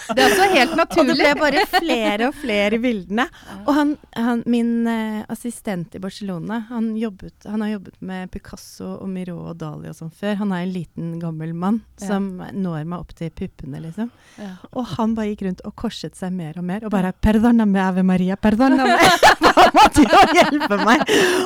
Det 0.08 0.20
er 0.20 0.32
også 0.32 0.48
helt 0.52 0.74
naturlig. 0.78 1.14
Og 1.14 1.16
det 1.16 1.16
ble 1.20 1.32
bare 1.40 1.64
flere 1.70 2.28
og 2.28 2.36
flere 2.38 2.78
i 2.78 2.82
bildene. 2.82 3.26
Og 3.64 3.70
han, 3.76 3.94
han, 4.16 4.42
min 4.50 4.72
eh, 4.90 5.22
assistent 5.32 5.94
i 5.96 6.02
Barcelona, 6.02 6.60
han, 6.68 6.92
jobbet, 6.98 7.46
han 7.48 7.64
har 7.64 7.74
jobbet 7.76 7.96
med 8.04 8.30
Picasso 8.34 8.90
og 8.98 9.08
Miró 9.10 9.38
og 9.50 9.56
Dali 9.60 9.90
og 9.90 9.96
sånn 9.98 10.12
før. 10.14 10.36
Han 10.42 10.52
er 10.52 10.66
en 10.66 10.74
liten, 10.74 11.12
gammel 11.22 11.54
mann 11.54 11.82
Ja. 12.00 12.08
som 12.08 12.26
når 12.52 12.84
meg 12.84 12.98
opp 12.98 13.14
til 13.16 13.30
puppene, 13.30 13.80
liksom. 13.80 14.10
Ja. 14.40 14.54
Og 14.72 14.86
han 14.96 15.14
bare 15.14 15.30
gikk 15.32 15.44
rundt 15.46 15.62
og 15.64 15.74
korset 15.78 16.16
seg 16.18 16.32
mer 16.34 16.58
og 16.58 16.64
mer, 16.66 16.84
og 16.84 16.90
bare 16.90 17.12
'Perdona 17.14 17.64
me, 17.66 17.80
Ave 17.80 18.02
Maria, 18.02 18.36
perdona 18.36 18.84
me'. 18.84 18.98
Hva 19.54 19.64
måtte 19.74 20.02
jo 20.02 20.20
hjelpe 20.34 20.78
meg. 20.84 21.02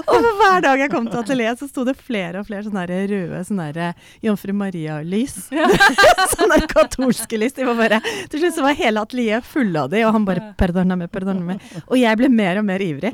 Og 0.08 0.26
hver 0.40 0.62
dag 0.64 0.80
jeg 0.80 0.90
kom 0.90 1.06
til 1.08 1.20
atelieret, 1.20 1.58
så 1.60 1.68
sto 1.68 1.84
det 1.84 1.94
flere 2.00 2.40
og 2.40 2.46
flere 2.48 2.64
sånne 2.64 2.86
røde 2.88 3.42
sånne 3.44 3.66
der 3.76 3.94
Jomfru 4.24 4.52
Maria-lys. 4.56 5.36
sånne 6.34 6.56
der 6.56 6.66
katolske 6.70 7.38
lys. 7.40 7.52
De 7.56 7.66
var 7.68 7.76
bare, 7.78 8.00
til 8.30 8.40
slutt 8.42 8.47
så 8.56 8.62
var 8.64 8.74
hele 8.78 9.02
atelieret 9.04 9.44
fulle 9.46 9.82
av 9.84 9.90
de, 9.92 10.04
og 10.06 10.12
han 10.16 10.24
bare 10.28 10.54
'Perdona 10.58 10.96
meg, 10.98 11.10
perdona 11.10 11.40
meg 11.52 11.60
Og 11.88 11.96
jeg 11.98 12.16
ble 12.20 12.28
mer 12.32 12.58
og 12.62 12.64
mer 12.68 12.80
ivrig. 12.84 13.12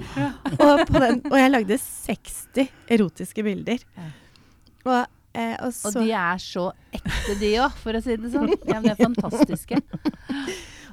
Og, 0.59 0.85
på 0.89 1.01
den, 1.03 1.21
og 1.31 1.37
jeg 1.39 1.51
lagde 1.51 1.79
60 1.79 2.69
erotiske 2.91 3.45
bilder. 3.47 3.79
Og, 4.85 5.07
eh, 5.35 5.57
og 5.65 5.73
så 5.73 5.89
Og 5.89 6.01
de 6.05 6.13
er 6.13 6.39
så 6.39 6.69
ekte, 6.93 7.39
de 7.41 7.53
òg, 7.65 7.73
for 7.83 7.93
å 7.97 8.03
si 8.05 8.17
det 8.17 8.31
sånn. 8.33 8.53
Ja, 8.69 8.81
men 8.81 8.91
de 8.91 8.95
er 8.95 9.03
fantastiske. 9.05 9.81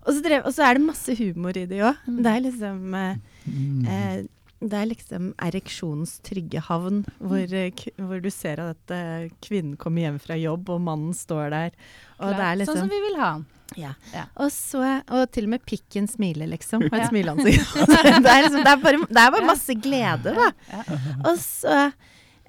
Og 0.02 0.16
så, 0.16 0.22
drev, 0.26 0.46
og 0.50 0.54
så 0.56 0.64
er 0.66 0.80
det 0.80 0.82
masse 0.82 1.14
humor 1.14 1.54
i 1.54 1.68
de 1.70 1.78
òg. 1.86 1.98
Mm. 2.10 2.22
Det 2.26 2.32
er 2.32 2.40
liksom 2.48 2.96
eh, 2.98 3.18
Mm. 3.46 3.86
eh, 3.86 4.24
Det 4.62 4.78
er 4.78 4.86
liksom 4.86 5.28
ereksjonens 5.42 6.20
trygge 6.22 6.60
havn, 6.62 7.00
hvor, 7.20 7.54
eh, 7.54 7.72
hvor 7.98 8.20
du 8.22 8.30
ser 8.30 8.60
at 8.62 8.92
eh, 8.94 9.30
kvinnen 9.42 9.76
kommer 9.78 10.02
hjem 10.06 10.20
fra 10.22 10.36
jobb, 10.38 10.70
og 10.70 10.82
mannen 10.82 11.14
står 11.18 11.50
der. 11.50 11.72
Og 12.20 12.30
det 12.34 12.40
er 12.46 12.54
Sånn 12.54 12.60
liksom 12.62 12.78
som 12.84 12.90
vi 12.90 13.00
vil 13.02 13.18
ha 13.22 13.32
den. 13.40 13.46
Ja. 13.80 13.94
Ja. 14.14 14.26
Og, 14.36 14.52
så, 14.52 14.82
og 15.10 15.26
til 15.32 15.48
og 15.48 15.54
med 15.56 15.66
pikken 15.68 16.08
smiler, 16.12 16.50
liksom. 16.52 16.84
Har 16.92 17.04
Ja. 17.06 17.10
smileansikt. 17.10 17.74
det, 17.92 18.32
er 18.32 18.42
liksom, 18.48 18.64
det, 18.64 18.72
er 18.74 18.82
bare, 18.84 19.04
det 19.08 19.22
er 19.26 19.32
bare 19.38 19.48
masse 19.48 19.76
glede, 19.80 20.34
da. 20.38 20.50
Ja. 20.72 20.84
Og 21.30 21.38
så 21.40 21.78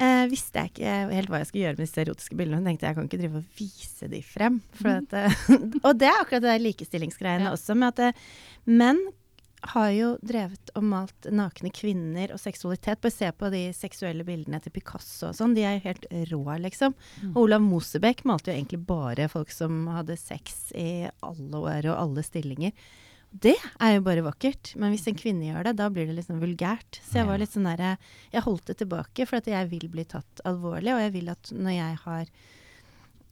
eh, 0.03 0.25
visste 0.33 0.59
jeg 0.65 0.73
ikke 0.73 0.93
helt 1.15 1.31
hva 1.33 1.41
jeg 1.43 1.51
skulle 1.51 1.65
gjøre 1.67 1.79
med 1.79 1.87
disse 1.87 2.03
erotiske 2.05 2.39
bildene. 2.39 2.61
Men 2.61 2.73
tenkte 2.73 2.89
jeg 2.91 2.99
kan 2.99 3.09
ikke 3.11 3.23
drive 3.23 3.43
og 3.43 3.59
vise 3.61 4.11
de 4.11 4.23
frem. 4.27 4.61
For 4.81 4.99
at, 4.99 5.19
eh, 5.23 5.57
og 5.87 5.93
det 6.01 6.11
er 6.11 6.21
akkurat 6.23 6.43
det 6.45 6.55
der 6.57 6.65
likestillingsgreiene 6.67 7.53
også. 7.55 7.77
Med 7.79 7.93
at 7.95 8.03
det, 8.03 8.13
menn 8.67 9.01
har 9.63 9.91
jo 9.95 10.09
drevet 10.27 10.73
og 10.75 10.85
malt 10.85 11.29
nakne 11.31 11.71
kvinner 11.75 12.33
og 12.35 12.41
seksualitet. 12.43 13.01
Bare 13.03 13.15
se 13.15 13.29
på 13.31 13.51
de 13.53 13.63
seksuelle 13.77 14.27
bildene 14.27 14.59
til 14.63 14.75
Picasso 14.75 15.31
og 15.31 15.39
sånn. 15.39 15.55
De 15.57 15.65
er 15.67 15.79
jo 15.79 15.85
helt 15.87 16.09
rå, 16.33 16.43
liksom. 16.65 16.97
Mm. 17.23 17.31
Og 17.35 17.45
Olav 17.45 17.63
Mosebekk 17.65 18.25
malte 18.29 18.51
jo 18.51 18.57
egentlig 18.57 18.83
bare 18.89 19.29
folk 19.33 19.55
som 19.55 19.85
hadde 19.93 20.19
sex 20.21 20.73
i 20.79 21.07
alle 21.23 21.63
år 21.63 21.93
og 21.93 21.99
alle 21.99 22.27
stillinger. 22.27 22.75
Det 23.33 23.55
er 23.81 23.95
jo 23.95 24.05
bare 24.05 24.25
vakkert. 24.27 24.75
Men 24.77 24.93
hvis 24.93 25.07
en 25.09 25.19
kvinne 25.19 25.47
gjør 25.49 25.71
det, 25.71 25.77
da 25.81 25.89
blir 25.93 26.09
det 26.11 26.19
liksom 26.19 26.43
vulgært. 26.43 27.01
Så 27.01 27.23
jeg 27.23 27.29
var 27.31 27.41
litt 27.41 27.55
sånn 27.55 27.69
derre 27.71 27.95
Jeg 28.33 28.45
holdt 28.45 28.67
det 28.69 28.81
tilbake, 28.83 29.29
for 29.29 29.41
at 29.41 29.49
jeg 29.49 29.71
vil 29.71 29.87
bli 29.93 30.05
tatt 30.09 30.43
alvorlig. 30.49 30.93
Og 30.97 31.05
jeg 31.07 31.15
vil 31.17 31.33
at 31.33 31.55
når 31.55 31.79
jeg 31.79 32.03
har 32.03 32.35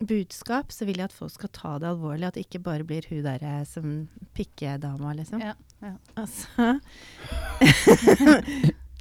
budskap, 0.01 0.73
så 0.73 0.87
vil 0.89 1.03
jeg 1.03 1.11
at 1.11 1.17
folk 1.17 1.35
skal 1.35 1.53
ta 1.53 1.75
det 1.83 1.91
alvorlig. 1.91 2.31
At 2.31 2.39
det 2.39 2.47
ikke 2.47 2.63
bare 2.65 2.87
blir 2.89 3.05
hun 3.11 3.27
derre 3.27 3.59
som 3.69 4.07
pikkedama, 4.39 5.13
liksom. 5.19 5.45
Ja, 5.45 5.53
ja. 5.83 5.93
Altså 6.17 6.47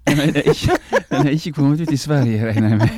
Den 0.10 0.20
er 0.24 0.28
ikke, 0.50 0.74
den 1.12 1.28
er 1.28 1.32
ikke 1.36 1.52
kommet 1.54 1.82
ut 1.84 1.92
i 1.94 1.98
Sverige, 2.00 2.40
regner 2.48 2.70
jeg 2.70 2.78
med. 2.80 2.90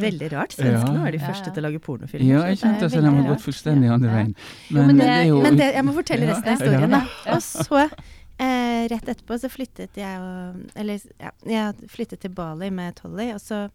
Veldig 0.00 0.28
rart. 0.32 0.52
Svenskene 0.56 1.02
var 1.02 1.10
de 1.12 1.18
første 1.20 1.44
ja. 1.50 1.54
til 1.54 1.60
å 1.60 1.62
lage 1.66 1.78
pornofilmer. 1.84 2.24
Ja, 2.30 2.40
jeg 2.48 2.56
kjente 2.62 2.84
at 2.88 2.94
de 2.94 3.00
har 3.04 3.26
gått 3.28 3.44
fullstendig 3.44 3.90
andre 3.92 4.10
veien. 4.14 4.32
veien. 4.32 4.36
Jo, 4.70 4.76
men 4.78 4.86
Men 4.86 4.96
det- 4.96 5.06
det 5.06 5.12
er 5.18 5.24
jo 5.28 5.36
Men 5.42 5.56
det, 5.60 5.68
jeg 5.74 5.84
må 5.84 5.92
fortelle 5.98 6.26
resten 6.30 6.48
av 6.48 6.52
historien, 6.58 6.90
da. 6.90 7.00
Og 7.34 7.40
så, 7.42 7.80
eh, 8.38 8.82
rett 8.94 9.08
etterpå, 9.12 9.34
så 9.38 9.48
flyttet 9.52 9.92
jeg 9.96 10.18
og 10.20 10.54
Eller 10.76 10.98
ja, 11.20 11.30
jeg 11.44 11.74
flyttet 11.88 12.18
til 12.20 12.30
Bali 12.30 12.70
med 12.70 12.94
Tolly, 12.96 13.32
og 13.34 13.40
så 13.40 13.68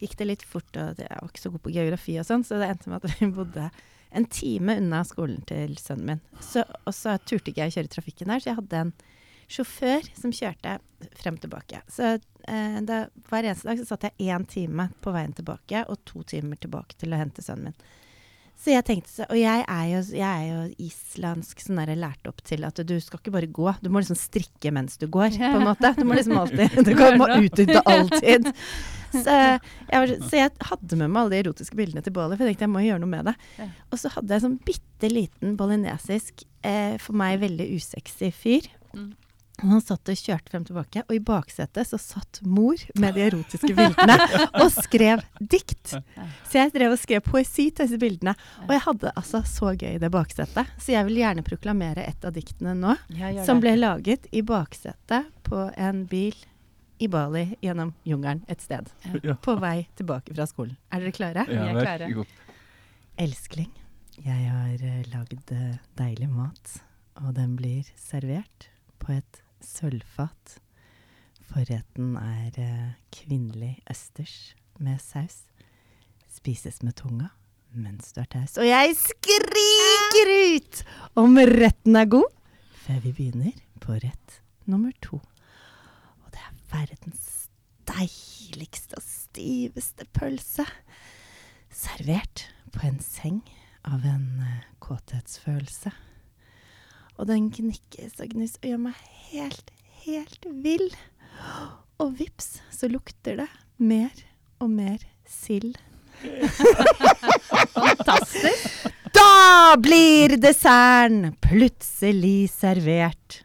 gikk 0.00 0.16
det 0.16 0.26
litt 0.26 0.42
fort, 0.42 0.76
og 0.76 0.96
jeg 0.98 1.08
var 1.08 1.28
ikke 1.28 1.40
så 1.40 1.50
god 1.50 1.60
på 1.62 1.70
geografi 1.72 2.18
og 2.18 2.26
sånn, 2.26 2.44
så 2.44 2.58
det 2.58 2.68
endte 2.68 2.88
med 2.88 3.04
at 3.04 3.10
vi 3.20 3.26
bodde 3.26 3.70
en 4.10 4.26
time 4.26 4.76
unna 4.80 5.04
skolen 5.06 5.42
til 5.48 5.76
sønnen 5.78 6.06
min. 6.06 6.42
Så, 6.42 6.64
og 6.84 6.94
så 6.96 7.16
turte 7.22 7.52
ikke 7.52 7.66
jeg 7.66 7.72
å 7.72 7.76
kjøre 7.78 7.92
trafikken 7.94 8.32
der, 8.32 8.42
så 8.42 8.50
jeg 8.50 8.58
hadde 8.60 8.82
en 8.84 8.92
sjåfør 9.50 10.10
som 10.14 10.34
kjørte 10.34 10.76
frem 11.18 11.38
og 11.38 11.44
tilbake. 11.44 11.82
Så 11.90 12.12
eh, 12.16 12.78
da, 12.86 13.04
hver 13.30 13.46
eneste 13.46 13.70
dag 13.70 13.80
så 13.80 13.88
satt 13.88 14.08
jeg 14.08 14.30
én 14.30 14.46
time 14.50 14.90
på 15.02 15.14
veien 15.14 15.34
tilbake 15.36 15.84
og 15.90 16.02
to 16.08 16.22
timer 16.34 16.60
tilbake 16.60 16.98
til 17.00 17.14
å 17.14 17.20
hente 17.20 17.44
sønnen 17.44 17.70
min. 17.70 17.90
Så 18.60 18.74
jeg 18.74 18.84
tenkte 18.84 19.08
så, 19.08 19.24
Og 19.32 19.38
jeg 19.40 19.64
er 19.64 19.84
jo, 19.88 20.00
jeg 20.12 20.28
er 20.28 20.48
jo 20.50 20.62
islandsk 20.84 21.62
sånn 21.64 21.80
der 21.80 21.94
lært 21.96 22.28
opp 22.28 22.42
til 22.44 22.66
at 22.68 22.80
du 22.84 22.94
skal 23.00 23.22
ikke 23.22 23.32
bare 23.32 23.48
gå, 23.48 23.72
du 23.80 23.88
må 23.92 24.02
liksom 24.02 24.18
strikke 24.20 24.72
mens 24.76 25.00
du 25.00 25.06
går, 25.08 25.32
på 25.40 25.60
en 25.60 25.64
måte. 25.64 25.94
Du 25.96 26.04
må 26.04 26.18
liksom 26.18 26.36
alltid 26.40 26.76
Du 26.88 26.92
kan, 26.98 27.16
må 27.20 27.28
utnytte 27.38 27.80
alltid. 27.88 28.50
Så 29.10 29.32
jeg, 29.34 30.18
så 30.22 30.36
jeg 30.38 30.52
hadde 30.68 30.98
med 31.00 31.08
meg 31.10 31.22
alle 31.22 31.32
de 31.32 31.40
erotiske 31.42 31.78
bildene 31.78 32.04
til 32.04 32.14
bålet, 32.14 32.36
for 32.36 32.44
jeg 32.46 32.54
tenkte 32.54 32.68
jeg 32.68 32.74
må 32.76 32.84
gjøre 32.84 33.02
noe 33.02 33.10
med 33.10 33.30
det. 33.30 33.34
Og 33.90 33.98
så 34.02 34.12
hadde 34.14 34.36
jeg 34.36 34.44
sånn 34.44 34.58
bitte 34.68 35.10
liten 35.10 35.56
balinesisk, 35.58 36.44
eh, 36.62 36.94
for 37.02 37.18
meg 37.18 37.40
veldig 37.42 37.66
usexy 37.74 38.30
fyr. 38.30 38.68
Han 39.62 39.82
satt 39.84 40.08
og 40.08 40.18
kjørte 40.18 40.52
frem 40.52 40.64
og 40.64 40.70
tilbake, 40.70 41.02
og 41.06 41.14
i 41.16 41.20
baksetet 41.24 41.88
så 41.88 41.98
satt 42.00 42.40
mor 42.46 42.80
med 43.00 43.16
de 43.16 43.24
erotiske 43.28 43.72
bildene 43.76 44.16
og 44.62 44.68
skrev 44.74 45.24
dikt. 45.40 45.94
Så 45.94 46.60
jeg 46.60 46.72
drev 46.74 46.94
og 46.94 47.00
skrev 47.00 47.24
poesi 47.24 47.68
til 47.70 47.86
disse 47.86 48.00
bildene. 48.00 48.34
Og 48.66 48.74
jeg 48.76 48.84
hadde 48.86 49.14
altså 49.14 49.42
så 49.48 49.74
gøy 49.74 49.96
i 49.96 50.02
det 50.02 50.12
baksetet. 50.14 50.70
Så 50.80 50.94
jeg 50.94 51.08
vil 51.08 51.20
gjerne 51.22 51.44
proklamere 51.46 52.06
et 52.06 52.24
av 52.26 52.34
diktene 52.36 52.76
nå, 52.78 52.96
Ja, 53.16 53.32
som 53.46 53.60
ble 53.62 53.76
laget 53.78 54.28
i 54.32 54.42
baksetet 54.46 55.28
på 55.46 55.66
en 55.76 56.04
bil 56.10 56.36
i 57.00 57.08
Bali 57.08 57.56
gjennom 57.64 57.94
jungelen 58.04 58.42
et 58.48 58.60
sted. 58.60 58.88
Ja. 59.24 59.34
På 59.40 59.54
vei 59.60 59.88
tilbake 59.96 60.34
fra 60.36 60.46
skolen. 60.48 60.76
Er 60.92 61.00
dere 61.00 61.14
klare? 61.16 61.46
Ja, 61.48 61.64
Vi 61.64 61.80
er 61.80 61.86
klare. 61.86 62.24
Elskling, 63.20 63.70
jeg 64.20 64.48
har 64.48 64.80
uh, 64.80 65.00
lagd 65.12 65.52
eh, 65.52 65.78
deilig 65.96 66.28
mat, 66.32 66.74
og 67.20 67.34
den 67.36 67.56
blir 67.56 67.88
servert 68.00 68.68
på 69.00 69.12
et 69.16 69.40
sølvfat. 69.64 70.58
Forretten 71.50 72.14
er 72.20 72.56
eh, 72.62 72.92
kvinnelig 73.14 73.76
østers 73.90 74.54
med 74.78 75.00
saus. 75.02 75.42
Spises 76.30 76.82
med 76.86 76.94
tunga 77.00 77.32
mens 77.70 78.12
du 78.14 78.20
er 78.22 78.28
taus. 78.30 78.56
Og 78.58 78.66
jeg 78.66 78.94
skriker 78.98 80.30
ut 80.56 80.80
om 81.22 81.38
retten 81.38 81.98
er 81.98 82.08
god, 82.10 82.26
før 82.82 83.02
vi 83.04 83.12
begynner 83.14 83.54
på 83.82 83.98
rett 84.02 84.40
nummer 84.70 84.94
to. 85.02 85.20
Og 86.24 86.32
det 86.34 86.42
er 86.42 86.56
verdens 86.72 87.28
deiligste 87.90 88.98
og 88.98 89.06
stiveste 89.06 90.06
pølse. 90.16 90.66
Servert 91.70 92.48
på 92.74 92.86
en 92.86 93.00
seng 93.02 93.42
av 93.86 94.04
en 94.06 94.42
eh, 94.44 94.62
kåthetsfølelse. 94.82 95.94
Og 97.20 97.28
den 97.28 97.50
gnikkes 97.52 98.16
og 98.22 98.32
gnus 98.32 98.54
og 98.62 98.70
gjør 98.70 98.78
meg 98.86 99.00
helt, 99.28 99.70
helt 100.06 100.46
vill. 100.64 100.86
Og 102.00 102.14
vips, 102.16 102.54
så 102.72 102.88
lukter 102.88 103.42
det 103.42 103.48
mer 103.76 104.22
og 104.60 104.70
mer 104.72 105.04
sild. 105.28 105.76
Fantastisk. 107.76 108.88
Da 109.12 109.76
blir 109.80 110.38
desserten 110.40 111.34
plutselig 111.44 112.48
servert. 112.54 113.42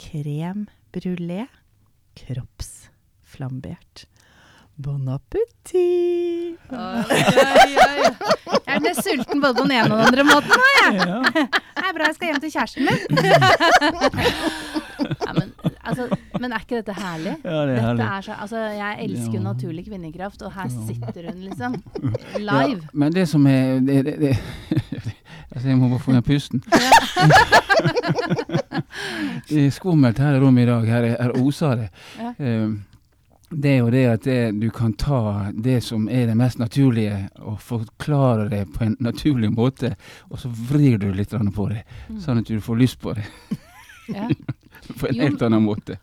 Krem 0.00 0.64
brulé, 0.92 1.46
kroppsflambert. 2.16 4.06
Bon 4.82 5.06
appétit! 5.12 6.56
Jeg 6.72 6.78
er 8.66 8.80
nesten 8.82 9.04
sulten 9.04 9.42
både 9.42 9.54
på 9.54 9.62
den 9.68 9.74
ene 9.76 9.94
og 9.94 9.98
den 10.00 10.06
andre 10.08 10.24
måten. 10.26 10.50
nå, 10.50 10.56
jeg. 10.80 10.92
Det 11.76 11.84
er 11.84 11.92
bra 11.96 12.08
jeg 12.08 12.16
skal 12.16 12.26
hjem 12.30 12.40
til 12.42 12.50
kjæresten 12.54 12.82
min. 12.88 12.98
Ja, 15.02 15.32
men, 15.36 15.46
altså, 15.84 16.06
men 16.40 16.48
er 16.56 16.64
ikke 16.64 16.78
dette 16.80 16.94
herlig? 16.96 17.34
Ja, 17.44 17.50
det 17.50 17.52
er 17.52 17.66
Dette 17.68 17.86
herlig. 17.86 18.04
er 18.08 18.20
så, 18.26 18.32
altså, 18.46 18.58
jeg 18.80 18.92
elsker 19.06 19.32
jo 19.36 19.40
Ja. 19.40 19.44
naturlig 19.48 19.84
kvinnekraft, 19.86 20.42
og 20.42 20.52
her 20.56 20.68
sitter 20.72 21.22
hun 21.30 21.38
liksom 21.46 21.72
Ja, 22.38 22.66
live. 22.66 22.82
men 22.92 23.12
det 23.14 23.28
som 23.28 23.46
er 23.46 23.78
det, 23.80 24.04
det, 24.04 24.14
det, 24.20 24.36
altså 25.52 25.68
Jeg 25.68 25.76
må 25.78 25.88
bare 25.88 25.98
få 26.06 26.10
igjen 26.16 26.22
pusten. 26.22 26.62
Det 29.48 29.66
er 29.66 29.70
skummelt 29.70 30.18
her 30.18 30.34
i 30.36 30.40
rommet 30.40 30.62
i 30.62 30.66
dag. 30.70 30.84
Her, 30.86 31.02
er- 31.12 31.22
her 31.22 31.30
oser 31.42 31.74
det. 31.84 31.88
Ja. 32.18 32.32
Det 33.52 33.70
er 33.74 33.78
jo 33.82 33.90
det 33.92 34.02
at 34.08 34.24
det, 34.24 34.36
du 34.60 34.68
kan 34.72 34.92
ta 34.98 35.50
det 35.52 35.80
som 35.84 36.08
er 36.08 36.26
det 36.30 36.36
mest 36.38 36.58
naturlige, 36.58 37.28
og 37.40 37.58
forklare 37.60 38.48
det 38.52 38.62
på 38.74 38.84
en 38.86 38.96
naturlig 39.00 39.50
måte, 39.52 39.94
og 40.30 40.38
så 40.40 40.48
vrir 40.70 40.98
du 41.02 41.10
litt 41.12 41.30
på 41.30 41.68
det, 41.68 41.84
Mm. 42.08 42.20
sånn 42.20 42.38
at 42.38 42.46
du 42.48 42.60
får 42.60 42.78
lyst 42.80 43.00
på 43.00 43.14
det 43.14 43.24
Ja. 44.08 44.28
på 44.98 45.06
en 45.08 45.14
Jo, 45.14 45.22
helt 45.22 45.42
annen 45.42 45.62
måte. 45.62 45.98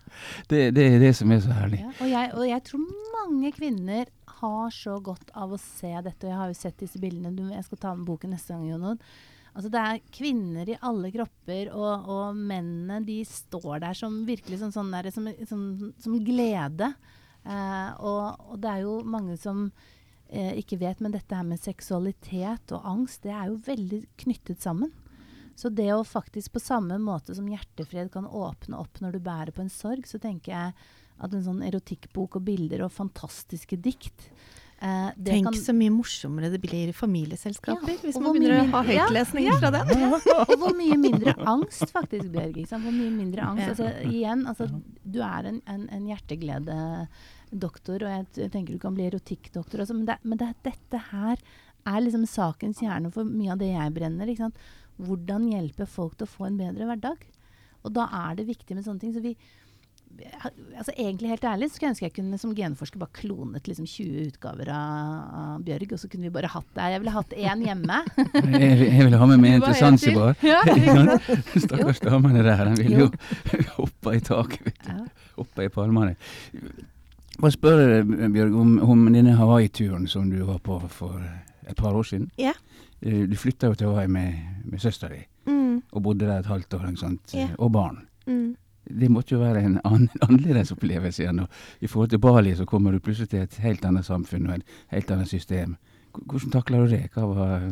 Det, 0.48 0.72
det 0.76 0.86
er 0.96 1.00
det 1.00 1.16
som 1.18 1.32
er 1.32 1.42
så 1.44 1.52
herlig. 1.52 1.82
Ja, 1.82 1.92
og, 2.00 2.08
jeg, 2.10 2.32
og 2.38 2.46
jeg 2.48 2.64
tror 2.64 2.86
mange 3.26 3.52
kvinner 3.52 4.06
har 4.40 4.70
så 4.72 5.00
godt 5.04 5.34
av 5.36 5.52
å 5.52 5.60
se 5.60 5.92
dette. 6.06 6.24
Og 6.24 6.32
jeg 6.32 6.38
har 6.40 6.48
jo 6.54 6.56
sett 6.56 6.78
disse 6.80 7.00
bildene. 7.02 7.34
Du, 7.36 7.44
jeg 7.52 7.66
skal 7.68 7.78
ta 7.82 7.92
med 7.98 8.08
boken 8.08 8.32
neste 8.32 8.54
gang, 8.56 8.70
Jonod. 8.70 9.04
Altså 9.52 9.70
det 9.74 9.82
er 9.84 10.00
kvinner 10.16 10.70
i 10.72 10.78
alle 10.86 11.10
kropper, 11.12 11.72
og, 11.76 12.08
og 12.08 12.38
mennene 12.38 13.02
de 13.04 13.18
står 13.28 13.82
der 13.84 13.98
som 13.98 14.22
virkelig 14.28 14.62
sånn, 14.62 14.72
sånn 14.72 14.92
der, 14.96 15.10
som, 15.12 15.28
som, 15.50 15.64
som 16.00 16.16
glede. 16.24 16.94
Eh, 17.44 17.92
og, 18.00 18.40
og 18.52 18.60
det 18.62 18.72
er 18.72 18.86
jo 18.86 19.00
mange 19.08 19.38
som 19.40 19.68
eh, 20.28 20.56
ikke 20.60 20.80
vet, 20.82 21.04
men 21.04 21.16
dette 21.16 21.36
her 21.36 21.48
med 21.48 21.62
seksualitet 21.62 22.74
og 22.76 22.88
angst, 22.88 23.24
det 23.26 23.36
er 23.36 23.52
jo 23.52 23.62
veldig 23.68 24.04
knyttet 24.26 24.64
sammen. 24.66 24.92
Så 25.60 25.72
det 25.76 25.90
å 25.92 26.06
faktisk 26.08 26.54
på 26.56 26.62
samme 26.64 26.96
måte 27.04 27.36
som 27.36 27.50
hjertefred 27.52 28.14
kan 28.14 28.28
åpne 28.28 28.80
opp 28.80 29.02
når 29.04 29.18
du 29.18 29.26
bærer 29.26 29.52
på 29.52 29.66
en 29.66 29.74
sorg, 29.74 30.08
så 30.08 30.22
tenker 30.22 30.54
jeg 30.54 30.76
at 31.20 31.34
en 31.36 31.44
sånn 31.44 31.66
erotikkbok 31.68 32.38
og 32.40 32.46
bilder 32.48 32.86
og 32.86 32.96
fantastiske 32.96 33.76
dikt 33.84 34.30
eh, 34.82 35.10
det 35.16 35.34
Tenk 35.36 35.50
kan, 35.50 35.58
så 35.60 35.76
mye 35.76 35.94
morsommere 35.94 36.50
det 36.54 36.60
blir 36.64 36.92
i 36.92 36.96
familieselskaper 36.96 37.94
Ja, 37.94 38.00
hvis 38.04 38.20
man 38.20 38.34
begynner 38.36 38.64
mindre... 38.64 38.68
å 38.68 38.74
ha 38.76 38.82
høytlesning 38.88 39.48
ja, 39.48 39.56
fra 39.62 39.72
det. 39.76 39.82
Og 40.46 40.54
hvor 40.64 40.76
mye 40.78 40.98
mindre 41.00 41.36
angst, 41.54 41.86
faktisk, 41.94 42.28
Bjørg. 42.34 42.60
Hvor 42.72 42.96
mye 42.96 43.14
mindre 43.14 43.48
angst. 43.52 43.68
Altså, 43.74 43.90
igjen, 44.10 44.46
altså, 44.50 44.70
du 45.04 45.20
er 45.26 45.50
en, 45.54 45.62
en, 45.70 45.88
en 45.96 46.12
hjerteglededoktor, 46.12 48.06
og 48.06 48.14
jeg, 48.18 48.52
tenker 48.54 48.76
du 48.76 48.84
kan 48.84 48.96
bli 48.98 49.08
erotikkdoktor 49.10 49.86
også, 49.86 49.98
men, 49.98 50.06
det, 50.10 50.20
men 50.24 50.42
det, 50.42 50.54
dette 50.68 51.04
her 51.12 51.42
er 51.90 52.04
liksom 52.04 52.26
sakens 52.30 52.82
kjerne 52.84 53.12
for 53.14 53.28
mye 53.28 53.54
av 53.56 53.62
det 53.62 53.72
jeg 53.72 53.96
brenner. 53.96 54.32
Hvordan 55.00 55.48
hjelpe 55.52 55.88
folk 55.90 56.18
til 56.20 56.28
å 56.28 56.34
få 56.34 56.50
en 56.50 56.60
bedre 56.60 56.90
hverdag? 56.90 57.24
Og 57.88 57.96
da 57.96 58.10
er 58.28 58.40
det 58.40 58.50
viktig 58.50 58.76
med 58.76 58.86
sånne 58.86 59.04
ting. 59.04 59.14
Så 59.16 59.24
vi, 59.24 59.36
altså 60.78 60.92
Egentlig 60.98 61.30
helt 61.30 61.44
ærlig 61.44 61.70
så 61.70 61.76
skulle 61.76 61.88
jeg 61.88 61.94
ønske 61.94 62.06
jeg 62.06 62.14
kunne 62.16 62.38
som 62.42 62.54
genforsker 62.56 63.00
bare 63.02 63.14
klonet 63.14 63.68
liksom 63.68 63.86
20 63.88 64.28
utgaver 64.30 64.70
av, 64.74 65.62
Bjørg, 65.66 65.94
og 65.96 66.00
så 66.02 66.10
kunne 66.12 66.28
vi 66.28 66.34
bare 66.34 66.50
hatt 66.52 66.68
det. 66.76 66.88
Jeg 66.94 67.02
ville 67.04 67.14
hatt 67.16 67.34
én 67.38 67.64
hjemme. 67.66 67.98
Jeg, 68.60 68.78
jeg 68.90 69.04
ville 69.06 69.18
ha 69.22 69.26
med 69.32 69.42
meg 69.44 69.58
en 69.58 69.66
til. 69.68 69.76
Zanzibar. 69.80 70.36
Ja. 70.44 70.60
Stakkars 71.66 72.00
damene 72.04 72.44
der. 72.46 72.64
De 72.74 72.84
ville 72.84 73.04
jo 73.06 73.10
hoppe 73.80 74.16
i 74.18 74.22
taket. 74.24 74.74
Ja. 74.88 75.00
Hoppe 75.38 75.68
i 75.68 75.72
palmene. 75.74 76.16
Bare 77.40 77.52
spørre, 77.56 78.02
Bjørg, 78.34 78.56
om, 78.60 78.74
om 78.84 79.06
denne 79.14 79.36
Hawaii-turen 79.40 80.08
som 80.12 80.30
du 80.32 80.42
var 80.48 80.60
på 80.64 80.80
for 80.92 81.20
et 81.70 81.78
par 81.80 81.96
år 81.96 82.04
siden. 82.10 82.30
Ja. 82.42 82.52
Eh, 83.02 83.24
Du 83.30 83.36
flytta 83.40 83.70
jo 83.72 83.78
til 83.80 83.88
Hawaii 83.94 84.08
med, 84.12 84.34
med 84.66 84.80
søstera 84.84 85.14
di, 85.16 85.26
Mm, 85.50 85.82
og 85.94 86.04
bodde 86.04 86.26
der 86.28 86.40
et 86.44 86.46
halvt 86.46 86.74
år, 86.74 86.84
og 87.58 87.72
barn. 87.72 88.02
mm. 88.28 88.56
Det 88.90 89.10
måtte 89.12 89.36
jo 89.36 89.44
være 89.44 89.62
en 89.62 89.78
an 89.86 90.10
annerledes 90.26 90.74
opplevelse 90.74 91.24
igjen. 91.24 91.44
Og 91.44 91.84
I 91.86 91.88
forhold 91.88 92.10
til 92.10 92.22
Bali 92.24 92.56
så 92.58 92.66
kommer 92.66 92.92
du 92.92 93.00
plutselig 93.00 93.30
til 93.30 93.46
et 93.46 93.62
helt 93.64 93.86
annet 93.86 94.08
samfunn 94.08 94.50
og 94.50 94.58
et 94.58 94.76
helt 94.94 95.12
annet 95.14 95.30
system. 95.30 95.78
Hvordan 96.18 96.52
takla 96.52 96.82
du 96.82 96.90
det? 96.90 97.06
Var, 97.14 97.72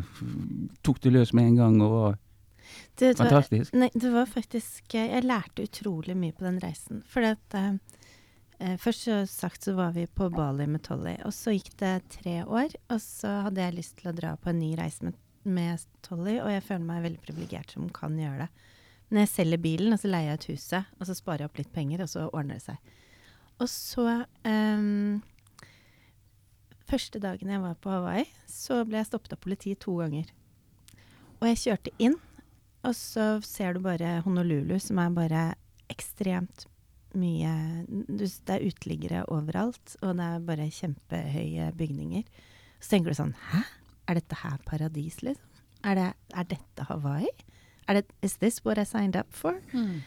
tok 0.86 1.00
du 1.02 1.10
løs 1.10 1.34
med 1.34 1.50
en 1.50 1.56
gang 1.58 1.78
og 1.82 1.94
var 1.94 2.18
Det, 2.94 3.00
det 3.00 3.18
var, 3.18 3.24
fantastisk? 3.24 3.74
nei, 3.74 3.88
det 3.94 4.10
var 4.12 4.26
faktisk 4.28 4.94
eh, 4.94 5.08
Jeg 5.14 5.24
lærte 5.24 5.64
utrolig 5.64 6.16
mye 6.16 6.36
på 6.36 6.44
den 6.46 6.60
reisen. 6.62 7.02
For 7.08 7.24
at 7.26 7.54
eh, 7.58 7.78
eh, 8.60 8.76
Først 8.78 9.06
så 9.08 9.20
sagt 9.26 9.64
så 9.64 9.74
var 9.74 9.94
vi 9.96 10.06
på 10.06 10.28
Bali 10.30 10.66
med 10.66 10.84
Tolly, 10.86 11.16
og 11.24 11.34
så 11.34 11.56
gikk 11.56 11.74
det 11.82 11.94
tre 12.20 12.42
år. 12.44 12.76
Og 12.92 13.00
så 13.02 13.40
hadde 13.48 13.64
jeg 13.64 13.78
lyst 13.80 13.98
til 13.98 14.12
å 14.12 14.16
dra 14.16 14.36
på 14.36 14.52
en 14.52 14.60
ny 14.62 14.74
reise 14.78 15.08
med, 15.08 15.18
med 15.44 15.86
Tolly, 16.06 16.38
og 16.38 16.52
jeg 16.52 16.66
føler 16.68 16.90
meg 16.92 17.06
veldig 17.08 17.24
privilegert 17.26 17.74
som 17.74 17.88
kan 17.90 18.18
gjøre 18.20 18.46
det. 18.46 18.67
Når 19.08 19.24
jeg 19.24 19.32
selger 19.32 19.60
bilen, 19.62 19.94
og 19.94 20.00
så 20.02 20.10
leier 20.10 20.34
jeg 20.34 20.40
ut 20.40 20.46
huset, 20.52 20.94
og 20.98 21.08
så 21.08 21.16
sparer 21.16 21.44
jeg 21.44 21.50
opp 21.50 21.60
litt 21.60 21.72
penger, 21.72 22.04
og 22.04 22.10
så 22.12 22.26
ordner 22.28 22.58
det 22.58 22.66
seg. 22.66 22.94
Og 23.58 23.70
så 23.72 24.06
um, 24.44 25.20
Første 26.88 27.20
dagen 27.20 27.50
jeg 27.52 27.60
var 27.60 27.76
på 27.84 27.92
Hawaii, 27.92 28.24
så 28.48 28.80
ble 28.88 29.00
jeg 29.00 29.10
stoppet 29.10 29.34
av 29.36 29.40
politiet 29.44 29.80
to 29.84 29.98
ganger. 30.00 30.30
Og 31.38 31.50
jeg 31.50 31.60
kjørte 31.62 31.92
inn, 32.00 32.16
og 32.86 32.94
så 32.96 33.26
ser 33.44 33.76
du 33.76 33.82
bare 33.84 34.18
Honolulu, 34.24 34.78
som 34.80 35.00
er 35.02 35.12
bare 35.16 35.42
ekstremt 35.92 36.64
mye 37.18 37.50
Det 37.88 38.28
er 38.52 38.64
uteliggere 38.68 39.24
overalt, 39.32 39.96
og 40.04 40.16
det 40.18 40.24
er 40.24 40.46
bare 40.48 40.70
kjempehøye 40.72 41.70
bygninger. 41.76 42.24
Så 42.80 42.92
tenker 42.92 43.12
du 43.12 43.18
sånn 43.18 43.36
Hæ? 43.50 43.62
Er 44.08 44.16
dette 44.16 44.40
her 44.40 44.56
paradis, 44.64 45.20
liksom? 45.24 45.44
Er, 45.84 45.98
det, 45.98 46.08
er 46.32 46.48
dette 46.48 46.84
Hawaii? 46.88 47.28
Er 47.88 47.98
det, 47.98 48.12
is 48.22 48.36
this 48.42 48.60
what 48.64 48.78
I 48.78 48.84
signed 48.84 49.16
up 49.16 49.32
for? 49.32 49.56
Mm. 49.72 50.02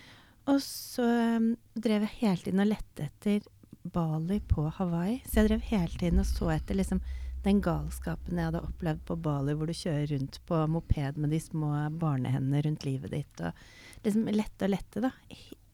Og 0.51 0.61
så 0.61 1.05
um, 1.37 1.55
drev 1.73 2.05
jeg 2.05 2.17
hele 2.21 2.45
tiden 2.45 2.63
og 2.63 2.69
lette 2.69 3.07
etter 3.09 3.41
Bali 3.81 4.39
på 4.45 4.67
Hawaii. 4.77 5.19
Så 5.25 5.41
jeg 5.41 5.49
drev 5.49 5.65
hele 5.71 5.97
tiden 5.97 6.21
og 6.21 6.29
så 6.29 6.51
etter 6.53 6.77
liksom 6.77 7.01
den 7.41 7.61
galskapen 7.65 8.37
jeg 8.37 8.51
hadde 8.51 8.61
opplevd 8.61 9.01
på 9.07 9.17
Bali, 9.25 9.55
hvor 9.57 9.69
du 9.69 9.73
kjører 9.73 10.11
rundt 10.13 10.37
på 10.45 10.59
moped 10.69 11.17
med 11.17 11.33
de 11.33 11.39
små 11.41 11.71
barnehendene 12.01 12.61
rundt 12.67 12.85
livet 12.85 13.15
ditt, 13.15 13.41
og 13.41 14.05
liksom 14.05 14.29
lette 14.29 14.67
og 14.67 14.73
lette, 14.75 15.01
da. 15.01 15.09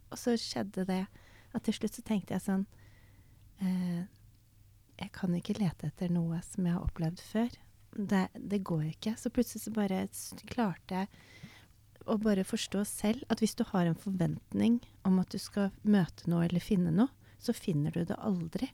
Og 0.08 0.22
så 0.22 0.38
skjedde 0.39 0.86
det 0.88 1.01
at 1.51 1.66
til 1.66 1.76
slutt 1.76 1.97
så 1.97 2.03
tenkte 2.08 2.36
jeg 2.36 2.43
sånn 2.45 2.64
eh, 3.60 4.05
Jeg 5.01 5.12
kan 5.16 5.36
ikke 5.36 5.58
lete 5.60 5.89
etter 5.89 6.12
noe 6.14 6.39
som 6.45 6.68
jeg 6.68 6.78
har 6.78 6.88
opplevd 6.88 7.24
før. 7.34 7.60
Det, 7.97 8.24
det 8.38 8.64
går 8.64 8.86
jo 8.86 8.93
ikke. 8.93 9.16
Så 9.20 9.32
plutselig 9.34 9.66
så 9.66 9.74
bare 9.76 10.05
klarte 10.47 11.01
jeg 11.03 11.12
å 12.08 12.18
bare 12.22 12.45
forstå 12.47 12.84
selv 12.88 13.24
at 13.32 13.41
hvis 13.43 13.55
du 13.60 13.66
har 13.72 13.88
en 13.88 13.99
forventning 13.99 14.80
om 15.08 15.20
at 15.22 15.32
du 15.34 15.39
skal 15.41 15.72
møte 15.84 16.30
noe 16.32 16.47
eller 16.47 16.64
finne 16.64 16.93
noe, 16.95 17.12
så 17.39 17.53
finner 17.53 17.93
du 17.93 18.03
det 18.08 18.18
aldri. 18.18 18.70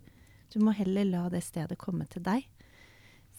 Du 0.54 0.62
må 0.64 0.74
heller 0.78 1.08
la 1.10 1.26
det 1.34 1.44
stedet 1.44 1.80
komme 1.82 2.06
til 2.10 2.24
deg. 2.26 2.46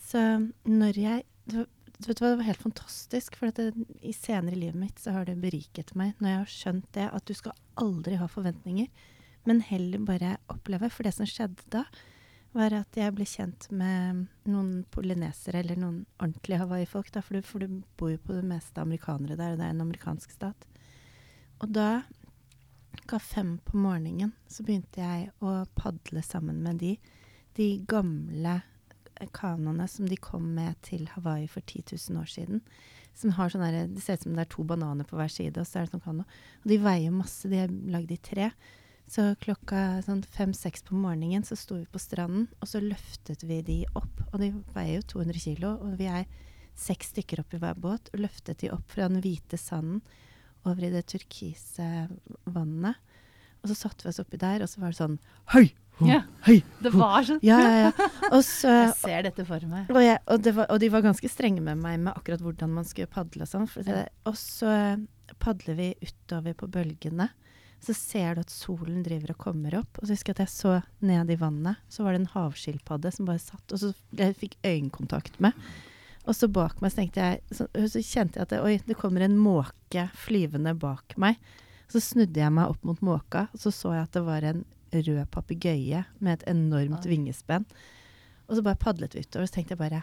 Så 0.05 0.21
når 0.67 0.99
jeg 1.01 1.25
det 1.55 2.09
vet 2.09 2.19
du 2.19 2.25
hva, 2.25 2.33
det 2.33 2.41
var 2.41 2.49
helt 2.49 2.65
fantastisk, 2.65 3.37
for 3.39 3.55
det, 3.55 3.69
i 4.03 4.13
senere 4.17 4.57
i 4.57 4.63
livet 4.65 4.81
mitt 4.81 4.99
så 4.99 5.13
har 5.15 5.29
det 5.29 5.37
beriket 5.39 5.93
meg 5.99 6.17
når 6.19 6.31
jeg 6.31 6.41
har 6.41 6.55
skjønt 6.55 6.89
det, 6.97 7.05
at 7.07 7.29
du 7.29 7.35
skal 7.39 7.55
aldri 7.81 8.19
ha 8.19 8.27
forventninger, 8.31 8.89
men 9.47 9.63
heller 9.63 10.03
bare 10.03 10.33
oppleve. 10.51 10.91
For 10.91 11.07
det 11.07 11.15
som 11.15 11.29
skjedde 11.29 11.63
da, 11.71 11.85
var 12.55 12.75
at 12.77 12.97
jeg 12.99 13.15
ble 13.17 13.27
kjent 13.27 13.67
med 13.75 14.27
noen 14.47 14.85
polynesere, 14.95 15.61
eller 15.61 15.79
noen 15.81 16.03
ordentlige 16.23 16.61
Hawaii-folk, 16.63 17.11
da, 17.15 17.23
for 17.25 17.37
du, 17.37 17.47
for 17.47 17.65
du 17.65 17.81
bor 17.99 18.13
jo 18.13 18.21
på 18.23 18.37
det 18.37 18.45
meste 18.47 18.83
amerikanere 18.83 19.39
der, 19.39 19.55
og 19.55 19.61
det 19.61 19.67
er 19.67 19.75
en 19.75 19.85
amerikansk 19.85 20.35
stat. 20.35 20.69
Og 21.63 21.73
da, 21.75 22.05
klokka 22.95 23.21
fem 23.23 23.57
på 23.67 23.79
morgenen, 23.81 24.33
så 24.51 24.67
begynte 24.67 25.03
jeg 25.03 25.33
å 25.43 25.65
padle 25.77 26.23
sammen 26.25 26.63
med 26.65 26.81
de. 26.83 26.95
De 27.59 27.69
gamle 27.91 28.61
kanoene 29.35 29.87
som 29.89 30.09
de 30.11 30.17
kom 30.19 30.47
med 30.57 30.79
til 30.83 31.07
Hawaii 31.15 31.47
for 31.51 31.63
10 31.63 31.97
000 32.11 32.21
år 32.23 32.31
siden. 32.31 32.63
Som 33.15 33.35
har 33.37 33.51
sånn 33.51 33.63
Det 33.95 34.03
ser 34.03 34.19
ut 34.19 34.27
som 34.27 34.35
det 34.35 34.47
er 34.47 34.51
to 34.51 34.65
bananer 34.67 35.07
på 35.07 35.19
hver 35.19 35.31
side, 35.31 35.59
og 35.61 35.67
så 35.67 35.81
er 35.81 35.87
det 35.87 35.95
sånn 35.95 36.03
kano. 36.03 36.25
Og 36.63 36.71
de 36.71 36.81
veier 36.83 37.15
masse, 37.15 37.49
de 37.51 37.63
er 37.63 37.77
lagd 37.95 38.11
i 38.11 38.19
tre. 38.19 38.51
Så 39.11 39.35
klokka 39.43 40.01
sånn 40.07 40.23
fem-seks 40.35 40.87
på 40.87 40.97
morgenen 40.97 41.45
så 41.45 41.57
sto 41.59 41.77
vi 41.77 41.87
på 41.91 42.01
stranden, 42.01 42.49
og 42.61 42.71
så 42.71 42.81
løftet 42.83 43.45
vi 43.47 43.61
de 43.67 43.79
opp. 43.93 44.23
Og 44.33 44.41
de 44.41 44.51
veier 44.75 44.99
jo 44.99 45.09
200 45.19 45.43
kilo, 45.45 45.75
og 45.85 45.99
vi 46.01 46.09
er 46.11 46.25
seks 46.75 47.13
stykker 47.13 47.45
oppi 47.45 47.61
hver 47.63 47.79
båt, 47.79 48.11
og 48.15 48.25
løftet 48.25 48.65
de 48.65 48.73
opp 48.75 48.89
fra 48.91 49.11
den 49.11 49.23
hvite 49.23 49.61
sanden 49.61 50.01
over 50.65 50.87
i 50.87 50.93
det 50.95 51.05
turkise 51.13 52.09
vannet. 52.49 52.99
Og 53.63 53.71
så 53.71 53.77
satte 53.85 54.05
vi 54.05 54.11
oss 54.11 54.21
oppi 54.21 54.41
der, 54.41 54.65
og 54.65 54.69
så 54.69 54.83
var 54.83 54.93
det 54.93 55.01
sånn 55.01 55.19
Hei! 55.55 55.69
Ja. 56.03 56.25
Hei! 56.43 56.57
Det 56.83 56.91
var 56.91 57.23
sånn. 57.23 57.39
Ja, 57.45 57.61
ja, 57.63 57.75
ja. 57.87 58.09
Og 58.33 58.41
så 58.43 58.73
Jeg 58.89 58.97
ser 58.99 59.27
dette 59.29 59.45
for 59.47 59.63
meg. 59.71 59.93
og, 59.93 60.01
jeg, 60.03 60.19
og, 60.27 60.43
det 60.43 60.53
var, 60.57 60.67
og 60.75 60.81
de 60.83 60.91
var 60.91 61.05
ganske 61.05 61.31
strenge 61.31 61.63
med 61.63 61.79
meg 61.79 62.01
med 62.03 62.17
akkurat 62.17 62.43
hvordan 62.43 62.75
man 62.81 62.89
skulle 62.89 63.13
padle 63.13 63.47
og 63.47 63.53
sånn. 63.53 63.69
Og 64.27 64.37
så 64.41 64.75
padler 65.41 65.79
vi 65.79 65.89
utover 66.03 66.57
på 66.59 66.69
bølgene. 66.73 67.31
Så 67.85 67.93
ser 67.97 68.37
du 68.37 68.41
at 68.45 68.53
solen 68.53 69.03
driver 69.05 69.35
og 69.35 69.41
kommer 69.43 69.75
opp. 69.81 69.99
Og 70.01 70.07
så 70.07 70.15
husker 70.15 70.33
jeg 70.33 70.39
at 70.39 70.45
jeg 70.47 70.55
så 70.55 70.77
ned 71.05 71.33
i 71.33 71.37
vannet. 71.41 71.83
Så 71.93 72.05
var 72.05 72.15
det 72.15 72.23
en 72.23 72.31
havskilpadde 72.33 73.13
som 73.13 73.29
bare 73.29 73.43
satt, 73.43 73.65
og 73.75 73.81
så 73.83 73.93
jeg 74.17 74.39
fikk 74.41 74.57
øyekontakt 74.65 75.37
med. 75.45 75.59
Og 76.25 76.33
så 76.33 76.49
bak 76.49 76.79
meg 76.81 76.93
så 76.93 77.03
tenkte 77.03 77.21
jeg 77.21 77.43
Så, 77.53 77.67
så 77.69 78.01
kjente 78.01 78.39
jeg 78.41 78.47
at 78.47 78.55
det, 78.55 78.63
oi, 78.65 78.79
det 78.87 78.97
kommer 78.97 79.25
en 79.25 79.37
måke 79.37 80.07
flyvende 80.17 80.73
bak 80.81 81.17
meg. 81.21 81.37
Så 81.93 82.01
snudde 82.01 82.41
jeg 82.41 82.55
meg 82.57 82.73
opp 82.73 82.87
mot 82.89 83.03
måka, 83.05 83.49
og 83.53 83.61
så 83.61 83.71
så 83.75 83.93
jeg 83.93 84.07
at 84.09 84.17
det 84.17 84.25
var 84.25 84.47
en 84.49 84.65
rød 84.95 85.21
papegøye 85.35 86.05
med 86.25 86.33
et 86.39 86.49
enormt 86.51 87.05
vingespenn. 87.07 87.67
Og 88.49 88.57
så 88.57 88.65
bare 88.65 88.81
padlet 88.81 89.15
vi 89.15 89.25
utover, 89.25 89.45
og 89.45 89.51
så 89.51 89.59
tenkte 89.59 89.77
jeg 89.77 89.83
bare 89.83 90.03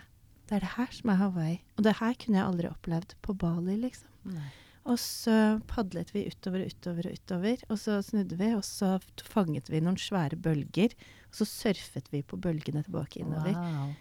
Det 0.49 0.57
er 0.57 0.65
det 0.65 0.75
her 0.75 0.93
som 0.93 1.09
er 1.09 1.19
Hawaii. 1.21 1.59
Og 1.77 1.85
det 1.87 1.97
her 1.99 2.13
kunne 2.19 2.37
jeg 2.37 2.45
aldri 2.45 2.69
opplevd 2.69 3.15
på 3.23 3.33
Bali, 3.33 3.77
liksom. 3.81 4.09
Nei. 4.35 4.49
Og 4.89 4.97
så 4.97 5.33
padlet 5.69 6.09
vi 6.13 6.23
utover 6.25 6.63
og 6.63 6.71
utover 6.73 7.07
og 7.07 7.17
utover, 7.19 7.65
og 7.69 7.77
så 7.77 7.99
snudde 8.05 8.37
vi, 8.39 8.49
og 8.57 8.63
så 8.65 8.95
fanget 9.21 9.69
vi 9.69 9.81
noen 9.83 9.99
svære 10.01 10.39
bølger. 10.41 10.95
Og 11.29 11.41
så 11.41 11.47
surfet 11.47 12.09
vi 12.13 12.23
på 12.25 12.39
bølgene 12.41 12.81
tilbake 12.87 13.21
innover. 13.21 13.53
Wow. 13.53 13.91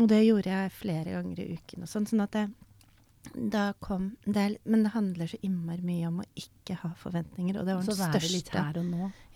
Og 0.00 0.08
det 0.08 0.22
gjorde 0.24 0.54
jeg 0.54 0.72
flere 0.74 1.16
ganger 1.18 1.42
i 1.42 1.56
uken 1.58 1.84
og 1.84 1.90
sånn. 1.92 2.08
Sånn 2.08 2.24
at 2.24 2.32
det, 2.32 2.46
da 3.52 3.66
kom 3.84 4.08
det 4.24 4.40
er, 4.40 4.56
Men 4.64 4.86
det 4.86 4.94
handler 4.96 5.30
så 5.30 5.38
innmari 5.46 5.84
mye 5.86 6.08
om 6.08 6.22
å 6.24 6.28
ikke 6.38 6.78
ha 6.80 6.94
forventninger. 6.98 7.60
Og 7.60 7.68
det 7.68 7.76
var 7.76 7.86
den 7.86 8.00
største 8.00 8.56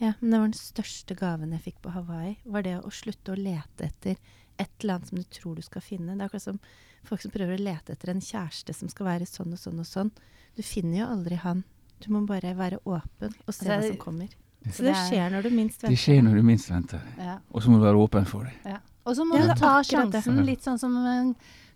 ja, 0.01 0.14
men 0.20 0.32
det 0.32 0.40
var 0.40 0.49
den 0.49 0.59
største 0.59 1.18
gaven 1.18 1.55
jeg 1.55 1.66
fikk 1.68 1.84
på 1.84 1.92
Hawaii. 1.94 2.38
Var 2.44 2.66
det 2.66 2.74
å 2.80 2.90
slutte 2.94 3.36
å 3.36 3.38
lete 3.38 3.90
etter 3.90 4.16
et 4.57 4.72
eller 4.80 4.97
annet 4.97 5.09
som 5.12 5.20
du 5.20 5.24
tror 5.28 5.57
du 5.57 5.62
skal 5.64 5.84
finne. 5.84 6.16
Det 6.16 6.24
er 6.24 6.30
akkurat 6.30 6.47
som 6.49 6.61
folk 7.07 7.22
som 7.22 7.34
prøver 7.34 7.59
å 7.59 7.66
lete 7.68 7.92
etter 7.92 8.11
en 8.12 8.24
kjæreste 8.24 8.74
som 8.74 8.90
skal 8.90 9.11
være 9.11 9.28
sånn 9.28 9.53
og 9.53 9.61
sånn 9.61 9.82
og 9.82 9.88
sånn. 9.88 10.12
Du 10.57 10.62
finner 10.64 11.02
jo 11.02 11.07
aldri 11.12 11.36
han. 11.42 11.64
Du 12.04 12.11
må 12.12 12.24
bare 12.28 12.54
være 12.57 12.78
åpen 12.84 13.32
og 13.46 13.54
se 13.54 13.64
Altså, 13.64 13.70
hva 13.70 13.80
som 13.88 13.96
kommer. 14.00 14.28
Så 14.66 14.82
det 14.82 14.94
er- 14.96 15.04
skjer 15.11 15.30
når 15.30 15.42
du 15.46 15.50
minst 15.54 15.82
venter. 15.82 15.94
Det 15.94 15.98
skjer 16.02 16.22
når 16.26 16.34
du 16.40 16.42
minst 16.42 16.70
venter. 16.70 17.00
Ja. 17.18 17.38
Og 17.52 17.62
så 17.62 17.70
må 17.70 17.78
du 17.78 17.84
være 17.86 18.00
åpen 18.02 18.26
for 18.26 18.44
det. 18.48 18.52
Ja. 18.64 18.78
Og 19.07 19.14
så 19.14 19.24
må 19.24 19.36
Ja, 19.38 19.46
du 19.46 19.61
ta 19.61 19.76
sjansen, 19.86 20.44
litt 20.44 20.64
sånn 20.64 20.78
som 20.78 20.96
eh, 21.07 21.32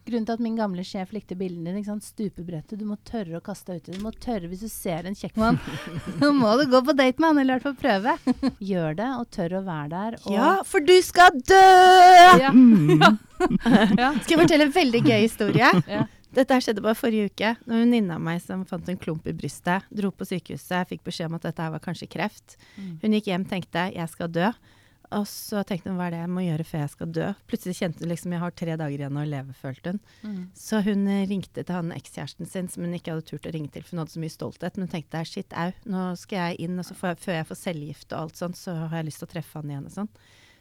Grunnen 0.08 0.24
til 0.24 0.32
at 0.32 0.40
min 0.40 0.56
gamle 0.56 0.80
sjef 0.82 1.10
likte 1.12 1.36
bildene 1.36 1.74
dine. 1.76 2.00
Stupebrettet. 2.00 2.78
Du 2.78 2.86
må 2.88 2.96
tørre 3.04 3.36
å 3.36 3.42
kaste 3.44 3.66
deg 3.74 3.82
uti. 3.82 3.98
Du 3.98 4.02
må 4.02 4.10
tørre 4.16 4.48
hvis 4.48 4.60
du 4.64 4.68
ser 4.68 5.04
en 5.06 5.14
kjekk 5.14 5.36
mann. 5.36 5.58
Nå 6.22 6.32
må 6.32 6.54
du 6.58 6.64
gå 6.72 6.80
på 6.82 6.96
date 6.96 7.20
med 7.20 7.28
han, 7.28 7.38
eller 7.38 7.54
i 7.54 7.60
hvert 7.60 7.68
fall 7.68 7.76
prøve. 7.76 8.54
Gjør 8.64 8.96
det, 8.96 9.08
og 9.20 9.28
tør 9.30 9.58
å 9.60 9.64
være 9.66 9.88
der. 9.90 10.16
Og 10.24 10.32
Ja, 10.32 10.62
for 10.64 10.80
du 10.80 10.94
skal 11.02 11.30
dø! 11.36 11.60
Ja. 12.40 12.50
Mm. 12.50 12.96
Ja. 13.96 14.10
Skal 14.20 14.34
jeg 14.34 14.40
fortelle 14.42 14.66
en 14.66 14.72
veldig 14.74 15.00
gøy 15.04 15.20
historie? 15.22 15.68
Ja. 15.88 16.02
Dette 16.34 16.54
her 16.54 16.62
skjedde 16.62 16.82
bare 16.84 16.98
forrige 16.98 17.30
uke. 17.30 17.54
Det 17.58 17.70
var 17.70 17.80
En 17.80 17.86
venninne 17.86 18.16
av 18.16 18.22
meg 18.22 18.42
som 18.44 18.66
fant 18.68 18.88
en 18.88 18.98
klump 19.00 19.26
i 19.26 19.34
brystet. 19.36 19.86
Dro 19.90 20.12
på 20.14 20.28
sykehuset, 20.28 20.90
fikk 20.90 21.02
beskjed 21.06 21.30
om 21.30 21.38
at 21.40 21.48
dette 21.48 21.64
her 21.64 21.72
var 21.74 21.82
kanskje 21.82 22.10
kreft. 22.10 22.54
Mm. 22.76 22.92
Hun 23.02 23.16
gikk 23.16 23.32
hjem, 23.32 23.48
tenkte 23.50 23.88
jeg 23.94 24.12
skal 24.12 24.30
dø. 24.30 24.52
Og 25.10 25.24
så 25.26 25.64
tenkte 25.66 25.90
hun 25.90 25.96
hva 25.98 26.06
er 26.06 26.14
det 26.14 26.20
jeg 26.20 26.30
må 26.30 26.42
gjøre 26.44 26.64
før 26.68 26.82
jeg 26.84 26.92
skal 26.92 27.08
dø. 27.16 27.28
Plutselig 27.50 27.76
kjente 27.80 28.04
hun 28.04 28.12
liksom 28.12 28.34
jeg 28.34 28.42
har 28.44 28.54
tre 28.54 28.76
dager 28.78 29.02
igjen 29.02 29.18
å 29.18 29.24
leve, 29.26 29.56
følte 29.58 29.94
hun. 29.94 30.00
Mm. 30.22 30.42
Så 30.54 30.82
hun 30.86 31.02
ringte 31.32 31.64
til 31.64 31.74
han 31.74 31.90
ekskjæresten 31.96 32.50
sin 32.50 32.70
som 32.70 32.86
hun 32.86 32.94
ikke 32.94 33.16
hadde 33.16 33.26
turt 33.26 33.48
å 33.50 33.54
ringe 33.56 33.72
til, 33.74 33.82
for 33.82 33.96
hun 33.96 34.04
hadde 34.04 34.14
så 34.14 34.22
mye 34.22 34.36
stolthet. 34.36 34.78
Men 34.78 34.86
hun 34.86 34.92
tenkte 34.94 35.24
shit 35.26 35.56
au, 35.58 35.72
nå 35.90 36.04
skal 36.20 36.44
jeg 36.44 36.68
inn, 36.68 36.78
og 36.78 36.86
så 36.86 36.94
får 36.98 37.14
jeg, 37.14 37.20
før 37.24 37.38
jeg 37.40 37.48
får 37.50 37.60
cellegift 37.64 38.14
og 38.14 38.20
alt 38.20 38.44
sånt, 38.44 38.60
så 38.60 38.76
har 38.84 39.00
jeg 39.00 39.10
lyst 39.10 39.24
til 39.24 39.30
å 39.30 39.34
treffe 39.34 39.58
han 39.58 39.74
igjen 39.74 39.90
og 39.90 39.96
sånn. 39.96 40.12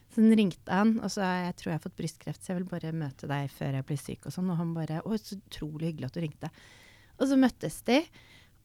Så 0.10 0.24
den 0.24 0.34
ringte 0.40 0.74
han, 0.74 0.96
og 1.04 1.12
sa 1.14 1.28
jeg 1.44 1.56
tror 1.60 1.72
jeg 1.72 1.78
har 1.78 1.86
fått 1.86 2.00
brystkreft, 2.00 2.42
så 2.42 2.54
jeg 2.54 2.62
vil 2.62 2.72
bare 2.72 2.96
møte 2.98 3.30
deg 3.30 3.52
før 3.54 3.78
jeg 3.78 3.86
blir 3.86 4.02
syk 4.02 4.26
og 4.26 4.34
sånn. 4.34 4.50
Og 4.50 4.58
han 4.58 4.74
bare 4.78 5.04
å, 5.06 5.18
så 5.22 5.38
utrolig 5.38 5.92
hyggelig 5.92 6.10
at 6.10 6.18
du 6.18 6.24
ringte. 6.24 6.52
Og 7.20 7.30
så 7.30 7.38
møttes 7.40 7.82
de. 7.86 8.02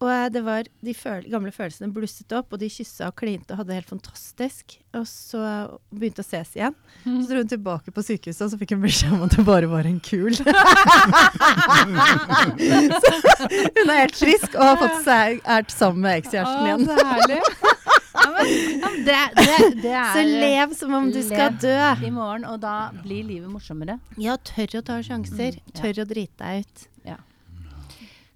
Og 0.02 0.10
eh, 0.10 0.26
det 0.32 0.42
var, 0.44 0.66
de 0.84 0.94
føl 0.96 1.28
gamle 1.30 1.52
følelsene 1.54 1.92
blusset 1.94 2.32
opp, 2.34 2.52
og 2.52 2.58
de 2.60 2.68
kyssa 2.72 3.08
og 3.10 3.16
klinte 3.18 3.52
og 3.52 3.58
hadde 3.60 3.70
det 3.70 3.78
helt 3.78 3.92
fantastisk. 3.92 4.76
Og 4.96 5.04
så 5.08 5.42
begynte 5.94 6.24
å 6.24 6.26
ses 6.26 6.50
igjen. 6.56 6.74
Så 7.04 7.28
dro 7.30 7.38
hun 7.42 7.52
tilbake 7.52 7.94
på 7.94 8.04
sykehuset, 8.04 8.42
og 8.46 8.50
så 8.52 8.58
fikk 8.60 8.72
hun 8.74 8.82
beskjed 8.84 9.14
om 9.14 9.22
at 9.26 9.36
det 9.36 9.44
bare 9.46 9.68
var 9.70 9.84
en 9.88 10.00
kul. 10.04 10.34
så 10.40 10.44
hun 13.52 13.86
er 13.86 14.02
helt 14.02 14.18
frisk 14.18 14.50
og 14.56 14.64
har 14.64 14.78
fått 14.82 15.00
seg 15.06 15.28
er 15.44 15.62
sammen 15.72 16.00
med 16.08 16.12
ekskjæresten 16.22 16.64
igjen. 16.66 16.84
så 16.88 16.94
herlig. 17.12 17.40
Ja, 18.24 18.44
ja, 18.48 18.90
det, 19.04 19.18
det, 19.36 19.82
det 19.82 19.92
er 19.92 20.12
Så 20.16 20.22
lev 20.24 20.74
som 20.78 20.94
om 20.96 21.10
du 21.12 21.20
skal 21.22 21.56
dø. 21.60 21.76
i 22.06 22.10
morgen, 22.14 22.46
og 22.48 22.60
da 22.62 22.90
blir 23.04 23.24
livet 23.28 23.50
morsommere. 23.52 23.98
Ja, 24.20 24.36
tørr 24.40 24.78
å 24.80 24.84
ta 24.86 24.98
sjanser. 25.04 25.58
Tør. 25.70 25.80
Tørr 25.82 26.02
å 26.04 26.08
drite 26.08 26.40
deg 26.40 26.64
ut. 26.64 26.88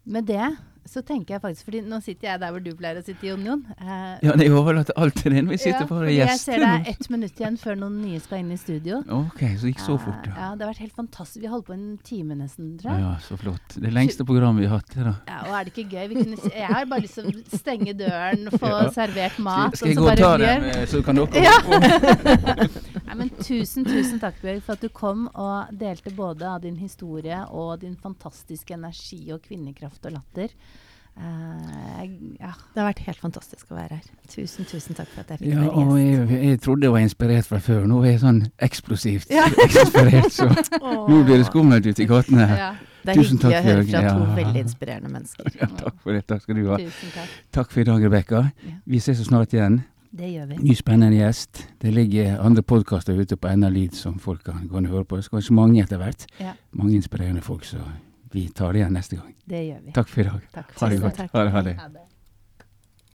Med 0.08 0.24
det 0.28 0.44
så 0.88 1.02
tenker 1.04 1.34
jeg 1.36 1.42
faktisk, 1.42 1.64
fordi 1.68 1.80
nå 1.84 1.98
sitter 2.02 2.28
jeg 2.30 2.40
der 2.42 2.50
hvor 2.54 2.62
du 2.64 2.70
pleier 2.78 2.98
å 3.00 3.04
sitte, 3.04 3.26
Jon 3.28 3.44
Jon. 3.46 3.62
Eh, 3.78 4.18
Ja, 4.24 4.32
jeg 4.40 4.52
overlater 4.56 4.96
alt 4.96 5.14
til 5.20 5.32
deg 5.34 5.44
når 5.44 5.54
vi 5.54 5.58
sitter 5.62 5.84
ja, 5.84 5.88
bare 5.90 6.02
fordi 6.06 6.16
jeg 6.18 6.38
ser 6.40 6.62
det 6.62 6.68
er 6.72 6.88
ett 6.94 7.08
minutt 7.12 7.40
igjen 7.42 7.58
før 7.60 7.76
noen 7.82 7.98
nye 8.02 8.20
skal 8.24 8.40
inn 8.42 8.52
i 8.54 8.58
studio. 8.60 9.00
Ok, 9.18 9.42
så 9.58 9.68
det 9.68 9.72
gikk 9.74 9.84
så 9.84 9.98
fort, 10.00 10.26
ja. 10.26 10.34
ja. 10.34 10.48
Det 10.56 10.64
har 10.66 10.72
vært 10.72 10.82
helt 10.86 10.96
fantastisk. 10.96 11.42
Vi 11.44 11.50
holdt 11.52 11.66
på 11.68 11.76
en 11.76 11.86
time 12.08 12.34
nesten, 12.40 12.72
tror 12.80 12.92
jeg. 12.94 13.04
Ja, 13.04 13.12
så 13.28 13.38
flott. 13.40 13.76
Det 13.76 13.92
lengste 13.94 14.24
programmet 14.28 14.64
vi 14.64 14.70
har 14.72 14.80
hatt. 14.82 14.96
da. 14.96 15.14
Ja, 15.28 15.38
og 15.48 15.54
er 15.60 15.68
det 15.68 15.74
ikke 15.76 15.86
gøy? 15.92 16.08
Vi 16.14 16.22
kunne, 16.22 16.52
jeg 16.54 16.72
har 16.72 16.88
bare 16.90 17.04
lyst 17.04 17.18
til 17.20 17.28
å 17.30 17.60
stenge 17.62 17.94
døren, 17.98 18.48
få 18.56 18.72
Ja. 18.72 18.90
servert 18.94 19.38
mat, 19.44 19.76
Skal 19.76 19.88
jeg 19.92 19.98
gå 19.98 20.08
så 20.08 20.12
og 20.12 20.18
ta 20.18 20.32
den, 20.40 20.64
eh, 20.72 20.86
så 20.86 21.02
kan 21.04 21.16
dere 21.20 21.44
Ja. 21.44 21.56
Nei, 23.08 23.14
men 23.14 23.30
Tusen, 23.38 23.84
tusen 23.86 24.18
takk, 24.20 24.36
Bjørg, 24.42 24.62
for 24.66 24.76
at 24.76 24.82
du 24.84 24.88
kom 24.92 25.26
og 25.34 25.70
delte 25.78 26.12
både 26.14 26.46
av 26.48 26.60
din 26.64 26.76
historie 26.80 27.38
og 27.54 27.80
din 27.84 27.96
fantastiske 27.96 28.74
energi 28.76 29.20
og 29.34 29.42
kvinnekraft 29.46 30.04
og 30.08 30.16
latter. 30.18 30.52
Eh, 31.18 32.02
ja. 32.40 32.52
Det 32.74 32.78
har 32.82 32.86
vært 32.92 33.00
helt 33.08 33.18
fantastisk 33.22 33.72
å 33.72 33.78
være 33.78 33.96
her. 33.98 34.04
Tusen, 34.30 34.64
tusen 34.70 34.94
takk 34.94 35.08
for 35.10 35.24
at 35.24 35.32
jeg 35.34 35.40
fikk 35.40 35.48
Ja, 35.52 35.64
være 35.64 35.72
gjest. 36.04 36.30
jeg, 36.30 36.44
jeg 36.48 36.60
trodde 36.62 36.86
jeg 36.86 36.92
var 36.94 37.02
inspirert 37.06 37.48
fra 37.50 37.58
før. 37.64 37.86
Nå 37.90 37.98
er 38.04 38.10
jeg 38.12 38.20
sånn 38.22 38.40
eksplosivt 38.68 39.30
Ja. 39.34 39.46
inspirert, 39.66 40.30
så 40.32 40.46
nå 41.10 41.22
blir 41.26 41.40
det 41.42 41.46
skummelt 41.50 41.86
ute 41.90 42.02
i 42.02 42.06
gatene. 42.06 42.46
her. 42.46 42.56
ja. 42.66 42.70
Det 43.08 43.14
er 43.14 43.22
Tusen 43.22 43.38
hyggelig 43.38 43.56
å 43.56 43.62
høre 43.64 43.84
fra 43.88 44.00
to 44.04 44.24
Ja. 44.24 44.34
veldig 44.36 44.60
inspirerende 44.66 45.08
mennesker. 45.12 45.46
Ja, 45.60 45.66
takk 45.78 46.00
for 46.02 46.12
det. 46.12 46.26
Takk 46.28 46.42
skal 46.42 46.58
du 46.58 46.66
ha. 46.68 46.76
Tusen 46.82 47.12
takk. 47.14 47.36
Takk 47.56 47.70
for 47.72 47.80
i 47.80 47.84
dag, 47.88 48.02
Rebekka. 48.04 48.40
Ja. 48.66 48.74
Vi 48.86 48.98
ses 49.00 49.18
så 49.18 49.24
snart 49.24 49.54
igjen. 49.54 49.78
Det 50.18 50.28
gjør 50.32 50.46
vi. 50.50 50.56
Ny 50.66 50.74
spennende 50.74 51.16
gjest. 51.20 51.62
Det 51.80 51.92
ligger 51.94 52.38
andre 52.42 52.62
podkaster 52.62 53.16
ute 53.16 53.36
på 53.36 53.48
NR 53.54 53.70
Lyd 53.70 53.94
som 53.96 54.18
folk 54.18 54.42
kan 54.44 54.66
gå 54.68 54.80
høre 54.90 55.04
på. 55.04 55.16
Det 55.16 55.24
skal 55.24 55.38
kanskje 55.40 55.54
mange 55.56 55.82
etter 55.82 55.98
hvert. 56.02 56.26
Ja. 56.40 56.52
Mange 56.72 56.94
inspirerende 56.98 57.40
folk, 57.44 57.64
så 57.64 57.78
vi 58.32 58.48
tar 58.48 58.72
det 58.72 58.78
igjen 58.82 58.92
neste 58.92 59.16
gang. 59.16 59.34
Det 59.48 59.62
gjør 59.66 59.80
vi. 59.86 59.92
Takk 59.96 60.08
for 60.08 60.20
i 60.20 60.24
dag. 60.28 60.46
Takk 60.52 60.72
Ha 60.80 60.88
det 60.88 61.00
godt. 61.00 61.16
takk. 61.16 61.32
Ha 61.32 61.44
det. 61.44 61.64
Det. 61.64 61.76
Ha 61.80 61.88
det. 61.88 62.07